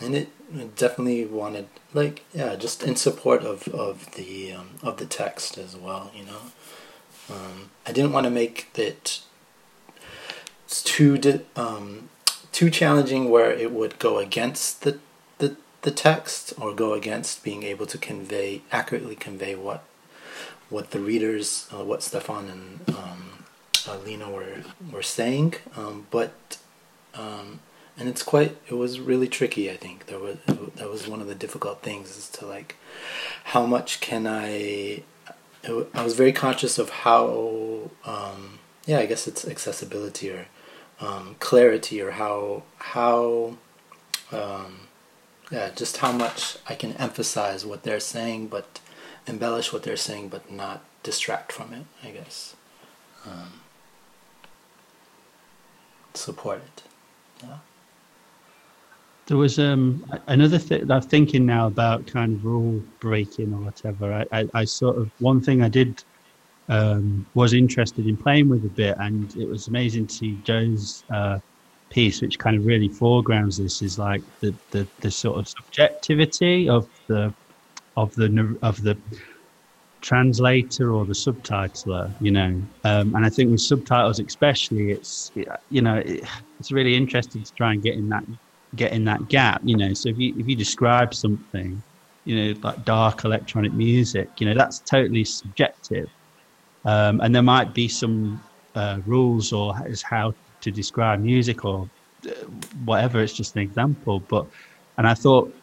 and 0.00 0.14
it, 0.14 0.28
it, 0.54 0.76
definitely 0.76 1.24
wanted 1.24 1.68
like 1.94 2.24
yeah 2.32 2.54
just 2.56 2.82
in 2.82 2.96
support 2.96 3.42
of 3.42 3.66
of 3.68 4.12
the 4.12 4.52
um, 4.52 4.70
of 4.82 4.98
the 4.98 5.06
text 5.06 5.58
as 5.58 5.76
well 5.76 6.12
you 6.14 6.24
know 6.24 6.40
um, 7.30 7.70
I 7.86 7.92
didn't 7.92 8.12
want 8.12 8.24
to 8.24 8.30
make 8.30 8.68
it 8.76 9.22
too 10.68 11.18
di- 11.18 11.40
um, 11.56 12.08
too 12.56 12.70
challenging 12.70 13.28
where 13.28 13.50
it 13.50 13.70
would 13.70 13.98
go 13.98 14.18
against 14.18 14.80
the 14.80 14.98
the 15.36 15.56
the 15.82 15.90
text 15.90 16.54
or 16.58 16.74
go 16.74 16.94
against 16.94 17.44
being 17.44 17.62
able 17.62 17.84
to 17.84 17.98
convey 17.98 18.62
accurately 18.72 19.14
convey 19.14 19.54
what 19.54 19.84
what 20.68 20.90
the 20.90 20.98
readers, 20.98 21.68
uh, 21.72 21.84
what 21.84 22.02
Stefan 22.02 22.48
and 22.48 22.96
um, 22.96 23.44
uh, 23.86 23.98
Lina 23.98 24.30
were 24.30 24.64
were 24.90 25.02
saying, 25.02 25.54
um, 25.76 26.06
but 26.10 26.58
um, 27.14 27.60
and 27.98 28.08
it's 28.08 28.22
quite 28.22 28.56
it 28.68 28.74
was 28.74 29.00
really 29.00 29.28
tricky. 29.28 29.70
I 29.70 29.76
think 29.76 30.06
there 30.06 30.18
was 30.18 30.38
that 30.46 30.90
was 30.90 31.06
one 31.06 31.20
of 31.20 31.28
the 31.28 31.34
difficult 31.34 31.82
things 31.82 32.16
is 32.16 32.28
to 32.30 32.46
like 32.46 32.76
how 33.44 33.66
much 33.66 34.00
can 34.00 34.26
I. 34.26 35.02
I 35.68 36.04
was 36.04 36.14
very 36.14 36.32
conscious 36.32 36.78
of 36.78 36.90
how 36.90 37.90
um, 38.04 38.60
yeah 38.86 38.98
I 38.98 39.06
guess 39.06 39.26
it's 39.26 39.46
accessibility 39.46 40.30
or 40.30 40.46
um, 41.00 41.36
clarity 41.40 42.00
or 42.00 42.12
how 42.12 42.62
how 42.78 43.56
um, 44.32 44.80
yeah, 45.50 45.70
just 45.74 45.98
how 45.98 46.12
much 46.12 46.56
I 46.68 46.74
can 46.74 46.92
emphasize 46.94 47.64
what 47.64 47.84
they're 47.84 48.00
saying, 48.00 48.48
but 48.48 48.80
embellish 49.26 49.72
what 49.72 49.82
they're 49.82 49.96
saying, 49.96 50.28
but 50.28 50.50
not 50.50 50.84
distract 51.02 51.52
from 51.52 51.72
it. 51.72 51.84
I 52.02 52.10
guess 52.10 52.56
um, 53.26 53.60
support 56.14 56.58
it. 56.58 56.82
Yeah. 57.42 57.58
There 59.26 59.36
was 59.36 59.58
um, 59.58 60.04
another 60.28 60.58
thing 60.58 60.90
I'm 60.90 61.02
thinking 61.02 61.46
now 61.46 61.66
about 61.66 62.06
kind 62.06 62.36
of 62.36 62.44
rule 62.44 62.80
breaking 63.00 63.52
or 63.52 63.58
whatever. 63.58 64.12
I, 64.12 64.40
I, 64.40 64.48
I 64.54 64.64
sort 64.64 64.98
of 64.98 65.10
one 65.18 65.40
thing 65.40 65.62
I 65.62 65.68
did 65.68 66.04
um, 66.68 67.26
was 67.34 67.52
interested 67.52 68.06
in 68.06 68.16
playing 68.16 68.48
with 68.48 68.64
a 68.64 68.70
bit, 68.70 68.96
and 68.98 69.34
it 69.36 69.48
was 69.48 69.68
amazing 69.68 70.06
to 70.08 70.14
see 70.14 70.36
Joe's 70.42 71.04
uh, 71.12 71.38
piece 71.90 72.20
which 72.20 72.38
kind 72.38 72.56
of 72.56 72.66
really 72.66 72.88
foregrounds 72.88 73.58
this 73.58 73.82
is 73.82 73.98
like 73.98 74.22
the, 74.40 74.54
the, 74.70 74.88
the 75.00 75.10
sort 75.10 75.38
of 75.38 75.48
subjectivity 75.48 76.68
of 76.68 76.88
the 77.08 77.32
of 77.96 78.14
the 78.16 78.58
of 78.62 78.82
the 78.82 78.98
translator 80.02 80.92
or 80.92 81.06
the 81.06 81.12
subtitler 81.12 82.14
you 82.20 82.30
know? 82.30 82.62
Um, 82.84 83.14
and 83.14 83.24
i 83.24 83.28
think 83.28 83.50
with 83.50 83.60
subtitles 83.60 84.20
especially 84.20 84.90
it's 84.92 85.32
you 85.70 85.80
know 85.80 85.96
it, 85.96 86.22
it's 86.58 86.72
really 86.72 86.94
interesting 86.94 87.42
to 87.42 87.52
try 87.56 87.72
and 87.72 87.82
get 87.82 87.94
in 87.94 88.08
that 88.08 88.24
get 88.74 88.92
in 88.92 89.04
that 89.04 89.28
gap 89.28 89.62
you 89.64 89.76
know? 89.76 89.94
So 89.94 90.08
if 90.10 90.18
you 90.18 90.34
if 90.36 90.46
you 90.48 90.56
describe 90.56 91.14
something 91.14 91.82
you 92.24 92.36
know 92.52 92.60
like 92.62 92.84
dark 92.84 93.24
electronic 93.24 93.72
music 93.72 94.28
you 94.38 94.46
know 94.46 94.54
that's 94.54 94.80
totally 94.80 95.24
subjective 95.24 96.06
um, 96.86 97.20
and 97.20 97.34
there 97.34 97.42
might 97.42 97.74
be 97.74 97.88
some 97.88 98.42
uh, 98.74 99.00
rules 99.06 99.52
or 99.52 99.74
is 99.86 100.02
how 100.02 100.32
to 100.60 100.70
describe 100.70 101.20
music 101.20 101.64
or 101.64 101.90
uh, 102.26 102.30
whatever. 102.84 103.20
It's 103.20 103.32
just 103.32 103.56
an 103.56 103.62
example. 103.62 104.20
But 104.20 104.46
and 104.96 105.06
I 105.06 105.14
thought 105.14 105.54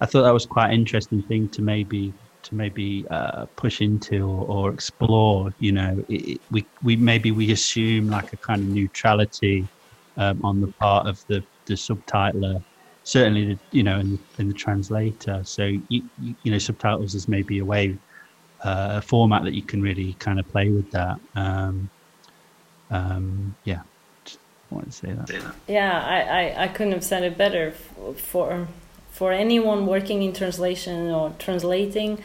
I 0.00 0.06
thought 0.06 0.22
that 0.22 0.34
was 0.34 0.46
quite 0.46 0.68
an 0.68 0.74
interesting 0.74 1.22
thing 1.22 1.48
to 1.50 1.62
maybe 1.62 2.12
to 2.44 2.54
maybe 2.56 3.06
uh, 3.08 3.46
push 3.54 3.80
into 3.80 4.26
or, 4.26 4.46
or, 4.48 4.70
explore. 4.72 5.54
You 5.60 5.72
know, 5.72 6.04
it, 6.08 6.28
it, 6.30 6.40
we 6.50 6.64
we 6.82 6.96
maybe 6.96 7.30
we 7.30 7.52
assume 7.52 8.08
like 8.08 8.32
a 8.32 8.36
kind 8.38 8.62
of 8.62 8.68
neutrality 8.68 9.68
um, 10.16 10.44
on 10.44 10.60
the 10.60 10.68
part 10.68 11.06
of 11.06 11.24
the 11.26 11.44
the 11.66 11.74
subtitler. 11.74 12.62
Certainly, 13.04 13.54
the, 13.54 13.58
you 13.72 13.82
know, 13.82 13.98
in 13.98 14.48
the, 14.48 14.54
translator. 14.54 15.42
So 15.44 15.64
you, 15.88 16.02
you 16.20 16.52
know, 16.52 16.58
subtitles 16.58 17.14
is 17.14 17.26
maybe 17.26 17.58
a 17.58 17.64
way, 17.64 17.98
uh, 18.64 18.94
a 18.96 19.02
format 19.02 19.44
that 19.44 19.54
you 19.54 19.62
can 19.62 19.82
really 19.82 20.14
kind 20.14 20.38
of 20.38 20.48
play 20.48 20.70
with 20.70 20.90
that. 20.92 21.18
Um, 21.34 21.90
um, 22.90 23.56
yeah 23.64 23.82
wanted 24.72 24.90
to 24.90 24.92
say 24.92 25.12
that. 25.12 25.54
Yeah, 25.68 26.02
I, 26.04 26.20
I, 26.20 26.64
I 26.64 26.68
couldn't 26.68 26.92
have 26.92 27.04
said 27.04 27.22
it 27.22 27.36
better. 27.36 27.72
For 28.16 28.68
for 29.10 29.32
anyone 29.32 29.86
working 29.86 30.22
in 30.22 30.32
translation 30.32 31.10
or 31.10 31.34
translating, 31.38 32.22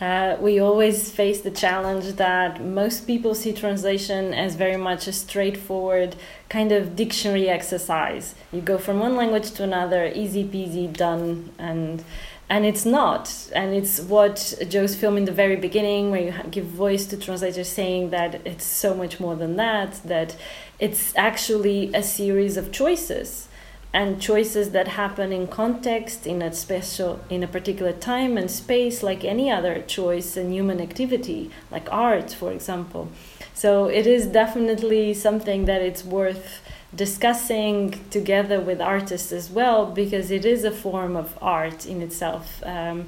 uh, 0.00 0.36
we 0.40 0.58
always 0.58 1.10
face 1.10 1.42
the 1.42 1.50
challenge 1.50 2.14
that 2.14 2.64
most 2.64 3.06
people 3.06 3.34
see 3.34 3.52
translation 3.52 4.32
as 4.32 4.54
very 4.54 4.78
much 4.78 5.06
a 5.06 5.12
straightforward 5.12 6.16
kind 6.48 6.72
of 6.72 6.96
dictionary 6.96 7.48
exercise. 7.48 8.34
You 8.50 8.62
go 8.62 8.78
from 8.78 9.00
one 9.00 9.16
language 9.16 9.50
to 9.52 9.62
another, 9.62 10.10
easy 10.14 10.44
peasy, 10.44 10.90
done, 10.90 11.52
and 11.58 12.02
and 12.50 12.66
it's 12.66 12.84
not. 12.84 13.48
And 13.54 13.72
it's 13.72 14.00
what 14.00 14.54
Joe's 14.68 14.96
film 14.96 15.16
in 15.16 15.24
the 15.24 15.32
very 15.32 15.54
beginning, 15.56 16.10
where 16.10 16.20
you 16.20 16.34
give 16.50 16.66
voice 16.66 17.06
to 17.06 17.16
translators, 17.16 17.68
saying 17.68 18.10
that 18.10 18.44
it's 18.44 18.64
so 18.64 18.92
much 18.92 19.20
more 19.20 19.36
than 19.36 19.54
that. 19.56 20.00
That 20.04 20.36
it's 20.80 21.16
actually 21.16 21.94
a 21.94 22.02
series 22.02 22.56
of 22.56 22.72
choices 22.72 23.46
and 23.92 24.20
choices 24.20 24.70
that 24.70 24.88
happen 24.88 25.32
in 25.32 25.46
context 25.46 26.26
in 26.26 26.42
a 26.42 26.52
special 26.52 27.20
in 27.28 27.42
a 27.42 27.48
particular 27.48 27.92
time 27.92 28.36
and 28.36 28.48
space 28.50 29.02
like 29.02 29.24
any 29.24 29.50
other 29.50 29.82
choice 29.82 30.36
in 30.36 30.52
human 30.52 30.80
activity 30.80 31.50
like 31.72 31.88
art 31.90 32.30
for 32.30 32.52
example 32.52 33.08
so 33.52 33.86
it 33.86 34.06
is 34.06 34.26
definitely 34.26 35.12
something 35.12 35.64
that 35.64 35.82
it's 35.82 36.04
worth 36.04 36.60
discussing 36.94 38.00
together 38.10 38.60
with 38.60 38.80
artists 38.80 39.32
as 39.32 39.50
well 39.50 39.86
because 39.86 40.30
it 40.30 40.44
is 40.44 40.64
a 40.64 40.72
form 40.72 41.16
of 41.16 41.38
art 41.40 41.86
in 41.86 42.02
itself 42.02 42.62
um, 42.64 43.06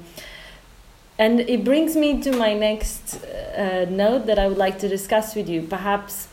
and 1.17 1.41
it 1.41 1.63
brings 1.63 1.95
me 1.95 2.21
to 2.21 2.31
my 2.31 2.53
next 2.53 3.23
uh, 3.23 3.85
note 3.89 4.25
that 4.25 4.39
I 4.39 4.47
would 4.47 4.57
like 4.57 4.79
to 4.79 4.87
discuss 4.87 5.35
with 5.35 5.47
you. 5.47 5.61
Perhaps 5.61 6.27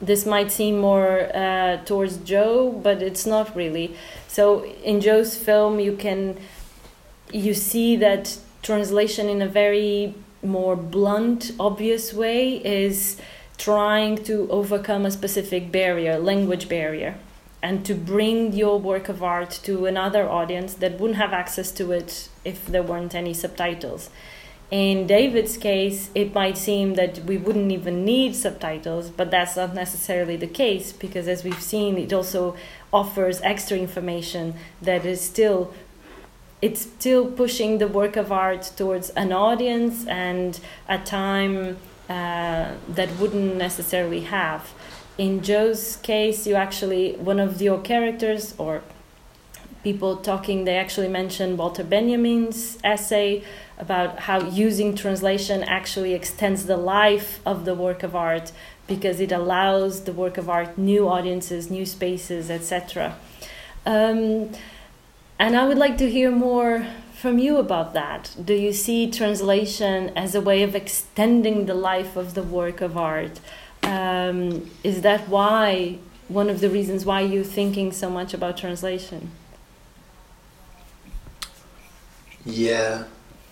this 0.00 0.26
might 0.26 0.52
seem 0.52 0.78
more 0.78 1.34
uh, 1.34 1.78
towards 1.84 2.18
Joe, 2.18 2.70
but 2.70 3.02
it's 3.02 3.24
not 3.24 3.56
really. 3.56 3.96
So 4.28 4.64
in 4.64 5.00
Joe's 5.00 5.36
film, 5.36 5.80
you 5.80 5.96
can 5.96 6.36
you 7.32 7.54
see 7.54 7.96
that 7.96 8.36
translation 8.62 9.28
in 9.28 9.40
a 9.40 9.48
very 9.48 10.14
more 10.42 10.76
blunt, 10.76 11.52
obvious 11.58 12.12
way 12.12 12.56
is 12.64 13.18
trying 13.58 14.16
to 14.24 14.48
overcome 14.50 15.06
a 15.06 15.10
specific 15.10 15.70
barrier, 15.70 16.18
language 16.18 16.68
barrier, 16.68 17.16
and 17.62 17.84
to 17.86 17.94
bring 17.94 18.52
your 18.52 18.78
work 18.78 19.08
of 19.08 19.22
art 19.22 19.50
to 19.62 19.86
another 19.86 20.28
audience 20.28 20.74
that 20.74 21.00
wouldn't 21.00 21.18
have 21.18 21.32
access 21.32 21.70
to 21.72 21.92
it 21.92 22.28
if 22.44 22.66
there 22.66 22.82
weren't 22.82 23.14
any 23.14 23.32
subtitles. 23.32 24.10
In 24.70 25.06
David's 25.06 25.56
case, 25.56 26.10
it 26.14 26.34
might 26.34 26.58
seem 26.58 26.94
that 26.94 27.20
we 27.20 27.36
wouldn't 27.36 27.70
even 27.70 28.04
need 28.04 28.34
subtitles, 28.34 29.08
but 29.10 29.30
that's 29.30 29.56
not 29.56 29.74
necessarily 29.74 30.36
the 30.36 30.46
case 30.46 30.92
because, 30.92 31.28
as 31.28 31.44
we've 31.44 31.62
seen, 31.62 31.96
it 31.96 32.12
also 32.12 32.56
offers 32.92 33.40
extra 33.42 33.78
information 33.78 34.54
that 34.82 35.04
is 35.06 35.20
still 35.20 35.72
it's 36.62 36.80
still 36.80 37.30
pushing 37.30 37.76
the 37.76 37.86
work 37.86 38.16
of 38.16 38.32
art 38.32 38.72
towards 38.74 39.10
an 39.10 39.32
audience 39.32 40.06
and 40.06 40.60
a 40.88 40.98
time 40.98 41.76
uh, 42.08 42.72
that 42.88 43.10
wouldn't 43.18 43.56
necessarily 43.56 44.20
have. 44.20 44.72
In 45.16 45.42
Joe's 45.42 45.96
case, 45.96 46.46
you 46.46 46.54
actually 46.54 47.12
one 47.12 47.38
of 47.38 47.62
your 47.62 47.80
characters 47.80 48.54
or 48.58 48.82
people 49.84 50.16
talking, 50.16 50.64
they 50.64 50.76
actually 50.76 51.08
mentioned 51.08 51.58
Walter 51.58 51.84
Benjamin's 51.84 52.78
essay 52.82 53.44
about 53.78 54.20
how 54.20 54.40
using 54.40 54.96
translation 54.96 55.62
actually 55.62 56.14
extends 56.14 56.64
the 56.64 56.76
life 56.76 57.40
of 57.44 57.64
the 57.64 57.74
work 57.74 58.02
of 58.02 58.16
art 58.16 58.50
because 58.86 59.20
it 59.20 59.30
allows 59.30 60.04
the 60.04 60.12
work 60.12 60.38
of 60.38 60.48
art 60.48 60.76
new 60.78 61.06
audiences, 61.08 61.70
new 61.70 61.86
spaces, 61.86 62.50
etc. 62.50 63.16
Um, 63.86 64.50
and 65.38 65.56
I 65.56 65.66
would 65.68 65.78
like 65.78 65.98
to 65.98 66.10
hear 66.10 66.30
more 66.30 66.86
from 67.24 67.38
you 67.38 67.56
about 67.56 67.94
that. 67.94 68.36
Do 68.44 68.52
you 68.52 68.74
see 68.74 69.10
translation 69.10 70.12
as 70.14 70.34
a 70.34 70.42
way 70.42 70.62
of 70.62 70.74
extending 70.74 71.64
the 71.64 71.72
life 71.72 72.16
of 72.16 72.34
the 72.34 72.42
work 72.42 72.82
of 72.82 72.98
art? 72.98 73.40
Um, 73.82 74.70
is 74.82 75.00
that 75.00 75.26
why 75.26 75.96
one 76.28 76.50
of 76.50 76.60
the 76.60 76.68
reasons 76.68 77.06
why 77.06 77.22
you're 77.22 77.50
thinking 77.60 77.92
so 77.92 78.10
much 78.10 78.34
about 78.34 78.58
translation? 78.58 79.30
Yeah, 82.44 83.04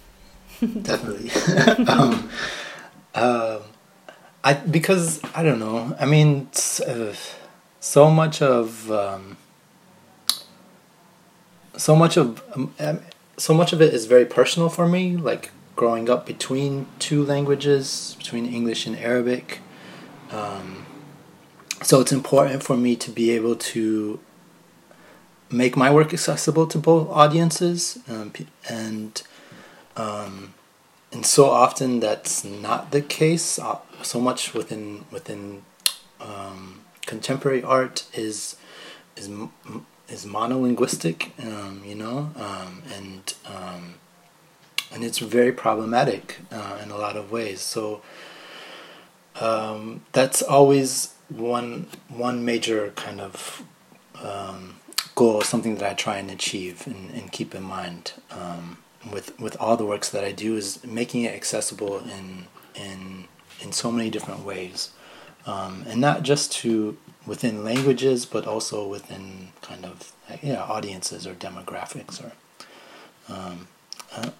definitely. 0.61 1.31
um, 1.87 2.29
um, 3.15 3.61
I 4.45 4.53
because 4.53 5.19
I 5.35 5.43
don't 5.43 5.61
know. 5.61 5.97
I 5.99 6.05
mean, 6.05 6.49
uh, 6.87 7.15
so 7.81 8.11
much 8.11 8.43
of 8.43 8.91
um, 8.91 9.39
so 11.79 11.97
much 11.97 12.19
of 12.19 12.43
um, 12.55 12.75
so 13.43 13.53
much 13.53 13.73
of 13.73 13.83
it 13.83 13.93
is 13.93 14.07
very 14.07 14.25
personal 14.25 14.69
for 14.69 14.87
me. 14.87 15.17
Like 15.17 15.51
growing 15.75 16.09
up 16.09 16.27
between 16.27 16.87
two 17.01 17.25
languages, 17.25 18.15
between 18.17 18.47
English 18.47 18.87
and 18.87 18.97
Arabic. 18.97 19.59
Um, 20.31 20.87
so 21.83 22.01
it's 22.01 22.13
important 22.13 22.63
for 22.63 22.77
me 22.77 22.95
to 22.95 23.11
be 23.11 23.33
able 23.33 23.57
to 23.75 24.21
make 25.51 25.77
my 25.77 25.93
work 25.93 26.13
accessible 26.13 26.69
to 26.69 26.79
both 26.79 27.09
audiences 27.09 27.99
um, 28.09 28.33
and 28.69 29.23
um, 29.97 30.55
and 31.11 31.27
so 31.27 31.51
often 31.51 31.99
that's 31.99 32.45
not 32.45 32.93
the 32.93 33.03
case 33.03 33.59
uh, 33.59 33.79
so 34.03 34.21
much 34.21 34.55
within 34.55 35.05
within 35.11 35.63
um, 36.21 36.83
contemporary 37.07 37.63
art 37.65 38.07
is 38.15 38.55
is 39.17 39.29
is 40.09 40.27
monolinguistic 40.27 41.31
um, 41.45 41.83
you 41.85 41.95
know 41.95 42.31
um, 42.37 42.83
and 42.95 43.35
um, 43.47 43.95
and 44.93 45.05
it's 45.05 45.19
very 45.19 45.53
problematic 45.53 46.39
uh, 46.51 46.79
in 46.83 46.91
a 46.91 46.97
lot 46.97 47.17
of 47.17 47.31
ways. 47.33 47.61
So 47.61 48.03
um, 49.41 50.03
that's 50.13 50.43
always 50.43 51.15
one 51.29 51.87
one 52.09 52.45
major 52.45 52.91
kind 52.97 53.21
of 53.21 53.63
um, 54.23 54.77
goal, 55.15 55.41
something 55.43 55.77
that 55.77 55.91
I 55.91 55.95
try 55.95 56.19
and 56.19 56.31
achieve 56.31 56.87
and, 56.87 57.11
and 57.11 57.33
keep 57.33 57.55
in 57.55 57.63
mind 57.63 58.13
um, 58.31 58.79
with 59.11 59.39
with 59.41 59.57
all 59.59 59.77
the 59.77 59.87
works 59.87 60.11
that 60.11 60.25
I 60.25 60.33
do 60.33 60.57
is 60.57 60.85
making 60.85 61.23
it 61.23 61.35
accessible 61.35 61.99
in 61.99 62.47
in 62.75 63.25
in 63.61 63.73
so 63.73 63.91
many 63.91 64.11
different 64.11 64.45
ways, 64.45 64.91
and 65.47 66.01
not 66.01 66.23
just 66.23 66.53
to 66.53 66.97
within 67.27 67.65
languages, 67.65 68.27
but 68.27 68.47
also 68.47 68.87
within 68.87 69.49
kind 69.61 69.85
of 69.85 70.13
yeah 70.43 70.63
audiences 70.63 71.27
or 71.27 71.35
demographics 71.35 72.23
or 72.25 72.33
um, 73.33 73.69
uh, 74.17 74.31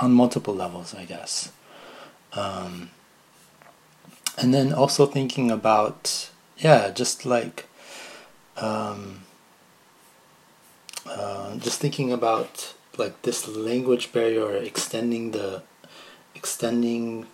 on 0.00 0.12
multiple 0.12 0.54
levels, 0.54 0.94
I 0.94 1.04
guess. 1.04 1.52
Um, 2.32 2.90
and 4.36 4.54
then 4.54 4.72
also 4.72 5.06
thinking 5.06 5.50
about 5.50 6.30
yeah, 6.58 6.90
just 6.90 7.24
like 7.26 7.68
um, 8.56 9.20
uh, 11.06 11.56
just 11.56 11.80
thinking 11.80 12.12
about 12.12 12.74
like 12.98 13.22
this 13.22 13.46
language 13.48 14.12
barrier 14.12 14.56
extending 14.56 15.30
the 15.30 15.62
extending 16.34 17.26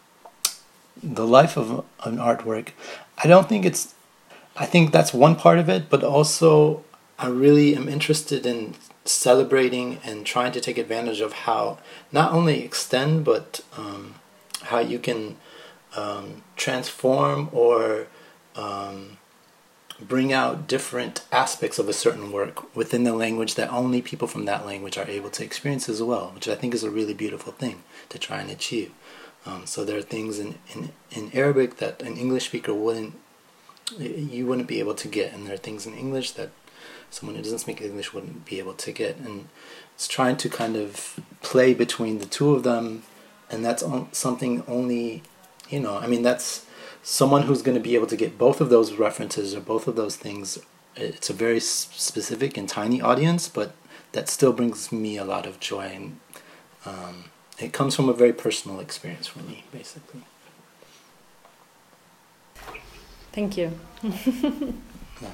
the 1.02 1.26
life 1.26 1.56
of 1.56 1.84
an 2.04 2.18
artwork 2.18 2.68
i 3.22 3.26
don't 3.26 3.48
think 3.48 3.64
it's 3.64 3.94
i 4.56 4.66
think 4.66 4.92
that's 4.92 5.12
one 5.12 5.36
part 5.36 5.58
of 5.58 5.68
it 5.68 5.88
but 5.88 6.02
also 6.02 6.82
i 7.18 7.26
really 7.26 7.76
am 7.76 7.88
interested 7.88 8.46
in 8.46 8.74
celebrating 9.04 9.98
and 10.04 10.24
trying 10.24 10.52
to 10.52 10.60
take 10.60 10.78
advantage 10.78 11.20
of 11.20 11.32
how 11.32 11.78
not 12.10 12.32
only 12.32 12.62
extend 12.62 13.24
but 13.24 13.60
um, 13.76 14.14
how 14.62 14.78
you 14.78 14.98
can 14.98 15.36
um, 15.96 16.42
transform 16.56 17.48
or 17.52 18.06
um, 18.56 19.18
bring 20.00 20.32
out 20.32 20.66
different 20.66 21.22
aspects 21.30 21.78
of 21.78 21.88
a 21.88 21.92
certain 21.92 22.32
work 22.32 22.74
within 22.74 23.04
the 23.04 23.14
language 23.14 23.54
that 23.54 23.70
only 23.70 24.02
people 24.02 24.26
from 24.26 24.44
that 24.44 24.66
language 24.66 24.98
are 24.98 25.08
able 25.08 25.30
to 25.30 25.44
experience 25.44 25.88
as 25.88 26.02
well, 26.02 26.32
which 26.34 26.48
I 26.48 26.54
think 26.54 26.74
is 26.74 26.82
a 26.82 26.90
really 26.90 27.14
beautiful 27.14 27.52
thing 27.52 27.82
to 28.08 28.18
try 28.18 28.40
and 28.40 28.50
achieve. 28.50 28.92
Um, 29.46 29.66
so 29.66 29.84
there 29.84 29.98
are 29.98 30.02
things 30.02 30.38
in, 30.38 30.56
in, 30.74 30.92
in 31.10 31.30
Arabic 31.32 31.76
that 31.76 32.02
an 32.02 32.16
English 32.16 32.46
speaker 32.46 32.74
wouldn't 32.74 33.14
you 33.98 34.46
wouldn't 34.46 34.68
be 34.68 34.78
able 34.80 34.94
to 34.94 35.08
get, 35.08 35.32
and 35.32 35.46
there 35.46 35.54
are 35.54 35.58
things 35.58 35.86
in 35.86 35.94
English 35.94 36.32
that 36.32 36.50
someone 37.10 37.36
who 37.36 37.42
doesn't 37.42 37.60
speak 37.60 37.80
English 37.80 38.12
wouldn't 38.12 38.44
be 38.44 38.58
able 38.58 38.74
to 38.74 38.92
get, 38.92 39.16
and 39.16 39.48
it's 39.94 40.08
trying 40.08 40.36
to 40.38 40.48
kind 40.48 40.76
of 40.76 41.20
play 41.42 41.74
between 41.74 42.18
the 42.18 42.26
two 42.26 42.54
of 42.54 42.62
them, 42.62 43.02
and 43.50 43.64
that's 43.64 43.84
something 44.12 44.62
only 44.66 45.22
you 45.68 45.80
know. 45.80 45.96
I 45.96 46.06
mean, 46.06 46.22
that's 46.22 46.66
someone 47.04 47.42
who's 47.42 47.62
going 47.62 47.76
to 47.76 47.82
be 47.82 47.94
able 47.94 48.06
to 48.06 48.16
get 48.16 48.38
both 48.38 48.60
of 48.62 48.70
those 48.70 48.94
references 48.94 49.54
or 49.54 49.60
both 49.60 49.86
of 49.86 49.94
those 49.94 50.16
things 50.16 50.58
it's 50.96 51.28
a 51.28 51.34
very 51.34 51.60
specific 51.60 52.56
and 52.56 52.68
tiny 52.68 53.00
audience 53.00 53.46
but 53.46 53.74
that 54.12 54.28
still 54.28 54.52
brings 54.52 54.90
me 54.90 55.18
a 55.18 55.24
lot 55.24 55.44
of 55.44 55.60
joy 55.60 55.82
and 55.82 56.18
um, 56.86 57.24
it 57.58 57.72
comes 57.72 57.94
from 57.94 58.08
a 58.08 58.12
very 58.12 58.32
personal 58.32 58.80
experience 58.80 59.26
for 59.26 59.40
me 59.40 59.64
basically 59.70 60.22
thank 63.34 63.56
you. 63.56 63.68
Yeah, 64.02 65.30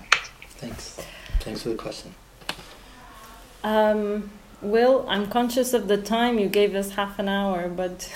thanks. 0.58 1.00
Thanks 1.40 1.62
for 1.62 1.70
the 1.70 1.74
question. 1.74 2.14
Um, 3.62 4.30
will 4.62 5.06
i'm 5.08 5.26
conscious 5.28 5.72
of 5.72 5.88
the 5.88 5.96
time. 5.96 6.38
You 6.38 6.48
gave 6.48 6.74
us 6.74 6.90
half 6.92 7.18
an 7.18 7.28
hour 7.28 7.68
but 7.68 8.12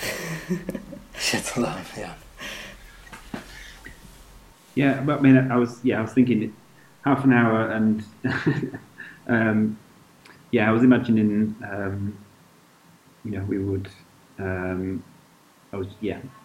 it's 1.15 1.57
a 1.57 1.59
lot 1.59 1.79
yeah. 1.97 2.13
Yeah, 4.75 5.01
but 5.01 5.19
I 5.19 5.21
mean, 5.21 5.51
I 5.51 5.55
was 5.55 5.79
yeah, 5.83 5.99
I 5.99 6.01
was 6.01 6.11
thinking 6.11 6.53
half 7.05 7.23
an 7.23 7.31
hour, 7.31 7.69
and 7.71 8.03
um, 9.27 9.79
yeah, 10.51 10.67
I 10.67 10.71
was 10.71 10.83
imagining, 10.83 11.55
um, 11.63 12.17
you 13.23 13.31
know, 13.31 13.43
we 13.45 13.57
would. 13.57 13.87
Um, 14.37 15.01
I 15.71 15.77
was 15.77 15.87
yeah, 16.01 16.19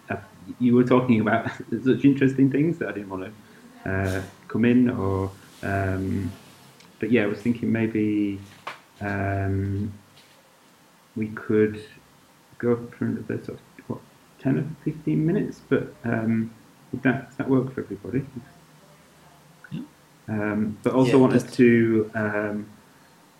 you 0.59 0.75
were 0.75 0.83
talking 0.83 1.19
about 1.19 1.49
such 1.85 2.05
interesting 2.05 2.51
things 2.51 2.77
that 2.79 2.89
I 2.89 2.91
didn't 2.93 3.09
want 3.09 3.33
to 3.83 3.91
uh, 3.91 4.21
come 4.47 4.65
in, 4.65 4.89
or 4.89 5.31
um, 5.63 6.31
but 6.99 7.11
yeah, 7.11 7.23
I 7.23 7.27
was 7.27 7.39
thinking 7.39 7.71
maybe 7.71 8.39
um, 8.99 9.93
we 11.15 11.27
could 11.29 11.83
go 12.57 12.75
for 12.97 13.05
another 13.05 13.43
sort 13.43 13.59
of 13.59 13.59
what 13.87 13.99
ten 14.39 14.57
or 14.57 14.65
fifteen 14.83 15.25
minutes, 15.25 15.61
but. 15.67 15.93
Um, 16.03 16.51
would 16.91 17.03
that, 17.03 17.29
does 17.29 17.37
that 17.37 17.49
work 17.49 17.73
for 17.73 17.81
everybody? 17.81 18.25
Um, 20.27 20.77
but 20.83 20.93
also 20.93 21.13
yeah, 21.13 21.15
wanted 21.17 21.49
to 21.53 22.11
um, 22.13 22.69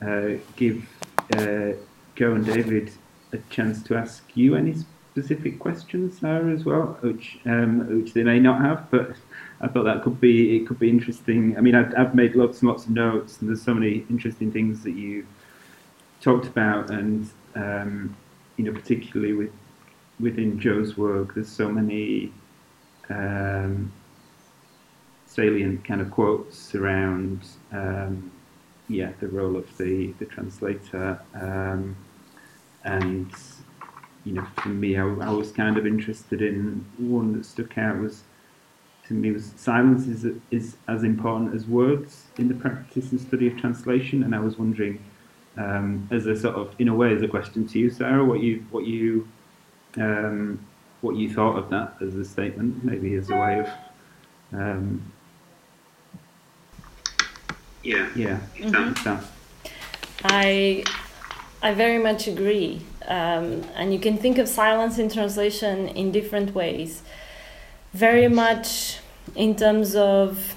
uh, 0.01 0.29
give 0.55 0.87
uh, 1.33 1.73
Joe 2.15 2.35
and 2.35 2.45
David 2.45 2.91
a 3.33 3.37
chance 3.49 3.81
to 3.83 3.95
ask 3.95 4.23
you 4.35 4.55
any 4.55 4.75
specific 5.11 5.59
questions, 5.59 6.19
Sara, 6.19 6.51
as 6.53 6.63
well, 6.63 6.97
which 7.01 7.39
um, 7.45 8.01
which 8.01 8.13
they 8.13 8.23
may 8.23 8.39
not 8.39 8.61
have, 8.61 8.89
but 8.89 9.11
I 9.59 9.67
thought 9.67 9.83
that 9.83 10.03
could 10.03 10.21
be 10.21 10.57
it 10.57 10.67
could 10.67 10.79
be 10.79 10.89
interesting. 10.89 11.57
I 11.57 11.61
mean, 11.61 11.75
I've, 11.75 11.93
I've 11.97 12.15
made 12.15 12.35
lots 12.35 12.61
and 12.61 12.69
lots 12.69 12.85
of 12.85 12.91
notes, 12.91 13.39
and 13.39 13.49
there's 13.49 13.61
so 13.61 13.73
many 13.73 14.05
interesting 14.09 14.51
things 14.51 14.83
that 14.83 14.91
you 14.91 15.25
talked 16.21 16.47
about, 16.47 16.89
and 16.89 17.29
um, 17.55 18.15
you 18.57 18.63
know, 18.63 18.71
particularly 18.71 19.33
with 19.33 19.51
within 20.19 20.59
Joe's 20.59 20.97
work, 20.97 21.35
there's 21.35 21.49
so 21.49 21.67
many 21.67 22.31
um, 23.09 23.91
salient 25.25 25.83
kind 25.83 25.99
of 26.01 26.09
quotes 26.11 26.73
around 26.73 27.41
um, 27.71 28.31
yeah 28.87 29.11
the 29.19 29.27
role 29.27 29.57
of 29.57 29.77
the 29.77 30.13
the 30.19 30.25
translator 30.25 31.19
um, 31.35 31.95
and 32.83 33.31
you 34.23 34.33
know 34.33 34.45
for 34.61 34.69
me 34.69 34.97
I, 34.97 35.03
I, 35.03 35.29
was 35.29 35.51
kind 35.51 35.77
of 35.77 35.85
interested 35.85 36.41
in 36.41 36.85
one 36.97 37.33
that 37.33 37.45
stuck 37.45 37.77
out 37.77 37.99
was 37.99 38.23
to 39.07 39.13
me 39.13 39.31
was 39.31 39.53
silence 39.55 40.07
is 40.07 40.25
is 40.51 40.77
as 40.87 41.03
important 41.03 41.55
as 41.55 41.65
words 41.65 42.25
in 42.37 42.47
the 42.47 42.55
practice 42.55 43.11
and 43.11 43.19
study 43.19 43.47
of 43.47 43.57
translation 43.57 44.23
and 44.23 44.35
I 44.35 44.39
was 44.39 44.57
wondering 44.57 45.03
um, 45.57 46.07
as 46.11 46.27
a 46.27 46.35
sort 46.35 46.55
of 46.55 46.73
in 46.79 46.87
a 46.87 46.95
way 46.95 47.13
as 47.13 47.21
a 47.21 47.27
question 47.27 47.67
to 47.67 47.79
you 47.79 47.89
Sara 47.89 48.23
what 48.23 48.41
you 48.41 48.65
what 48.71 48.85
you 48.85 49.27
um, 49.97 50.65
what 51.01 51.15
you 51.15 51.33
thought 51.33 51.57
of 51.57 51.69
that 51.71 51.95
as 52.01 52.15
a 52.15 52.23
statement 52.23 52.83
maybe 52.83 53.15
as 53.15 53.29
a 53.29 53.35
way 53.35 53.59
of 53.59 53.69
um, 54.53 55.11
yeah. 57.83 58.09
Yeah. 58.15 58.39
Mm-hmm. 58.57 59.25
I 60.23 60.83
I 61.61 61.73
very 61.73 61.97
much 61.97 62.27
agree. 62.27 62.85
Um, 63.11 63.65
and 63.75 63.91
you 63.93 63.99
can 63.99 64.17
think 64.17 64.37
of 64.37 64.47
silence 64.47 64.97
in 64.97 65.09
translation 65.09 65.89
in 65.89 66.13
different 66.13 66.55
ways. 66.55 67.03
Very 67.93 68.29
much 68.29 68.99
in 69.35 69.53
terms 69.57 69.95
of 69.95 70.55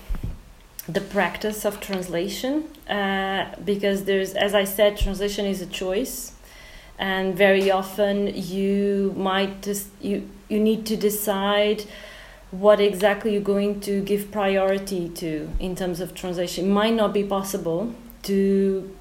the 0.88 1.00
practice 1.00 1.64
of 1.64 1.80
translation, 1.80 2.68
uh, 2.88 3.56
because 3.64 4.04
there's, 4.04 4.34
as 4.34 4.54
I 4.54 4.64
said, 4.64 4.96
translation 4.96 5.46
is 5.46 5.60
a 5.62 5.66
choice, 5.66 6.32
and 6.96 7.36
very 7.36 7.72
often 7.72 8.16
you 8.36 9.12
might 9.16 9.62
just 9.62 9.88
you 10.00 10.30
you 10.48 10.60
need 10.60 10.86
to 10.86 10.96
decide 10.96 11.82
what 12.52 12.78
exactly 12.78 13.32
you're 13.32 13.50
going 13.54 13.80
to 13.80 14.00
give 14.02 14.30
priority 14.30 15.08
to 15.08 15.50
in 15.58 15.74
terms 15.74 15.98
of 15.98 16.14
translation. 16.14 16.66
It 16.66 16.74
might 16.82 16.94
not 16.94 17.12
be 17.12 17.24
possible 17.24 17.92
to 18.24 18.94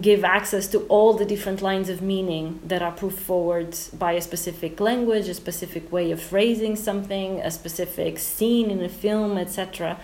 give 0.00 0.24
access 0.24 0.66
to 0.68 0.80
all 0.88 1.14
the 1.14 1.24
different 1.24 1.62
lines 1.62 1.88
of 1.88 2.02
meaning 2.02 2.60
that 2.64 2.82
are 2.82 2.92
put 2.92 3.12
forward 3.12 3.76
by 3.98 4.12
a 4.12 4.20
specific 4.20 4.80
language, 4.80 5.28
a 5.28 5.34
specific 5.34 5.90
way 5.92 6.10
of 6.10 6.20
phrasing 6.20 6.76
something, 6.76 7.40
a 7.40 7.50
specific 7.50 8.18
scene 8.18 8.70
in 8.70 8.82
a 8.82 8.88
film, 8.88 9.38
etc. 9.38 9.98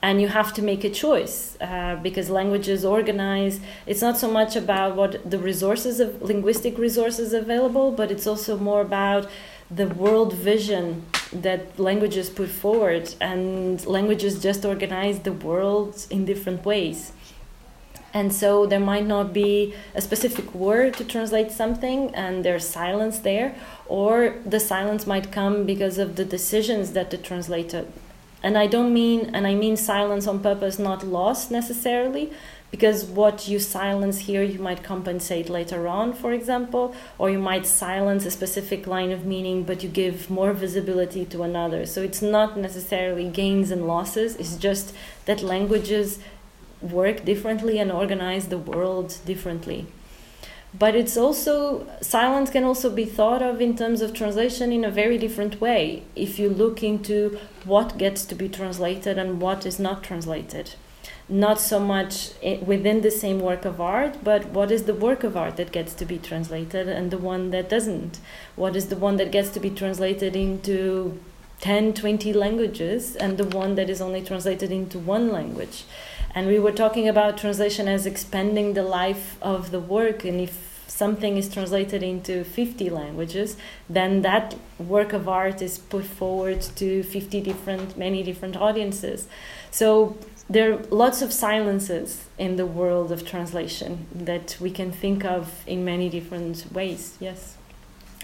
And 0.00 0.20
you 0.20 0.28
have 0.28 0.54
to 0.54 0.62
make 0.62 0.84
a 0.84 0.90
choice 0.90 1.56
uh, 1.60 1.98
because 2.02 2.30
languages 2.30 2.84
organize. 2.84 3.60
It's 3.86 4.00
not 4.00 4.16
so 4.16 4.30
much 4.30 4.54
about 4.54 4.94
what 4.94 5.28
the 5.28 5.38
resources 5.38 5.98
of 6.00 6.22
linguistic 6.22 6.78
resources 6.78 7.32
available, 7.32 7.90
but 7.90 8.10
it's 8.10 8.26
also 8.26 8.56
more 8.56 8.80
about 8.80 9.28
the 9.70 9.86
world 9.86 10.32
vision 10.32 11.04
that 11.32 11.78
languages 11.78 12.30
put 12.30 12.48
forward, 12.48 13.14
and 13.20 13.84
languages 13.86 14.42
just 14.42 14.64
organize 14.64 15.20
the 15.20 15.32
world 15.32 16.06
in 16.10 16.24
different 16.24 16.64
ways. 16.64 17.12
And 18.14 18.32
so 18.32 18.66
there 18.66 18.80
might 18.80 19.06
not 19.06 19.32
be 19.32 19.74
a 19.94 20.00
specific 20.00 20.54
word 20.54 20.94
to 20.94 21.04
translate 21.04 21.50
something, 21.50 22.14
and 22.14 22.44
there's 22.44 22.66
silence 22.66 23.18
there, 23.18 23.54
or 23.86 24.34
the 24.46 24.60
silence 24.60 25.06
might 25.06 25.30
come 25.30 25.64
because 25.64 25.98
of 25.98 26.16
the 26.16 26.24
decisions 26.24 26.92
that 26.92 27.10
the 27.10 27.18
translator. 27.18 27.86
And 28.42 28.56
I 28.56 28.66
don't 28.66 28.94
mean, 28.94 29.30
and 29.34 29.46
I 29.46 29.54
mean 29.54 29.76
silence 29.76 30.26
on 30.26 30.40
purpose, 30.40 30.78
not 30.78 31.04
lost 31.04 31.50
necessarily, 31.50 32.32
because 32.70 33.04
what 33.04 33.48
you 33.48 33.58
silence 33.58 34.18
here 34.20 34.42
you 34.42 34.58
might 34.58 34.82
compensate 34.82 35.48
later 35.48 35.88
on 35.88 36.12
for 36.12 36.32
example 36.32 36.94
or 37.16 37.30
you 37.30 37.38
might 37.38 37.66
silence 37.66 38.26
a 38.26 38.30
specific 38.30 38.86
line 38.86 39.10
of 39.10 39.24
meaning 39.24 39.62
but 39.62 39.82
you 39.82 39.88
give 39.88 40.28
more 40.28 40.52
visibility 40.52 41.24
to 41.24 41.42
another 41.42 41.86
so 41.86 42.02
it's 42.02 42.20
not 42.20 42.56
necessarily 42.56 43.28
gains 43.28 43.70
and 43.70 43.86
losses 43.86 44.36
it's 44.36 44.56
just 44.56 44.94
that 45.24 45.42
languages 45.42 46.18
work 46.80 47.24
differently 47.24 47.78
and 47.78 47.90
organize 47.90 48.48
the 48.48 48.58
world 48.58 49.18
differently 49.26 49.86
but 50.78 50.94
it's 50.94 51.16
also 51.16 51.86
silence 52.00 52.50
can 52.50 52.64
also 52.64 52.90
be 52.90 53.04
thought 53.04 53.42
of 53.42 53.60
in 53.60 53.76
terms 53.76 54.02
of 54.02 54.12
translation 54.12 54.70
in 54.70 54.84
a 54.84 54.90
very 54.90 55.16
different 55.16 55.60
way 55.60 56.02
if 56.14 56.38
you 56.38 56.48
look 56.48 56.82
into 56.82 57.38
what 57.64 57.96
gets 57.98 58.24
to 58.24 58.34
be 58.34 58.48
translated 58.48 59.18
and 59.18 59.40
what 59.40 59.64
is 59.64 59.78
not 59.78 60.02
translated 60.02 60.74
not 61.28 61.60
so 61.60 61.78
much 61.78 62.30
eh, 62.42 62.58
within 62.64 63.02
the 63.02 63.10
same 63.10 63.40
work 63.40 63.64
of 63.64 63.80
art, 63.80 64.24
but 64.24 64.46
what 64.46 64.70
is 64.70 64.84
the 64.84 64.94
work 64.94 65.24
of 65.24 65.36
art 65.36 65.56
that 65.56 65.72
gets 65.72 65.92
to 65.94 66.06
be 66.06 66.18
translated 66.18 66.88
and 66.88 67.10
the 67.10 67.18
one 67.18 67.50
that 67.50 67.68
doesn't? 67.68 68.18
What 68.56 68.74
is 68.74 68.86
the 68.88 68.96
one 68.96 69.16
that 69.18 69.30
gets 69.30 69.50
to 69.50 69.60
be 69.60 69.70
translated 69.70 70.34
into 70.34 71.20
10, 71.60 71.92
20 71.92 72.32
languages 72.32 73.14
and 73.16 73.36
the 73.36 73.44
one 73.44 73.74
that 73.74 73.90
is 73.90 74.00
only 74.00 74.22
translated 74.22 74.72
into 74.72 74.98
one 74.98 75.30
language? 75.30 75.84
And 76.34 76.46
we 76.46 76.58
were 76.58 76.72
talking 76.72 77.08
about 77.08 77.38
translation 77.38 77.88
as 77.88 78.06
expanding 78.06 78.74
the 78.74 78.82
life 78.82 79.36
of 79.42 79.70
the 79.70 79.80
work, 79.80 80.24
and 80.24 80.40
if 80.40 80.68
something 80.86 81.36
is 81.36 81.48
translated 81.48 82.02
into 82.02 82.44
50 82.44 82.90
languages, 82.90 83.56
then 83.88 84.22
that 84.22 84.56
work 84.78 85.12
of 85.12 85.28
art 85.28 85.62
is 85.62 85.78
put 85.78 86.04
forward 86.04 86.60
to 86.76 87.02
50 87.02 87.40
different, 87.40 87.96
many 87.96 88.22
different 88.22 88.56
audiences. 88.56 89.28
So 89.70 90.16
there 90.50 90.72
are 90.72 90.82
lots 90.90 91.22
of 91.22 91.32
silences 91.32 92.26
in 92.38 92.56
the 92.56 92.66
world 92.66 93.12
of 93.12 93.24
translation 93.24 94.06
that 94.12 94.56
we 94.60 94.70
can 94.70 94.90
think 94.90 95.24
of 95.24 95.62
in 95.66 95.84
many 95.84 96.08
different 96.08 96.66
ways, 96.72 97.16
yes. 97.20 97.56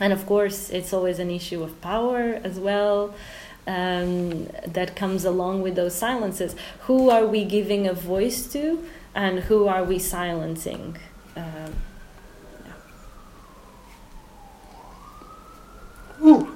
And 0.01 0.13
of 0.13 0.27
course, 0.27 0.71
it's 0.71 0.93
always 0.93 1.21
an 1.21 1.31
issue 1.31 1.63
of 1.63 1.81
power 1.81 2.41
as 2.43 2.59
well 2.59 3.15
um, 3.67 4.49
that 4.67 4.97
comes 4.97 5.25
along 5.25 5.62
with 5.62 5.75
those 5.77 5.95
silences. 5.95 6.55
Who 6.81 7.11
are 7.11 7.27
we 7.27 7.45
giving 7.45 7.87
a 7.87 7.95
voice 7.95 8.47
to, 8.53 8.85
and 9.15 9.41
who 9.41 9.67
are 9.67 9.85
we 9.85 9.99
silencing? 9.99 10.97
Um, 11.37 11.75
yeah. 12.65 12.73
Ooh. 16.23 16.51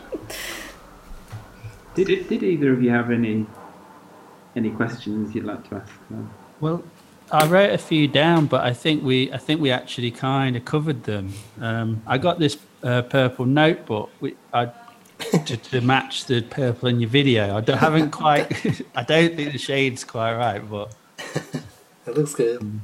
Did, 1.94 2.28
did 2.28 2.42
either 2.42 2.72
of 2.72 2.82
you 2.82 2.90
have 2.90 3.10
any 3.10 3.46
any 4.54 4.70
questions 4.70 5.34
you'd 5.34 5.44
like 5.44 5.68
to 5.68 5.76
ask? 5.76 5.92
Them? 6.08 6.30
Well, 6.60 6.84
I 7.32 7.46
wrote 7.46 7.70
a 7.70 7.78
few 7.78 8.08
down, 8.08 8.46
but 8.46 8.64
I 8.64 8.72
think 8.72 9.02
we 9.02 9.32
I 9.32 9.38
think 9.38 9.60
we 9.60 9.70
actually 9.70 10.10
kind 10.10 10.56
of 10.56 10.64
covered 10.64 11.04
them. 11.04 11.32
Um, 11.60 12.02
I 12.06 12.18
got 12.18 12.38
this 12.38 12.56
uh, 12.82 13.02
purple 13.02 13.46
notebook 13.46 14.10
I, 14.52 14.70
to, 15.44 15.56
to, 15.56 15.80
match 15.80 16.24
the 16.24 16.42
purple 16.42 16.88
in 16.88 17.00
your 17.00 17.10
video. 17.10 17.56
I 17.56 17.60
don't, 17.60 17.78
haven't 17.78 18.10
quite. 18.10 18.50
I 18.94 19.02
don't 19.02 19.36
think 19.36 19.52
the 19.52 19.58
shade's 19.58 20.04
quite 20.04 20.34
right, 20.34 20.68
but 20.68 20.94
it 22.06 22.16
looks 22.16 22.34
good. 22.34 22.60
Um, 22.60 22.82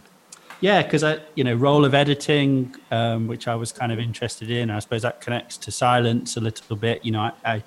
yeah, 0.61 0.83
because 0.83 1.05
I, 1.05 1.19
you 1.35 1.45
know, 1.45 1.55
role 1.55 1.85
of 1.85 1.95
editing, 1.95 2.75
um, 2.91 3.27
which 3.27 3.47
I 3.47 3.55
was 3.55 3.73
kind 3.73 3.93
of 3.93 3.99
interested 3.99 4.51
in. 4.51 4.71
I 4.71 4.79
suppose 4.79 5.03
that 5.03 5.21
connects 5.21 5.57
to 5.59 5.71
silence 5.71 6.37
a 6.37 6.41
little 6.41 6.77
bit. 6.77 7.05
You 7.05 7.13
know, 7.13 7.21
I, 7.21 7.33
I 7.45 7.63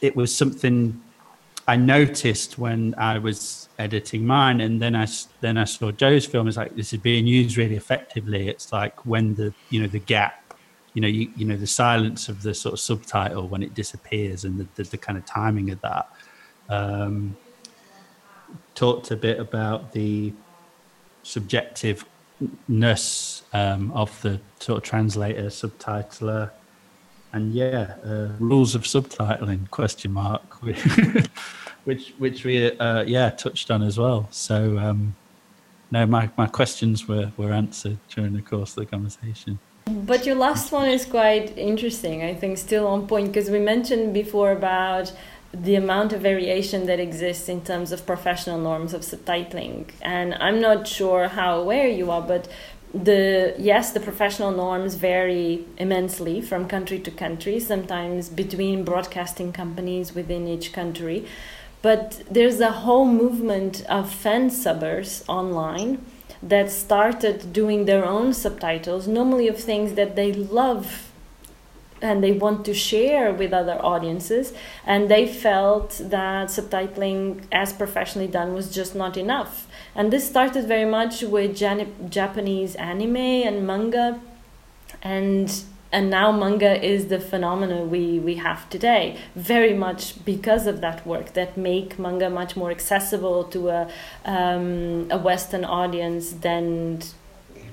it 0.00 0.14
was 0.14 0.34
something 0.34 1.00
I 1.68 1.76
noticed 1.76 2.58
when 2.58 2.94
I 2.96 3.18
was 3.18 3.68
editing 3.78 4.26
mine, 4.26 4.60
and 4.60 4.80
then 4.80 4.94
I 4.94 5.06
then 5.40 5.56
I 5.56 5.64
saw 5.64 5.90
Joe's 5.90 6.26
film. 6.26 6.48
It's 6.48 6.56
like 6.56 6.76
this 6.76 6.92
is 6.92 7.00
being 7.00 7.26
used 7.26 7.56
really 7.56 7.76
effectively. 7.76 8.48
It's 8.48 8.72
like 8.72 9.04
when 9.06 9.34
the 9.34 9.54
you 9.70 9.80
know 9.80 9.88
the 9.88 9.98
gap, 9.98 10.45
you 10.96 11.02
know 11.02 11.08
you 11.08 11.30
you 11.36 11.44
know 11.44 11.58
the 11.58 11.66
silence 11.66 12.30
of 12.30 12.42
the 12.42 12.54
sort 12.54 12.72
of 12.72 12.80
subtitle 12.80 13.48
when 13.48 13.62
it 13.62 13.74
disappears, 13.74 14.44
and 14.44 14.58
the 14.58 14.66
the, 14.76 14.84
the 14.88 14.96
kind 14.96 15.18
of 15.18 15.26
timing 15.26 15.70
of 15.70 15.78
that. 15.82 16.08
Um, 16.70 17.36
talked 18.74 19.10
a 19.10 19.16
bit 19.16 19.38
about 19.38 19.92
the 19.92 20.32
subjectiveness 21.22 23.42
um, 23.52 23.92
of 23.92 24.18
the 24.22 24.40
sort 24.58 24.78
of 24.78 24.84
translator 24.84 25.50
subtitler 25.50 26.50
and 27.34 27.52
yeah, 27.52 27.96
uh, 28.02 28.30
rules 28.38 28.74
of 28.74 28.84
subtitling 28.84 29.68
question 29.70 30.12
mark, 30.12 30.62
which 31.84 32.14
which 32.16 32.44
we 32.44 32.74
uh, 32.78 33.02
yeah 33.02 33.28
touched 33.28 33.70
on 33.70 33.82
as 33.82 33.98
well. 33.98 34.28
So 34.30 34.78
um, 34.78 35.14
no, 35.90 36.06
my 36.06 36.30
my 36.38 36.46
questions 36.46 37.06
were 37.06 37.32
were 37.36 37.52
answered 37.52 37.98
during 38.08 38.32
the 38.32 38.40
course 38.40 38.70
of 38.70 38.76
the 38.76 38.86
conversation. 38.86 39.58
But 40.06 40.26
your 40.26 40.34
last 40.34 40.72
one 40.72 40.88
is 40.88 41.04
quite 41.04 41.56
interesting. 41.58 42.22
I 42.22 42.34
think 42.34 42.58
still 42.58 42.86
on 42.86 43.06
point 43.06 43.28
because 43.28 43.50
we 43.50 43.60
mentioned 43.60 44.14
before 44.14 44.50
about 44.50 45.12
the 45.52 45.74
amount 45.74 46.12
of 46.12 46.20
variation 46.20 46.86
that 46.86 47.00
exists 47.00 47.48
in 47.48 47.60
terms 47.62 47.92
of 47.92 48.04
professional 48.04 48.58
norms 48.58 48.94
of 48.94 49.02
subtitling. 49.02 49.90
And 50.02 50.34
I'm 50.34 50.60
not 50.60 50.88
sure 50.88 51.28
how 51.28 51.60
aware 51.60 51.88
you 51.88 52.10
are, 52.10 52.22
but 52.22 52.48
the 52.94 53.54
yes, 53.58 53.92
the 53.92 54.00
professional 54.00 54.50
norms 54.50 54.94
vary 54.94 55.64
immensely 55.76 56.40
from 56.40 56.68
country 56.68 56.98
to 57.00 57.10
country, 57.10 57.58
sometimes 57.58 58.28
between 58.28 58.84
broadcasting 58.84 59.52
companies 59.52 60.14
within 60.14 60.48
each 60.48 60.72
country. 60.72 61.26
But 61.82 62.22
there's 62.30 62.58
a 62.60 62.72
whole 62.72 63.06
movement 63.06 63.84
of 63.88 64.12
fan 64.12 64.50
subbers 64.50 65.24
online 65.28 66.04
that 66.42 66.70
started 66.70 67.52
doing 67.52 67.84
their 67.84 68.04
own 68.04 68.32
subtitles, 68.32 69.06
normally 69.06 69.48
of 69.48 69.58
things 69.58 69.94
that 69.94 70.16
they 70.16 70.32
love 70.32 71.10
and 72.02 72.22
they 72.22 72.32
want 72.32 72.64
to 72.66 72.74
share 72.74 73.32
with 73.32 73.52
other 73.52 73.78
audiences 73.82 74.52
and 74.84 75.10
they 75.10 75.26
felt 75.26 75.98
that 76.02 76.48
subtitling 76.48 77.42
as 77.50 77.72
professionally 77.72 78.28
done 78.28 78.52
was 78.52 78.72
just 78.74 78.94
not 78.94 79.16
enough. 79.16 79.66
And 79.94 80.12
this 80.12 80.28
started 80.28 80.66
very 80.66 80.84
much 80.84 81.22
with 81.22 81.56
Jan- 81.56 82.10
japanese 82.10 82.74
anime 82.76 83.16
and 83.16 83.66
manga 83.66 84.20
and 85.02 85.62
and 85.92 86.10
now 86.10 86.32
manga 86.32 86.84
is 86.84 87.06
the 87.06 87.20
phenomenon 87.20 87.90
we, 87.90 88.18
we 88.18 88.36
have 88.36 88.68
today 88.70 89.18
very 89.34 89.72
much 89.72 90.24
because 90.24 90.66
of 90.66 90.80
that 90.80 91.06
work 91.06 91.32
that 91.34 91.56
make 91.56 91.98
manga 91.98 92.28
much 92.28 92.56
more 92.56 92.70
accessible 92.70 93.44
to 93.44 93.68
a, 93.68 93.88
um, 94.24 95.06
a 95.10 95.18
western 95.18 95.64
audience 95.64 96.32
than 96.32 97.00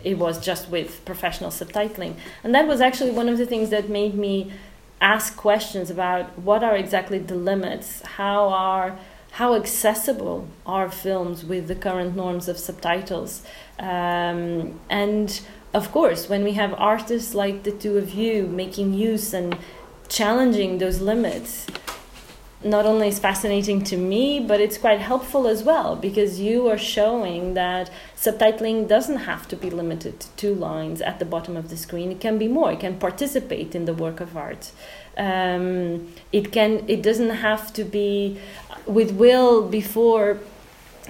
it 0.03 0.17
was 0.17 0.43
just 0.43 0.69
with 0.69 1.03
professional 1.05 1.49
subtitling. 1.49 2.15
And 2.43 2.53
that 2.53 2.67
was 2.67 2.81
actually 2.81 3.11
one 3.11 3.29
of 3.29 3.37
the 3.37 3.45
things 3.45 3.69
that 3.69 3.89
made 3.89 4.15
me 4.15 4.51
ask 4.99 5.35
questions 5.35 5.89
about 5.89 6.37
what 6.39 6.63
are 6.63 6.75
exactly 6.75 7.19
the 7.19 7.35
limits, 7.35 8.01
how 8.01 8.49
are 8.49 8.97
how 9.33 9.55
accessible 9.55 10.47
are 10.65 10.89
films 10.89 11.43
with 11.43 11.67
the 11.67 11.75
current 11.75 12.15
norms 12.15 12.47
of 12.47 12.57
subtitles, 12.57 13.43
um, 13.79 14.79
and 14.89 15.41
of 15.73 15.91
course, 15.91 16.29
when 16.29 16.43
we 16.43 16.53
have 16.53 16.73
artists 16.77 17.33
like 17.33 17.63
the 17.63 17.71
two 17.71 17.97
of 17.97 18.11
you 18.11 18.45
making 18.45 18.93
use 18.93 19.33
and 19.33 19.57
challenging 20.07 20.77
those 20.77 21.01
limits, 21.01 21.65
not 22.63 22.85
only 22.85 23.07
is 23.07 23.19
fascinating 23.19 23.83
to 23.83 23.97
me, 23.97 24.39
but 24.39 24.61
it's 24.61 24.77
quite 24.77 24.99
helpful 24.99 25.47
as 25.47 25.63
well 25.63 25.95
because 25.95 26.39
you 26.39 26.67
are 26.69 26.77
showing 26.77 27.55
that 27.55 27.89
subtitling 28.15 28.87
doesn't 28.87 29.17
have 29.17 29.47
to 29.49 29.55
be 29.55 29.69
limited 29.69 30.19
to 30.19 30.29
two 30.31 30.53
lines 30.53 31.01
at 31.01 31.19
the 31.19 31.25
bottom 31.25 31.57
of 31.57 31.69
the 31.69 31.75
screen. 31.75 32.11
It 32.11 32.21
can 32.21 32.37
be 32.37 32.47
more. 32.47 32.71
It 32.71 32.79
can 32.79 32.97
participate 32.99 33.75
in 33.75 33.85
the 33.85 33.93
work 33.93 34.21
of 34.21 34.37
art. 34.37 34.71
Um, 35.17 36.13
it 36.31 36.51
can. 36.51 36.85
It 36.87 37.03
doesn't 37.03 37.29
have 37.29 37.73
to 37.73 37.83
be. 37.83 38.39
With 38.85 39.11
Will 39.11 39.67
before 39.67 40.39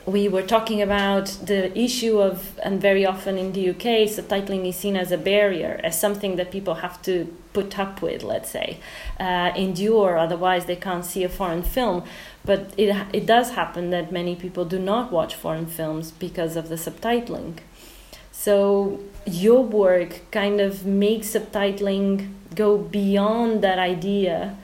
we 0.05 0.27
were 0.27 0.41
talking 0.41 0.81
about 0.81 1.27
the 1.43 1.77
issue 1.77 2.19
of, 2.19 2.59
and 2.61 2.81
very 2.81 3.05
often 3.05 3.37
in 3.37 3.53
the 3.53 3.69
UK, 3.69 4.09
subtitling 4.09 4.67
is 4.67 4.75
seen 4.75 4.97
as 4.97 5.11
a 5.11 5.17
barrier, 5.17 5.79
as 5.83 5.99
something 5.99 6.35
that 6.35 6.51
people 6.51 6.75
have 6.75 7.01
to 7.03 7.33
put 7.53 7.79
up 7.79 8.01
with, 8.01 8.21
let's 8.21 8.49
say, 8.49 8.79
uh, 9.19 9.51
endure, 9.55 10.17
otherwise 10.17 10.65
they 10.65 10.75
can't 10.75 11.05
see 11.05 11.23
a 11.23 11.29
foreign 11.29 11.63
film. 11.63 12.03
But 12.43 12.73
it, 12.75 12.95
it 13.13 13.25
does 13.25 13.51
happen 13.51 13.91
that 13.91 14.11
many 14.11 14.35
people 14.35 14.65
do 14.65 14.77
not 14.77 15.11
watch 15.11 15.35
foreign 15.35 15.67
films 15.67 16.11
because 16.11 16.57
of 16.57 16.67
the 16.67 16.75
subtitling. 16.75 17.59
So 18.31 18.99
your 19.25 19.63
work 19.63 20.19
kind 20.31 20.59
of 20.59 20.85
makes 20.85 21.27
subtitling 21.29 22.33
go 22.53 22.77
beyond 22.77 23.63
that 23.63 23.79
idea 23.79 24.57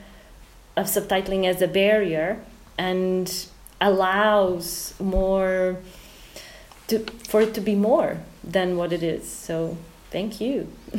of 0.76 0.86
subtitling 0.86 1.46
as 1.46 1.62
a 1.62 1.68
barrier 1.68 2.44
and 2.80 3.46
allows 3.82 4.94
more 4.98 5.76
to 6.88 6.98
for 7.28 7.42
it 7.42 7.52
to 7.54 7.60
be 7.60 7.74
more 7.74 8.16
than 8.42 8.78
what 8.78 8.90
it 8.92 9.02
is. 9.02 9.30
So 9.30 9.76
thank 10.10 10.40
you. 10.40 10.66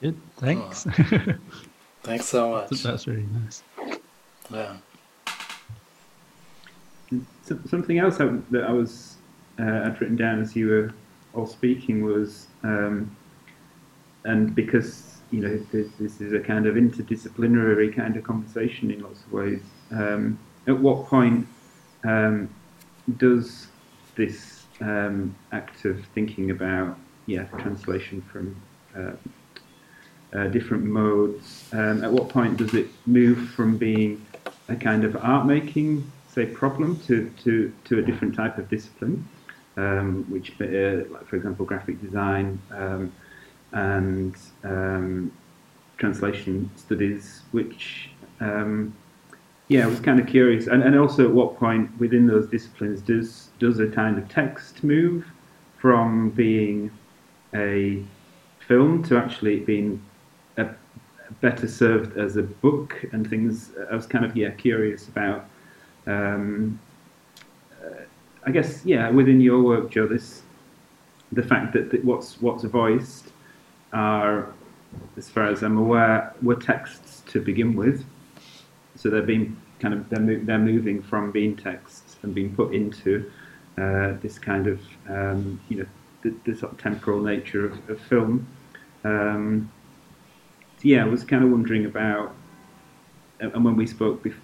Good. 0.00 0.16
Thanks. 0.36 0.86
Oh. 0.86 0.90
Thanks 2.02 2.26
so 2.26 2.50
much. 2.50 2.70
That's 2.82 3.06
really 3.06 3.26
nice. 3.44 3.62
Yeah. 4.50 4.76
Something 7.68 7.98
else 7.98 8.16
that 8.16 8.64
I 8.66 8.72
was 8.72 9.16
uh, 9.58 9.82
I'd 9.84 10.00
written 10.00 10.16
down 10.16 10.40
as 10.40 10.56
you 10.56 10.68
were 10.68 10.94
all 11.34 11.46
speaking 11.46 12.02
was, 12.02 12.46
um, 12.62 13.14
and 14.24 14.54
because 14.54 15.09
you 15.30 15.40
know 15.40 15.56
this, 15.72 15.88
this, 15.98 16.20
is 16.20 16.32
a 16.32 16.40
kind 16.40 16.66
of 16.66 16.74
interdisciplinary 16.74 17.94
kind 17.94 18.16
of 18.16 18.24
conversation 18.24 18.90
in 18.90 19.00
lots 19.02 19.20
of 19.20 19.32
ways. 19.32 19.62
Um, 19.90 20.38
at 20.66 20.78
what 20.78 21.06
point 21.06 21.46
um, 22.04 22.48
does 23.16 23.68
this 24.16 24.64
um, 24.80 25.34
act 25.52 25.84
of 25.84 26.04
thinking 26.14 26.50
about 26.50 26.98
yeah 27.26 27.44
translation 27.44 28.22
from 28.22 28.56
uh, 28.96 29.12
uh, 30.36 30.46
different 30.48 30.84
modes 30.84 31.68
um, 31.72 32.02
at 32.04 32.10
what 32.10 32.28
point 32.28 32.56
does 32.56 32.74
it 32.74 32.88
move 33.06 33.50
from 33.50 33.76
being 33.76 34.24
a 34.68 34.76
kind 34.76 35.04
of 35.04 35.16
art 35.16 35.46
making 35.46 36.10
say 36.28 36.46
problem 36.46 36.98
to, 37.00 37.30
to, 37.42 37.72
to 37.84 37.98
a 37.98 38.02
different 38.02 38.34
type 38.34 38.56
of 38.56 38.68
discipline 38.68 39.26
um, 39.76 40.24
which 40.30 40.52
uh, 40.60 41.04
like 41.12 41.26
for 41.26 41.36
example 41.36 41.64
graphic 41.64 42.00
design 42.00 42.58
um, 42.72 43.12
and 43.72 44.36
um, 44.64 45.32
translation 45.98 46.70
studies 46.76 47.42
which 47.52 48.10
um, 48.40 48.94
yeah, 49.70 49.84
I 49.84 49.86
was 49.86 50.00
kind 50.00 50.18
of 50.18 50.26
curious, 50.26 50.66
and, 50.66 50.82
and 50.82 50.98
also 50.98 51.24
at 51.24 51.30
what 51.30 51.56
point 51.56 51.96
within 52.00 52.26
those 52.26 52.48
disciplines 52.48 53.00
does 53.00 53.50
does 53.60 53.78
a 53.78 53.86
kind 53.86 54.18
of 54.18 54.28
text 54.28 54.82
move 54.82 55.24
from 55.78 56.30
being 56.30 56.90
a 57.54 58.02
film 58.66 59.04
to 59.04 59.16
actually 59.16 59.60
being 59.60 60.02
a, 60.56 60.66
better 61.40 61.68
served 61.68 62.18
as 62.18 62.36
a 62.36 62.42
book 62.42 62.96
and 63.12 63.30
things. 63.30 63.70
I 63.88 63.94
was 63.94 64.06
kind 64.06 64.24
of 64.24 64.36
yeah 64.36 64.50
curious 64.50 65.06
about. 65.06 65.48
Um, 66.04 66.80
uh, 67.80 68.02
I 68.44 68.50
guess 68.50 68.84
yeah, 68.84 69.08
within 69.10 69.40
your 69.40 69.62
work, 69.62 69.92
Joe, 69.92 70.08
this 70.08 70.42
the 71.30 71.44
fact 71.44 71.74
that, 71.74 71.92
that 71.92 72.04
what's 72.04 72.40
what's 72.42 72.64
voiced 72.64 73.30
are, 73.92 74.52
as 75.16 75.28
far 75.28 75.46
as 75.46 75.62
I'm 75.62 75.78
aware, 75.78 76.34
were 76.42 76.56
texts 76.56 77.22
to 77.28 77.40
begin 77.40 77.74
with 77.74 78.04
so 79.00 79.08
they're 79.08 79.22
being 79.22 79.56
kind 79.78 79.94
of 79.94 80.08
they're, 80.10 80.38
they're 80.38 80.58
moving 80.58 81.02
from 81.02 81.30
being 81.30 81.56
texts 81.56 82.16
and 82.22 82.34
being 82.34 82.54
put 82.54 82.74
into 82.74 83.30
uh, 83.78 84.12
this 84.20 84.38
kind 84.38 84.66
of 84.66 84.80
um, 85.08 85.58
you 85.68 85.78
know 85.78 85.86
the, 86.22 86.34
the, 86.44 86.54
sort 86.54 86.72
of 86.72 86.78
temporal 86.78 87.22
nature 87.22 87.64
of, 87.64 87.88
of 87.88 87.98
film. 88.02 88.46
Um, 89.04 89.72
so 90.76 90.82
yeah, 90.82 91.02
I 91.02 91.08
was 91.08 91.24
kind 91.24 91.42
of 91.42 91.50
wondering 91.50 91.86
about, 91.86 92.34
and 93.38 93.64
when 93.64 93.74
we 93.74 93.86
spoke 93.86 94.22
bef- 94.22 94.34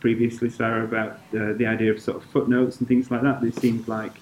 previously, 0.00 0.50
Sara, 0.50 0.84
about 0.84 1.12
uh, 1.34 1.54
the 1.54 1.64
idea 1.66 1.90
of 1.90 2.00
sort 2.00 2.18
of 2.18 2.24
footnotes 2.24 2.78
and 2.78 2.88
things 2.88 3.10
like 3.10 3.22
that, 3.22 3.40
they 3.40 3.50
seemed 3.50 3.88
like 3.88 4.12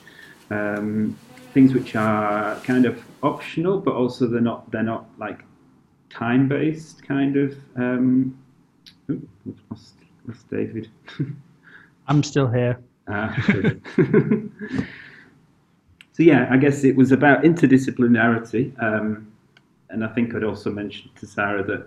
um, 0.50 1.18
things 1.52 1.74
which 1.74 1.96
are 1.96 2.56
kind 2.60 2.86
of 2.86 3.02
optional, 3.22 3.80
but 3.80 3.94
also 3.94 4.26
they're 4.26 4.40
not 4.40 4.70
they're 4.70 4.82
not 4.82 5.06
like 5.18 5.40
time 6.10 6.48
based 6.48 7.06
kind 7.06 7.36
of. 7.36 7.56
Um, 7.76 8.38
ooh, 9.10 9.28
lost, 9.70 9.94
lost 10.26 10.50
David. 10.50 10.88
I'm 12.08 12.22
still 12.22 12.48
here. 12.48 12.80
Ah, 13.08 13.34
so 16.12 16.22
yeah, 16.22 16.48
I 16.50 16.56
guess 16.56 16.84
it 16.84 16.94
was 16.96 17.12
about 17.12 17.42
interdisciplinarity, 17.42 18.80
um, 18.82 19.32
and 19.88 20.04
I 20.04 20.08
think 20.08 20.34
I'd 20.34 20.44
also 20.44 20.70
mentioned 20.70 21.14
to 21.16 21.26
Sara 21.26 21.64
that 21.64 21.86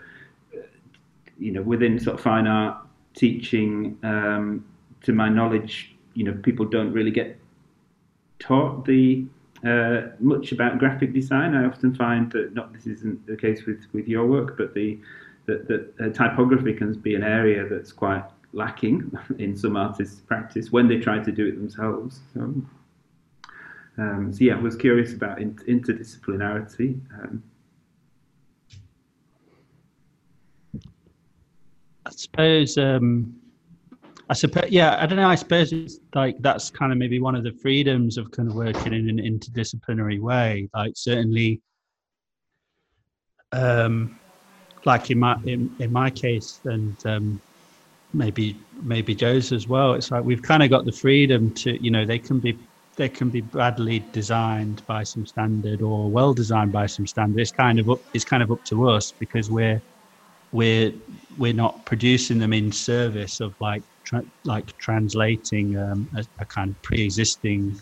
you 1.40 1.52
know 1.52 1.62
within 1.62 2.00
sort 2.00 2.16
of 2.16 2.22
fine 2.22 2.48
art 2.48 2.78
teaching, 3.16 3.98
um, 4.04 4.66
to 5.04 5.14
my 5.14 5.30
knowledge, 5.30 5.96
you 6.14 6.24
know 6.24 6.34
people 6.44 6.66
don't 6.66 6.92
really 6.92 7.12
get 7.12 7.38
taught 8.40 8.86
the 8.86 9.26
uh, 9.66 10.10
much 10.20 10.52
about 10.52 10.78
graphic 10.78 11.14
design. 11.14 11.56
I 11.56 11.66
often 11.66 11.96
find 11.96 12.32
that 12.34 12.54
not 12.54 12.74
this 12.74 12.86
isn't 12.86 13.26
the 13.26 13.38
case 13.38 13.66
with, 13.66 13.86
with 13.94 14.08
your 14.08 14.26
work, 14.26 14.58
but 14.58 14.74
the 14.74 15.00
that, 15.46 15.68
that 15.68 15.94
uh, 16.00 16.10
typography 16.10 16.74
can 16.74 16.94
be 16.94 17.16
an 17.16 17.24
area 17.24 17.68
that's 17.68 17.92
quite 17.92 18.24
lacking 18.54 19.12
in 19.40 19.58
some 19.58 19.76
artists' 19.76 20.22
practice 20.22 20.72
when 20.72 20.88
they 20.88 21.00
try 21.00 21.20
to 21.20 21.32
do 21.32 21.48
it 21.48 21.56
themselves. 21.56 22.22
So, 22.34 22.54
um, 23.98 24.32
so 24.32 24.44
yeah, 24.44 24.56
I 24.56 24.60
was 24.60 24.76
curious 24.76 25.14
about 25.14 25.42
in, 25.42 25.56
interdisciplinarity. 25.56 27.00
Um, 27.22 27.44
I 32.06 32.10
suppose. 32.10 32.78
Um, 32.78 33.36
I 34.30 34.34
suppose. 34.34 34.70
Yeah, 34.70 34.98
I 35.00 35.06
don't 35.06 35.18
know. 35.18 35.30
I 35.30 35.36
suppose 35.36 35.74
it's 35.74 36.00
like 36.16 36.38
that's 36.40 36.70
kind 36.70 36.92
of 36.92 36.98
maybe 36.98 37.20
one 37.20 37.36
of 37.36 37.44
the 37.44 37.52
freedoms 37.52 38.18
of 38.18 38.32
kind 38.32 38.50
of 38.50 38.56
working 38.56 38.94
in 38.94 39.10
an 39.10 39.18
interdisciplinary 39.18 40.20
way. 40.20 40.70
Like 40.74 40.94
certainly. 40.96 41.62
Um, 43.52 44.20
like 44.86 45.12
in 45.12 45.20
my 45.20 45.38
in, 45.46 45.74
in 45.80 45.92
my 45.92 46.10
case 46.10 46.60
and 46.66 46.96
um, 47.06 47.42
maybe 48.14 48.58
maybe 48.82 49.16
Joe's 49.16 49.52
as 49.52 49.68
well. 49.68 49.94
It's 49.94 50.12
like 50.12 50.24
we've 50.24 50.42
kind 50.42 50.64
of 50.64 50.70
got 50.70 50.86
the 50.86 50.92
freedom 50.92 51.54
to 51.56 51.82
you 51.84 51.92
know 51.92 52.06
they 52.06 52.20
can 52.20 52.40
be 52.40 52.58
they 52.96 53.10
can 53.10 53.30
be 53.30 53.42
badly 53.42 54.04
designed 54.12 54.86
by 54.86 55.04
some 55.04 55.26
standard 55.26 55.82
or 55.82 56.10
well 56.10 56.34
designed 56.34 56.72
by 56.72 56.86
some 56.86 57.08
standard. 57.08 57.40
It's 57.42 57.52
kind 57.52 57.80
of 57.80 57.90
up, 57.90 58.00
it's 58.14 58.26
kind 58.26 58.44
of 58.44 58.52
up 58.52 58.64
to 58.66 58.90
us 58.90 59.12
because 59.12 59.50
we're 59.50 59.82
we're 60.52 60.94
we're 61.38 61.54
not 61.54 61.86
producing 61.86 62.40
them 62.40 62.54
in 62.54 62.72
service 62.72 63.40
of 63.40 63.54
like 63.60 63.84
tra- 64.04 64.26
like 64.44 64.78
translating 64.78 65.78
um, 65.78 66.10
a, 66.16 66.26
a, 66.40 66.46
kind 66.46 66.70
of 66.70 66.82
pre-existing 66.82 67.80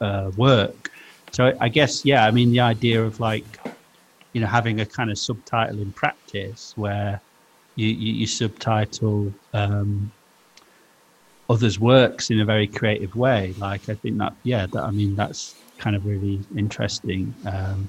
uh, 0.00 0.30
work. 0.36 0.90
So 1.32 1.56
I 1.60 1.68
guess 1.68 2.04
yeah, 2.04 2.26
I 2.26 2.30
mean 2.30 2.50
the 2.50 2.60
idea 2.60 3.02
of 3.02 3.20
like 3.20 3.44
you 4.32 4.40
know 4.40 4.46
having 4.46 4.80
a 4.80 4.86
kind 4.86 5.10
of 5.10 5.18
subtitle 5.18 5.80
in 5.80 5.92
practice 5.92 6.72
where 6.76 7.20
you 7.76 7.88
you, 7.88 8.12
you 8.12 8.26
subtitle 8.26 9.32
um, 9.54 10.12
others' 11.48 11.78
works 11.78 12.30
in 12.30 12.40
a 12.40 12.44
very 12.44 12.66
creative 12.66 13.14
way. 13.16 13.54
Like 13.58 13.88
I 13.88 13.94
think 13.94 14.18
that 14.18 14.34
yeah, 14.42 14.66
that 14.66 14.82
I 14.82 14.90
mean 14.90 15.14
that's 15.16 15.54
kind 15.78 15.96
of 15.96 16.04
really 16.06 16.40
interesting. 16.56 17.34
Um, 17.46 17.88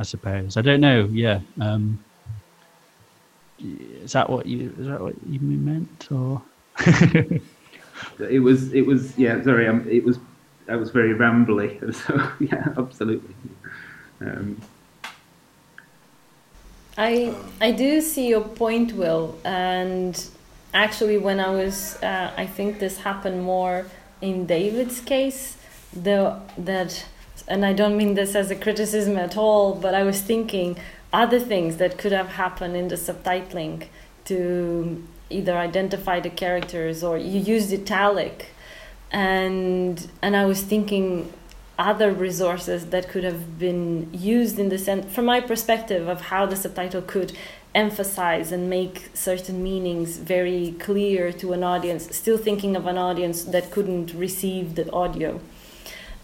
I 0.00 0.04
suppose 0.04 0.56
I 0.56 0.62
don't 0.62 0.80
know. 0.80 1.08
Yeah, 1.12 1.40
um, 1.60 2.02
is 3.62 4.12
that 4.12 4.28
what 4.28 4.46
you 4.46 4.74
is 4.78 4.86
that 4.86 5.00
what 5.00 5.14
you 5.28 5.40
meant 5.40 6.08
or? 6.10 6.42
it 8.18 8.40
was 8.40 8.72
it 8.72 8.86
was 8.86 9.16
yeah 9.18 9.42
sorry 9.42 9.68
um, 9.68 9.86
it 9.88 10.04
was 10.04 10.18
I 10.68 10.76
was 10.76 10.90
very 10.90 11.14
rambly 11.14 11.78
so 12.06 12.30
yeah 12.40 12.68
absolutely. 12.76 13.34
Um, 14.20 14.60
I 16.96 17.34
I 17.60 17.72
do 17.72 18.00
see 18.00 18.28
your 18.28 18.42
point, 18.42 18.92
Will, 18.92 19.38
and 19.44 20.22
actually, 20.74 21.18
when 21.18 21.40
I 21.40 21.50
was, 21.50 21.96
uh, 22.02 22.32
I 22.36 22.46
think 22.46 22.78
this 22.78 22.98
happened 22.98 23.42
more 23.42 23.86
in 24.20 24.46
David's 24.46 25.00
case, 25.00 25.56
the 25.92 26.38
that, 26.58 27.06
and 27.48 27.64
I 27.64 27.72
don't 27.72 27.96
mean 27.96 28.14
this 28.14 28.34
as 28.34 28.50
a 28.50 28.56
criticism 28.56 29.16
at 29.16 29.36
all, 29.36 29.74
but 29.74 29.94
I 29.94 30.02
was 30.02 30.20
thinking 30.20 30.76
other 31.12 31.38
things 31.38 31.76
that 31.76 31.98
could 31.98 32.12
have 32.12 32.28
happened 32.28 32.76
in 32.76 32.88
the 32.88 32.96
subtitling 32.96 33.86
to 34.24 35.06
either 35.30 35.56
identify 35.56 36.20
the 36.20 36.30
characters 36.30 37.02
or 37.02 37.18
you 37.18 37.40
used 37.40 37.72
italic. 37.72 38.46
And 39.10 40.08
and 40.22 40.36
I 40.36 40.46
was 40.46 40.62
thinking 40.62 41.32
other 41.78 42.12
resources 42.12 42.86
that 42.86 43.08
could 43.08 43.24
have 43.24 43.58
been 43.58 44.08
used 44.12 44.58
in 44.58 44.68
the 44.68 44.78
sense 44.78 45.12
from 45.14 45.24
my 45.24 45.40
perspective 45.40 46.06
of 46.06 46.20
how 46.22 46.46
the 46.46 46.56
subtitle 46.56 47.02
could 47.02 47.32
emphasize 47.74 48.52
and 48.52 48.68
make 48.68 49.10
certain 49.14 49.62
meanings 49.62 50.18
very 50.18 50.74
clear 50.78 51.32
to 51.32 51.54
an 51.54 51.64
audience 51.64 52.14
still 52.14 52.36
thinking 52.36 52.76
of 52.76 52.86
an 52.86 52.98
audience 52.98 53.44
that 53.44 53.70
couldn't 53.70 54.12
receive 54.14 54.74
the 54.74 54.90
audio. 54.92 55.40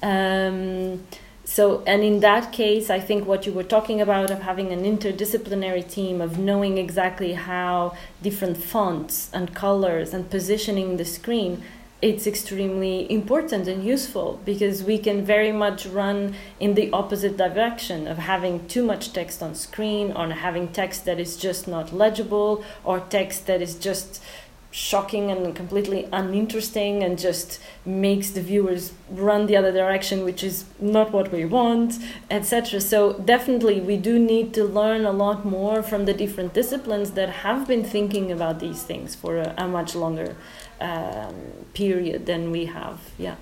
Um, 0.02 1.02
so 1.48 1.82
and 1.86 2.02
in 2.02 2.20
that 2.20 2.52
case 2.52 2.90
i 2.90 3.00
think 3.00 3.26
what 3.26 3.46
you 3.46 3.52
were 3.52 3.70
talking 3.74 4.02
about 4.02 4.30
of 4.30 4.42
having 4.42 4.70
an 4.70 4.82
interdisciplinary 4.84 5.88
team 5.90 6.20
of 6.20 6.38
knowing 6.38 6.76
exactly 6.76 7.32
how 7.32 7.96
different 8.22 8.58
fonts 8.58 9.30
and 9.32 9.54
colors 9.54 10.12
and 10.12 10.28
positioning 10.28 10.98
the 10.98 11.04
screen 11.06 11.62
it's 12.00 12.28
extremely 12.28 13.10
important 13.10 13.66
and 13.66 13.82
useful 13.82 14.40
because 14.44 14.84
we 14.84 14.98
can 14.98 15.24
very 15.24 15.50
much 15.50 15.84
run 15.86 16.34
in 16.60 16.74
the 16.74 16.88
opposite 16.92 17.36
direction 17.36 18.06
of 18.06 18.18
having 18.18 18.64
too 18.68 18.84
much 18.84 19.12
text 19.12 19.42
on 19.42 19.54
screen 19.54 20.12
or 20.12 20.28
having 20.28 20.68
text 20.68 21.06
that 21.06 21.18
is 21.18 21.36
just 21.36 21.66
not 21.66 21.92
legible 21.92 22.62
or 22.84 23.00
text 23.00 23.46
that 23.46 23.60
is 23.60 23.74
just 23.74 24.22
shocking 24.70 25.30
and 25.30 25.56
completely 25.56 26.06
uninteresting 26.12 27.02
and 27.02 27.18
just 27.18 27.58
makes 27.86 28.30
the 28.30 28.42
viewers 28.42 28.92
run 29.10 29.46
the 29.46 29.56
other 29.56 29.72
direction 29.72 30.24
which 30.24 30.44
is 30.44 30.66
not 30.78 31.10
what 31.10 31.32
we 31.32 31.42
want 31.42 31.94
etc 32.30 32.78
so 32.78 33.14
definitely 33.14 33.80
we 33.80 33.96
do 33.96 34.18
need 34.18 34.52
to 34.52 34.62
learn 34.62 35.06
a 35.06 35.10
lot 35.10 35.42
more 35.42 35.82
from 35.82 36.04
the 36.04 36.12
different 36.12 36.52
disciplines 36.52 37.12
that 37.12 37.30
have 37.30 37.66
been 37.66 37.82
thinking 37.82 38.30
about 38.30 38.60
these 38.60 38.82
things 38.82 39.14
for 39.14 39.38
a, 39.38 39.54
a 39.56 39.66
much 39.66 39.94
longer 39.94 40.36
um, 40.80 41.34
period 41.74 42.26
than 42.26 42.50
we 42.50 42.66
have. 42.66 43.00
Yeah. 43.18 43.36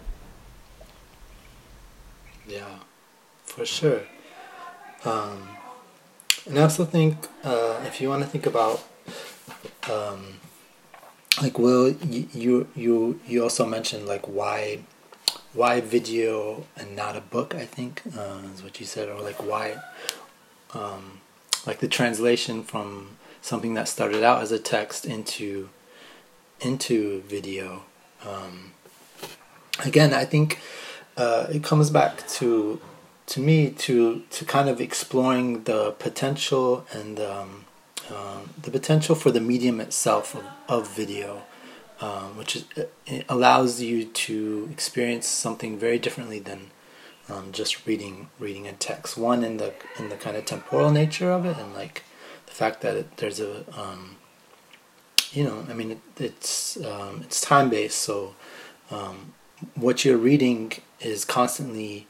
Yeah, 2.48 2.78
for 3.44 3.66
sure. 3.66 4.02
Um, 5.04 5.48
and 6.46 6.58
I 6.58 6.62
also 6.62 6.84
think 6.84 7.16
uh, 7.42 7.80
if 7.84 8.00
you 8.00 8.08
want 8.08 8.22
to 8.22 8.28
think 8.28 8.46
about, 8.46 8.84
um, 9.90 10.40
like, 11.42 11.58
Will, 11.58 11.90
you 11.90 12.68
you 12.74 13.20
you 13.26 13.42
also 13.42 13.66
mentioned 13.66 14.06
like 14.06 14.26
why 14.26 14.80
why 15.52 15.80
video 15.80 16.64
and 16.76 16.96
not 16.96 17.16
a 17.16 17.20
book? 17.20 17.54
I 17.54 17.64
think 17.64 18.02
uh, 18.16 18.40
is 18.54 18.62
what 18.62 18.80
you 18.80 18.86
said, 18.86 19.08
or 19.08 19.20
like 19.20 19.42
why, 19.42 19.76
um, 20.74 21.20
like 21.66 21.80
the 21.80 21.88
translation 21.88 22.62
from 22.62 23.16
something 23.42 23.74
that 23.74 23.88
started 23.88 24.22
out 24.22 24.42
as 24.42 24.50
a 24.50 24.58
text 24.58 25.04
into 25.04 25.68
into 26.60 27.20
video. 27.22 27.82
Um, 28.26 28.72
again, 29.84 30.14
I 30.14 30.24
think 30.24 30.58
uh, 31.16 31.46
it 31.50 31.62
comes 31.62 31.90
back 31.90 32.26
to 32.28 32.80
to 33.26 33.40
me 33.40 33.70
to 33.70 34.22
to 34.30 34.44
kind 34.44 34.68
of 34.68 34.80
exploring 34.80 35.64
the 35.64 35.92
potential 35.92 36.86
and 36.92 37.20
um, 37.20 37.65
uh, 38.10 38.40
the 38.60 38.70
potential 38.70 39.14
for 39.14 39.30
the 39.30 39.40
medium 39.40 39.80
itself 39.80 40.34
of, 40.34 40.44
of 40.68 40.88
video, 40.88 41.42
um, 42.00 42.36
which 42.36 42.56
is, 42.56 42.64
allows 43.28 43.80
you 43.80 44.04
to 44.04 44.68
experience 44.70 45.26
something 45.26 45.78
very 45.78 45.98
differently 45.98 46.38
than 46.38 46.70
um, 47.28 47.50
just 47.52 47.86
reading 47.86 48.28
reading 48.38 48.66
a 48.66 48.72
text. 48.72 49.16
One 49.16 49.42
in 49.42 49.56
the 49.56 49.74
in 49.98 50.08
the 50.08 50.16
kind 50.16 50.36
of 50.36 50.44
temporal 50.44 50.90
nature 50.90 51.30
of 51.30 51.44
it, 51.44 51.56
and 51.56 51.74
like 51.74 52.04
the 52.46 52.52
fact 52.52 52.80
that 52.82 52.96
it, 52.96 53.16
there's 53.16 53.40
a 53.40 53.64
um, 53.78 54.16
you 55.32 55.44
know, 55.44 55.66
I 55.68 55.74
mean, 55.74 55.92
it, 55.92 56.00
it's 56.18 56.76
um, 56.84 57.22
it's 57.22 57.40
time 57.40 57.70
based, 57.70 57.98
so 57.98 58.34
um, 58.90 59.34
what 59.74 60.04
you're 60.04 60.18
reading 60.18 60.72
is 61.00 61.24
constantly. 61.24 62.06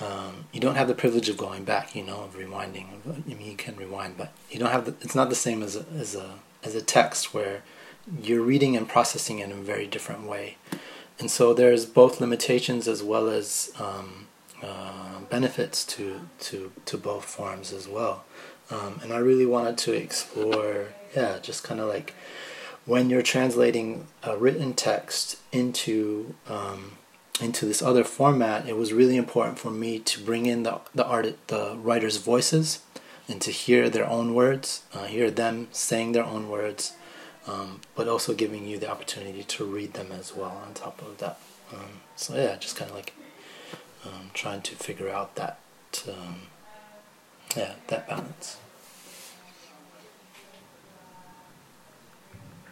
Um, 0.00 0.46
you 0.52 0.60
don't 0.60 0.76
have 0.76 0.88
the 0.88 0.94
privilege 0.94 1.28
of 1.28 1.36
going 1.36 1.64
back, 1.64 1.94
you 1.94 2.02
know, 2.02 2.22
of 2.22 2.36
rewinding. 2.36 2.86
I 3.06 3.28
mean, 3.28 3.40
you 3.42 3.56
can 3.56 3.76
rewind, 3.76 4.16
but 4.16 4.32
you 4.50 4.58
don't 4.58 4.70
have 4.70 4.86
the. 4.86 4.94
It's 5.02 5.14
not 5.14 5.28
the 5.28 5.34
same 5.34 5.62
as 5.62 5.76
a 5.76 5.84
as 5.98 6.14
a 6.14 6.38
as 6.62 6.74
a 6.74 6.82
text 6.82 7.34
where 7.34 7.62
you're 8.22 8.42
reading 8.42 8.76
and 8.76 8.88
processing 8.88 9.38
it 9.40 9.50
in 9.50 9.52
a 9.52 9.62
very 9.62 9.86
different 9.86 10.26
way, 10.26 10.56
and 11.18 11.30
so 11.30 11.52
there's 11.52 11.84
both 11.84 12.20
limitations 12.20 12.88
as 12.88 13.02
well 13.02 13.28
as 13.28 13.72
um, 13.78 14.28
uh, 14.62 15.20
benefits 15.28 15.84
to 15.84 16.22
to 16.38 16.72
to 16.86 16.96
both 16.96 17.24
forms 17.24 17.72
as 17.72 17.86
well. 17.86 18.24
Um, 18.70 19.00
and 19.02 19.12
I 19.12 19.18
really 19.18 19.46
wanted 19.46 19.76
to 19.78 19.92
explore, 19.92 20.88
yeah, 21.14 21.38
just 21.42 21.64
kind 21.64 21.80
of 21.80 21.88
like 21.88 22.14
when 22.86 23.10
you're 23.10 23.22
translating 23.22 24.06
a 24.22 24.36
written 24.36 24.74
text 24.74 25.38
into 25.52 26.34
um, 26.48 26.92
into 27.40 27.66
this 27.66 27.82
other 27.82 28.04
format, 28.04 28.68
it 28.68 28.76
was 28.76 28.92
really 28.92 29.16
important 29.16 29.58
for 29.58 29.70
me 29.70 29.98
to 30.00 30.20
bring 30.20 30.46
in 30.46 30.62
the 30.62 30.80
the 30.94 31.06
art 31.06 31.36
the 31.48 31.76
writers' 31.76 32.18
voices 32.18 32.80
and 33.28 33.40
to 33.40 33.50
hear 33.50 33.88
their 33.88 34.08
own 34.08 34.34
words, 34.34 34.82
uh, 34.92 35.04
hear 35.04 35.30
them 35.30 35.68
saying 35.70 36.12
their 36.12 36.24
own 36.24 36.48
words, 36.48 36.94
um, 37.46 37.80
but 37.94 38.08
also 38.08 38.34
giving 38.34 38.66
you 38.66 38.78
the 38.78 38.90
opportunity 38.90 39.44
to 39.44 39.64
read 39.64 39.94
them 39.94 40.10
as 40.12 40.34
well 40.34 40.60
on 40.66 40.74
top 40.74 41.00
of 41.00 41.18
that. 41.18 41.38
Um, 41.72 42.00
so 42.16 42.34
yeah, 42.36 42.56
just 42.56 42.76
kind 42.76 42.90
of 42.90 42.96
like 42.96 43.12
um, 44.04 44.30
trying 44.34 44.62
to 44.62 44.74
figure 44.74 45.08
out 45.08 45.36
that 45.36 45.58
um, 46.08 46.42
yeah 47.56 47.74
that 47.86 48.08
balance. 48.08 48.56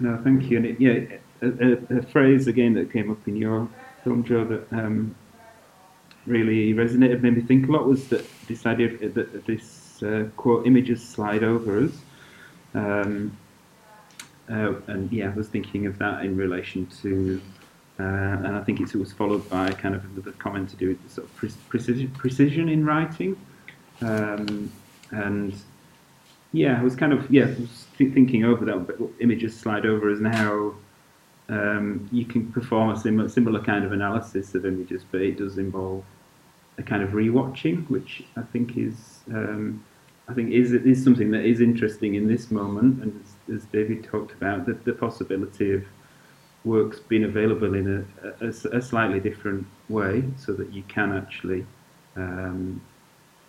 No, 0.01 0.21
thank 0.23 0.51
you. 0.51 0.59
And 0.59 0.67
it, 0.67 0.81
yeah, 0.81 1.19
a, 1.43 1.47
a, 1.47 1.99
a, 1.99 2.03
phrase 2.03 2.47
again 2.47 2.75
that 2.75 2.93
came 2.93 3.11
up 3.11 3.27
in 3.27 3.37
your 3.37 3.69
film, 4.05 4.25
Joe, 4.25 4.45
that 4.45 4.73
um, 4.73 5.15
really 6.27 6.75
resonated, 6.75 7.23
made 7.23 7.37
me 7.37 7.43
think 7.43 7.69
a 7.69 7.73
lot 7.73 7.87
was 7.87 8.09
that 8.09 8.25
this 8.47 8.67
idea 8.67 9.09
that 9.09 9.47
this 9.47 10.03
uh, 10.03 10.29
quote 10.37 10.67
images 10.67 11.07
slide 11.07 11.43
over 11.43 11.85
us. 11.85 11.93
Um, 12.75 13.37
uh, 14.51 14.75
and 14.87 15.11
yeah, 15.13 15.31
I 15.31 15.35
was 15.35 15.49
thinking 15.49 15.87
of 15.87 15.99
that 15.99 16.25
in 16.25 16.37
relation 16.37 16.87
to, 17.03 17.41
uh, 17.99 18.03
and 18.03 18.49
I 18.49 18.63
think 18.63 18.81
it 18.81 18.95
was 18.95 19.13
followed 19.13 19.49
by 19.51 19.71
kind 19.73 19.95
of 19.95 20.05
another 20.05 20.33
comment 20.33 20.71
to 20.71 20.77
do 20.77 20.89
with 20.89 21.11
sort 21.11 21.27
of 21.27 21.37
pre- 21.37 21.51
precision, 21.69 22.11
precision 22.13 22.69
in 22.69 22.85
writing. 22.85 23.37
Um, 24.01 24.71
and 25.11 25.55
yeah, 26.53 26.81
I 26.81 26.83
was 26.83 26.97
kind 26.97 27.13
of 27.13 27.31
yeah 27.31 27.53
thinking 27.97 28.45
over 28.45 28.65
that. 28.65 28.87
But 28.87 28.99
images 29.21 29.59
slide 29.59 29.85
over 29.85 30.11
us 30.11 30.19
and 30.19 30.35
how 30.35 30.75
um, 31.49 32.09
you 32.13 32.25
can 32.25 32.53
perform 32.53 32.91
a 32.91 32.97
similar 32.97 33.29
similar 33.29 33.63
kind 33.63 33.85
of 33.85 33.93
analysis 33.93 34.55
of 34.55 34.67
images, 34.67 35.05
but 35.11 35.23
it 35.23 35.39
does 35.39 35.59
involve 35.59 36.05
a 36.77 36.83
kind 36.83 37.03
of 37.03 37.11
rewatching, 37.11 37.89
which 37.89 38.23
I 38.37 38.43
think 38.43 38.77
is 38.77 39.21
um, 39.29 39.85
I 40.29 40.35
think 40.35 40.53
is 40.53 40.73
is 40.73 41.03
something 41.03 41.31
that 41.31 41.45
is 41.45 41.61
interesting 41.61 42.15
in 42.15 42.29
this 42.29 42.51
moment, 42.51 43.03
and 43.03 43.25
as, 43.49 43.57
as 43.57 43.65
David 43.67 44.05
talked 44.05 44.33
about, 44.33 44.67
the, 44.67 44.75
the 44.75 44.93
possibility 44.93 45.73
of 45.73 45.85
works 46.65 46.99
being 47.01 47.25
available 47.25 47.75
in 47.75 48.07
a, 48.23 48.45
a, 48.45 48.49
a, 48.77 48.83
slightly 48.83 49.21
different 49.21 49.65
way 49.89 50.25
so 50.37 50.53
that 50.53 50.73
you 50.73 50.83
can 50.89 51.17
actually 51.17 51.65
um, 52.17 52.81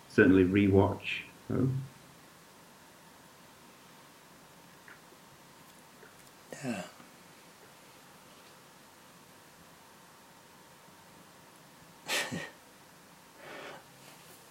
certainly 0.08 0.44
rewatch. 0.44 1.22
Yeah. 6.64 6.82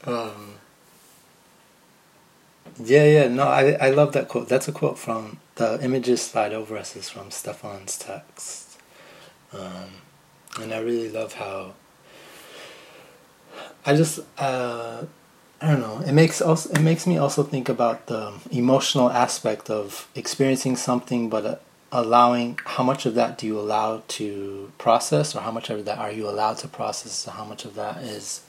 Um, 0.05 0.55
yeah, 2.83 3.05
yeah, 3.05 3.27
no, 3.27 3.43
I, 3.43 3.71
I 3.73 3.89
love 3.89 4.13
that 4.13 4.27
quote. 4.29 4.47
That's 4.47 4.67
a 4.67 4.71
quote 4.71 4.97
from 4.97 5.39
the 5.55 5.83
images 5.83 6.21
slide 6.21 6.53
over 6.53 6.77
us 6.77 6.95
is 6.95 7.09
from 7.09 7.31
Stefan's 7.31 7.97
text. 7.97 8.79
Um, 9.51 9.89
and 10.61 10.73
I 10.73 10.79
really 10.79 11.09
love 11.09 11.33
how 11.33 11.73
I 13.85 13.95
just 13.95 14.19
uh, 14.37 15.05
I 15.61 15.71
don't 15.71 15.81
know. 15.81 15.99
It 16.05 16.13
makes 16.13 16.41
also 16.41 16.69
it 16.69 16.81
makes 16.81 17.05
me 17.05 17.17
also 17.17 17.43
think 17.43 17.67
about 17.69 18.07
the 18.07 18.33
emotional 18.51 19.09
aspect 19.09 19.69
of 19.69 20.07
experiencing 20.15 20.75
something, 20.75 21.29
but 21.29 21.45
uh, 21.45 21.55
allowing 21.91 22.59
how 22.65 22.83
much 22.83 23.05
of 23.05 23.15
that 23.15 23.37
do 23.37 23.47
you 23.47 23.59
allow 23.59 24.03
to 24.07 24.71
process, 24.77 25.35
or 25.35 25.41
how 25.41 25.51
much 25.51 25.69
of 25.69 25.83
that 25.85 25.97
are 25.97 26.11
you 26.11 26.29
allowed 26.29 26.57
to 26.59 26.67
process, 26.67 27.27
or 27.27 27.31
how 27.31 27.43
much 27.43 27.65
of 27.65 27.75
that 27.75 27.97
is 27.97 28.41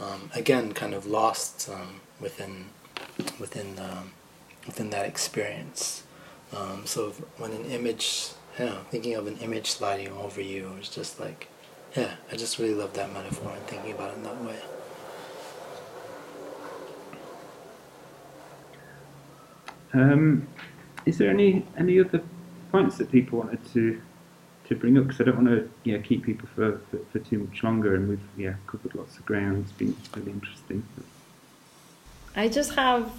um, 0.00 0.30
again 0.34 0.72
kind 0.72 0.94
of 0.94 1.06
lost 1.06 1.68
um, 1.68 2.00
within 2.20 2.66
within 3.38 3.78
um, 3.78 4.12
within 4.66 4.90
that 4.90 5.06
experience. 5.06 6.02
Um, 6.56 6.86
so 6.86 7.10
when 7.38 7.52
an 7.52 7.64
image, 7.66 8.30
you 8.58 8.66
know, 8.66 8.78
thinking 8.90 9.14
of 9.14 9.26
an 9.26 9.36
image 9.38 9.70
sliding 9.70 10.12
over 10.12 10.40
you, 10.40 10.72
it's 10.78 10.88
just 10.88 11.18
like, 11.18 11.48
yeah, 11.96 12.14
I 12.30 12.36
just 12.36 12.58
really 12.58 12.74
love 12.74 12.92
that 12.94 13.12
metaphor 13.12 13.52
and 13.52 13.66
thinking 13.66 13.92
about 13.92 14.12
it 14.12 14.16
in 14.16 14.22
that 14.22 14.44
way. 14.44 14.58
Um, 19.92 20.46
is 21.06 21.18
there 21.18 21.30
any 21.30 21.64
any 21.76 21.98
other 22.00 22.22
points 22.70 22.98
that 22.98 23.10
people 23.10 23.38
wanted 23.38 23.64
to 23.72 24.00
to 24.68 24.74
bring 24.74 24.98
up? 24.98 25.04
Because 25.04 25.20
I 25.20 25.24
don't 25.24 25.36
want 25.36 25.48
to 25.48 25.70
yeah 25.84 25.98
keep 25.98 26.24
people 26.24 26.48
for, 26.54 26.78
for, 26.90 26.98
for, 27.12 27.18
too 27.18 27.38
much 27.38 27.62
longer, 27.62 27.94
and 27.94 28.08
we've 28.08 28.28
yeah 28.36 28.54
covered 28.66 28.94
lots 28.94 29.16
of 29.18 29.26
ground. 29.26 29.64
It's 29.64 29.72
been 29.72 29.96
really 30.14 30.32
interesting. 30.32 30.84
I 32.34 32.48
just 32.48 32.74
have 32.74 33.10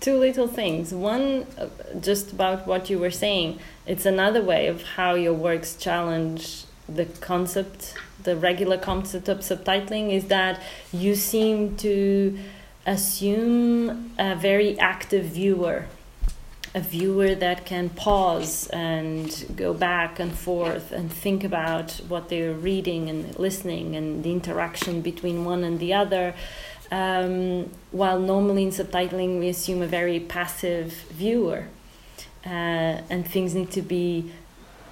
two 0.00 0.18
little 0.18 0.46
things. 0.46 0.92
One, 0.92 1.46
uh, 1.56 1.68
just 2.00 2.32
about 2.32 2.66
what 2.66 2.90
you 2.90 2.98
were 2.98 3.10
saying. 3.10 3.58
It's 3.86 4.04
another 4.04 4.42
way 4.42 4.66
of 4.66 4.82
how 4.82 5.14
your 5.14 5.32
works 5.32 5.74
challenge 5.74 6.64
the 6.88 7.06
concept, 7.06 7.94
the 8.22 8.36
regular 8.36 8.78
concept 8.78 9.28
of 9.28 9.38
subtitling, 9.38 10.12
is 10.12 10.26
that 10.26 10.60
you 10.92 11.14
seem 11.14 11.76
to 11.78 12.38
assume 12.86 14.12
a 14.18 14.34
very 14.34 14.78
active 14.78 15.26
viewer 15.26 15.86
a 16.74 16.80
viewer 16.80 17.34
that 17.34 17.64
can 17.64 17.88
pause 17.90 18.68
and 18.68 19.46
go 19.56 19.72
back 19.72 20.20
and 20.20 20.32
forth 20.32 20.92
and 20.92 21.12
think 21.12 21.42
about 21.44 21.92
what 22.08 22.28
they're 22.28 22.52
reading 22.52 23.08
and 23.08 23.38
listening 23.38 23.96
and 23.96 24.22
the 24.22 24.32
interaction 24.32 25.00
between 25.00 25.44
one 25.44 25.64
and 25.64 25.80
the 25.80 25.94
other. 25.94 26.34
Um, 26.90 27.70
while 27.90 28.18
normally 28.18 28.64
in 28.64 28.70
subtitling 28.70 29.38
we 29.40 29.48
assume 29.48 29.82
a 29.82 29.86
very 29.86 30.20
passive 30.20 30.92
viewer, 31.10 31.64
uh, 32.46 33.02
and 33.10 33.26
things 33.26 33.54
need 33.54 33.70
to 33.72 33.82
be 33.82 34.32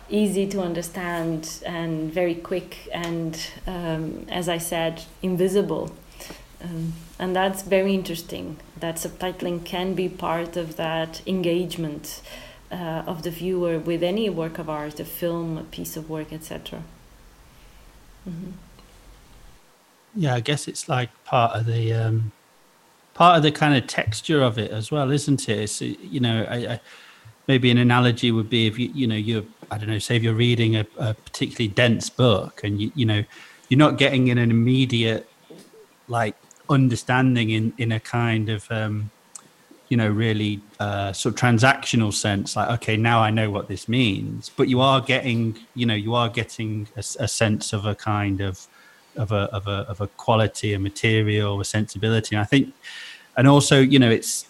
easy 0.09 0.47
to 0.47 0.61
understand 0.61 1.63
and 1.65 2.13
very 2.13 2.35
quick 2.35 2.89
and, 2.93 3.39
um, 3.67 4.27
as 4.31 4.49
I 4.49 4.59
said, 4.59 5.03
invisible. 5.23 5.91
Um, 6.63 6.93
and 7.19 7.35
that's 7.35 7.63
very 7.63 7.95
interesting 7.95 8.59
that 8.79 8.97
subtitling 8.97 9.65
can 9.65 9.95
be 9.95 10.09
part 10.09 10.57
of 10.57 10.77
that 10.77 11.23
engagement 11.27 12.21
uh, 12.71 13.05
of 13.07 13.23
the 13.23 13.31
viewer 13.31 13.79
with 13.79 14.03
any 14.03 14.29
work 14.29 14.59
of 14.59 14.69
art, 14.69 15.01
a 15.01 15.05
film, 15.05 15.57
a 15.57 15.65
piece 15.65 15.97
of 15.97 16.11
work, 16.11 16.33
etc. 16.33 16.83
Mm-hmm. 18.29 18.51
Yeah, 20.15 20.35
I 20.35 20.41
guess 20.41 20.67
it's 20.67 20.89
like 20.89 21.11
part 21.25 21.53
of 21.59 21.67
the 21.67 21.93
um, 21.93 22.33
part 23.15 23.37
of 23.37 23.43
the 23.43 23.53
kind 23.53 23.75
of 23.77 23.87
texture 23.87 24.43
of 24.43 24.59
it 24.59 24.71
as 24.71 24.91
well, 24.91 25.11
isn't 25.11 25.49
it? 25.49 25.59
It's, 25.59 25.81
you 25.81 26.21
know, 26.21 26.47
I, 26.49 26.57
I, 26.57 26.81
maybe 27.47 27.71
an 27.71 27.79
analogy 27.79 28.33
would 28.33 28.51
be 28.51 28.67
if 28.67 28.79
you 28.79 28.91
you 28.95 29.07
know 29.07 29.15
you're 29.15 29.45
I 29.71 29.79
don't 29.79 29.89
know, 29.89 29.99
say 29.99 30.17
if 30.17 30.23
you're 30.23 30.35
reading 30.35 30.77
a, 30.77 30.87
a 30.99 31.15
particularly 31.15 31.69
dense 31.69 32.11
book 32.11 32.63
and 32.65 32.81
you 32.81 32.93
you 32.95 33.07
know 33.07 33.25
you're 33.69 33.79
not 33.79 33.99
getting 33.99 34.29
in 34.29 34.39
an 34.39 34.51
immediate 34.51 35.29
like 36.09 36.37
understanding 36.69 37.51
in 37.51 37.73
in 37.79 37.93
a 37.93 38.01
kind 38.01 38.49
of 38.49 38.71
um, 38.71 39.11
you 39.89 39.97
know 39.97 40.09
really 40.09 40.61
uh, 40.81 41.13
sort 41.13 41.35
of 41.35 41.41
transactional 41.41 42.13
sense 42.13 42.57
like 42.57 42.69
okay 42.71 42.97
now 42.97 43.21
i 43.21 43.31
know 43.31 43.51
what 43.51 43.69
this 43.69 43.89
means. 43.89 44.51
But 44.57 44.69
you 44.69 44.81
are 44.81 45.01
getting 45.01 45.59
you 45.75 45.87
know 45.87 45.95
you 45.95 46.15
are 46.15 46.29
getting 46.29 46.89
a, 46.97 47.01
a 47.01 47.29
sense 47.29 47.73
of 47.73 47.87
a 47.87 47.95
kind 47.95 48.41
of 48.41 48.67
of 49.17 49.33
a, 49.33 49.49
of 49.53 49.67
a 49.67 49.87
of 49.89 50.01
a 50.01 50.07
quality 50.09 50.75
a 50.75 50.79
material 50.79 51.61
a 51.61 51.65
sensibility. 51.65 52.37
And 52.37 52.43
i 52.43 52.45
think 52.47 52.75
and 53.37 53.47
also 53.47 53.81
you 53.81 53.99
know 53.99 54.11
it's 54.11 54.47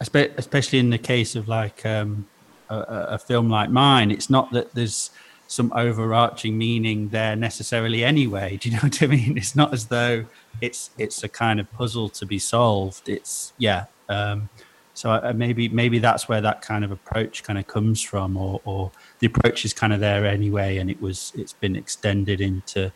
especially 0.00 0.78
in 0.78 0.90
the 0.90 0.98
case 0.98 1.34
of 1.34 1.48
like 1.48 1.84
um, 1.84 2.26
a, 2.68 2.76
a 3.16 3.18
film 3.18 3.50
like 3.50 3.70
mine 3.70 4.10
it's 4.10 4.30
not 4.30 4.52
that 4.52 4.72
there's 4.74 5.10
some 5.48 5.72
overarching 5.74 6.56
meaning 6.56 7.08
there 7.08 7.34
necessarily 7.34 8.04
anyway 8.04 8.56
do 8.60 8.68
you 8.68 8.76
know 8.76 8.82
what 8.82 9.02
i 9.02 9.06
mean 9.06 9.36
it's 9.36 9.56
not 9.56 9.72
as 9.72 9.86
though 9.86 10.24
it's 10.60 10.90
it's 10.98 11.22
a 11.22 11.28
kind 11.28 11.60
of 11.60 11.70
puzzle 11.72 12.08
to 12.08 12.26
be 12.26 12.38
solved. 12.38 13.08
It's 13.08 13.52
yeah. 13.58 13.86
Um, 14.08 14.48
so 14.94 15.32
maybe 15.34 15.68
maybe 15.68 15.98
that's 16.00 16.28
where 16.28 16.40
that 16.40 16.62
kind 16.62 16.84
of 16.84 16.90
approach 16.90 17.44
kind 17.44 17.58
of 17.58 17.66
comes 17.66 18.02
from, 18.02 18.36
or 18.36 18.60
or 18.64 18.90
the 19.20 19.26
approach 19.28 19.64
is 19.64 19.72
kind 19.72 19.92
of 19.92 20.00
there 20.00 20.26
anyway, 20.26 20.78
and 20.78 20.90
it 20.90 21.00
was 21.00 21.32
it's 21.36 21.52
been 21.52 21.76
extended 21.76 22.40
into 22.40 22.90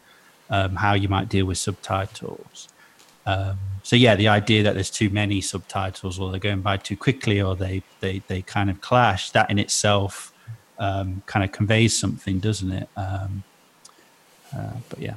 um, 0.51 0.77
how 0.77 0.95
you 0.95 1.09
might 1.09 1.29
deal 1.29 1.47
with 1.47 1.59
subtitles. 1.59 2.69
Um, 3.25 3.59
so 3.85 3.95
yeah, 3.95 4.17
the 4.17 4.29
idea 4.29 4.65
that 4.65 4.75
there's 4.75 4.91
too 4.91 5.11
many 5.11 5.41
subtitles, 5.41 6.19
or 6.19 6.31
they're 6.31 6.41
going 6.41 6.61
by 6.61 6.77
too 6.77 6.97
quickly, 6.97 7.41
or 7.41 7.55
they 7.55 7.83
they 8.01 8.23
they 8.27 8.43
kind 8.43 8.69
of 8.69 8.81
clash. 8.81 9.31
That 9.31 9.49
in 9.51 9.61
itself 9.61 10.32
um, 10.79 11.23
kind 11.27 11.45
of 11.45 11.53
conveys 11.53 11.99
something, 11.99 12.39
doesn't 12.39 12.73
it? 12.73 12.89
Um, 12.97 13.45
uh, 14.57 14.75
but 14.89 14.99
yeah. 14.99 15.15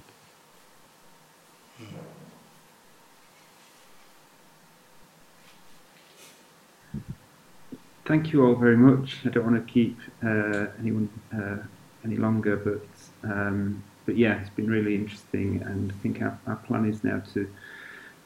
thank 8.06 8.32
you 8.32 8.46
all 8.46 8.56
very 8.56 8.78
much. 8.78 9.18
I 9.26 9.30
don't 9.30 9.46
want 9.46 9.68
to 9.68 9.74
keep 9.74 9.98
uh, 10.24 10.68
anyone 10.80 11.10
uh, 11.34 11.58
any 12.04 12.18
longer, 12.18 12.56
but 12.56 13.30
um, 13.30 13.84
but 14.06 14.18
yeah, 14.18 14.40
it's 14.40 14.52
been 14.52 14.70
really 14.70 14.96
interesting, 14.96 15.62
and 15.64 15.92
I 15.92 15.96
think 15.96 16.22
our, 16.22 16.40
our 16.48 16.56
plan 16.58 16.86
is 16.88 17.04
now 17.04 17.22
to 17.34 17.50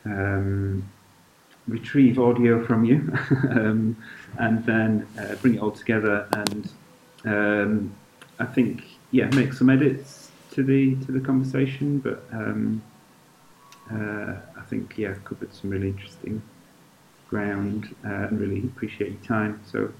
um, 0.05 0.89
retrieve 1.67 2.19
audio 2.19 2.65
from 2.65 2.83
you, 2.83 3.11
um, 3.49 3.95
and 4.37 4.65
then 4.65 5.07
uh, 5.17 5.35
bring 5.35 5.55
it 5.55 5.61
all 5.61 5.71
together, 5.71 6.27
and 6.33 6.69
um, 7.25 7.95
I 8.39 8.45
think 8.45 8.83
yeah, 9.11 9.27
make 9.35 9.53
some 9.53 9.69
edits 9.69 10.31
to 10.51 10.63
the 10.63 10.95
to 11.05 11.11
the 11.11 11.19
conversation, 11.19 11.99
but 11.99 12.23
um, 12.31 12.81
uh, 13.91 14.35
I 14.57 14.61
think 14.69 14.97
yeah, 14.97 15.15
covered 15.25 15.53
some 15.53 15.69
really 15.69 15.89
interesting 15.89 16.41
ground 17.29 17.95
uh, 18.05 18.27
and 18.27 18.39
really 18.39 18.59
appreciate 18.59 19.11
your 19.11 19.23
time. 19.23 19.61
So 19.65 19.91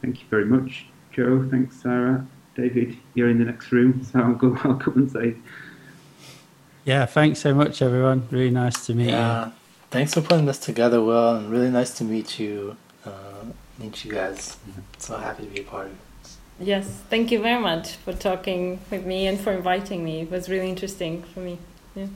thank 0.00 0.20
you 0.20 0.26
very 0.28 0.44
much, 0.44 0.86
Joe. 1.12 1.46
Thanks, 1.50 1.76
Sara. 1.82 2.26
David, 2.54 2.98
you're 3.14 3.30
in 3.30 3.38
the 3.38 3.44
next 3.44 3.72
room, 3.72 4.04
so 4.12 4.20
I'll 4.20 4.34
go. 4.34 4.56
I'll 4.64 4.74
come 4.76 4.94
and 4.94 5.10
say. 5.10 5.36
Yeah, 6.84 7.06
thanks 7.06 7.38
so 7.38 7.54
much, 7.54 7.80
everyone. 7.80 8.26
Really 8.30 8.50
nice 8.50 8.86
to 8.86 8.94
meet 8.94 9.10
yeah. 9.10 9.46
you. 9.46 9.52
Thanks 9.90 10.14
for 10.14 10.20
putting 10.20 10.46
this 10.46 10.58
together, 10.58 11.00
Will, 11.00 11.36
and 11.36 11.50
really 11.50 11.70
nice 11.70 11.94
to 11.98 12.04
meet 12.04 12.40
you. 12.40 12.76
Uh, 13.04 13.44
meet 13.78 14.04
you 14.04 14.12
guys. 14.12 14.56
So 14.98 15.16
happy 15.16 15.44
to 15.44 15.50
be 15.50 15.60
a 15.60 15.64
part 15.64 15.86
of 15.86 15.92
it. 15.92 15.98
Yes, 16.60 16.86
thank 17.10 17.32
you 17.32 17.40
very 17.40 17.60
much 17.60 17.96
for 17.96 18.12
talking 18.12 18.78
with 18.90 19.04
me 19.04 19.26
and 19.26 19.40
for 19.40 19.52
inviting 19.52 20.04
me. 20.04 20.20
It 20.20 20.30
was 20.30 20.48
really 20.48 20.68
interesting 20.68 21.22
for 21.22 21.40
me. 21.40 21.58
Yeah 21.94 22.06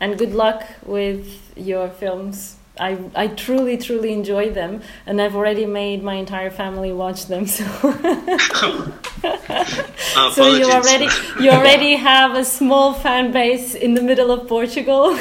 and 0.00 0.18
good 0.18 0.34
luck 0.34 0.64
with 0.84 1.52
your 1.56 1.88
films. 1.88 2.56
I, 2.78 2.98
I 3.14 3.26
truly 3.26 3.76
truly 3.76 4.12
enjoy 4.12 4.50
them 4.50 4.80
and 5.04 5.20
I've 5.20 5.36
already 5.36 5.66
made 5.66 6.02
my 6.02 6.14
entire 6.14 6.50
family 6.50 6.92
watch 6.92 7.26
them 7.26 7.46
so 7.46 7.64
so 10.32 10.56
you 10.56 10.64
already 10.64 11.08
you 11.40 11.50
already 11.50 11.96
have 11.96 12.36
a 12.36 12.44
small 12.44 12.94
fan 12.94 13.32
base 13.32 13.74
in 13.74 13.92
the 13.92 14.00
middle 14.00 14.30
of 14.30 14.48
Portugal 14.48 15.10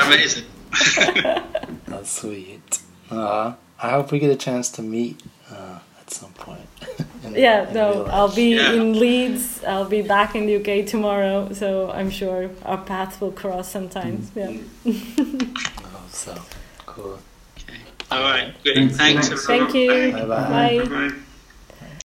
amazing 0.00 0.44
that's 1.88 2.10
sweet 2.10 2.78
uh, 3.10 3.52
I 3.82 3.90
hope 3.90 4.10
we 4.10 4.18
get 4.18 4.30
a 4.30 4.36
chance 4.36 4.70
to 4.70 4.82
meet 4.82 5.20
uh, 5.20 5.41
at 5.41 5.41
some 6.12 6.32
point 6.32 6.60
in 7.24 7.34
yeah, 7.34 7.68
in 7.68 7.74
no. 7.74 8.06
I'll 8.06 8.34
be 8.34 8.54
Yeah. 8.56 8.72
in 8.72 8.98
Leeds. 8.98 9.64
I'll 9.64 9.88
be 9.88 10.02
back 10.02 10.34
in 10.34 10.46
the 10.46 10.56
UK 10.56 10.86
tomorrow, 10.86 11.52
so 11.52 11.90
I'm 11.90 12.10
sure 12.10 12.50
our 12.64 12.78
paths 12.78 13.20
will 13.20 13.32
cross 13.32 13.68
sometimes. 13.70 14.30
Mm. 14.30 14.64
Yeah. 14.84 14.92
Oh, 15.94 16.08
so 16.10 16.34
cool. 16.86 17.18
Okay. 17.58 17.78
All 18.10 18.20
right. 18.22 18.52
Great. 18.62 18.92
Thanks. 18.92 18.96
Thanks. 18.96 19.28
Thanks. 19.28 19.46
Thank 19.46 19.74
you. 19.74 20.12
Bye-bye. 20.12 20.84
Bye. 20.84 20.84
Bye. 21.10 21.16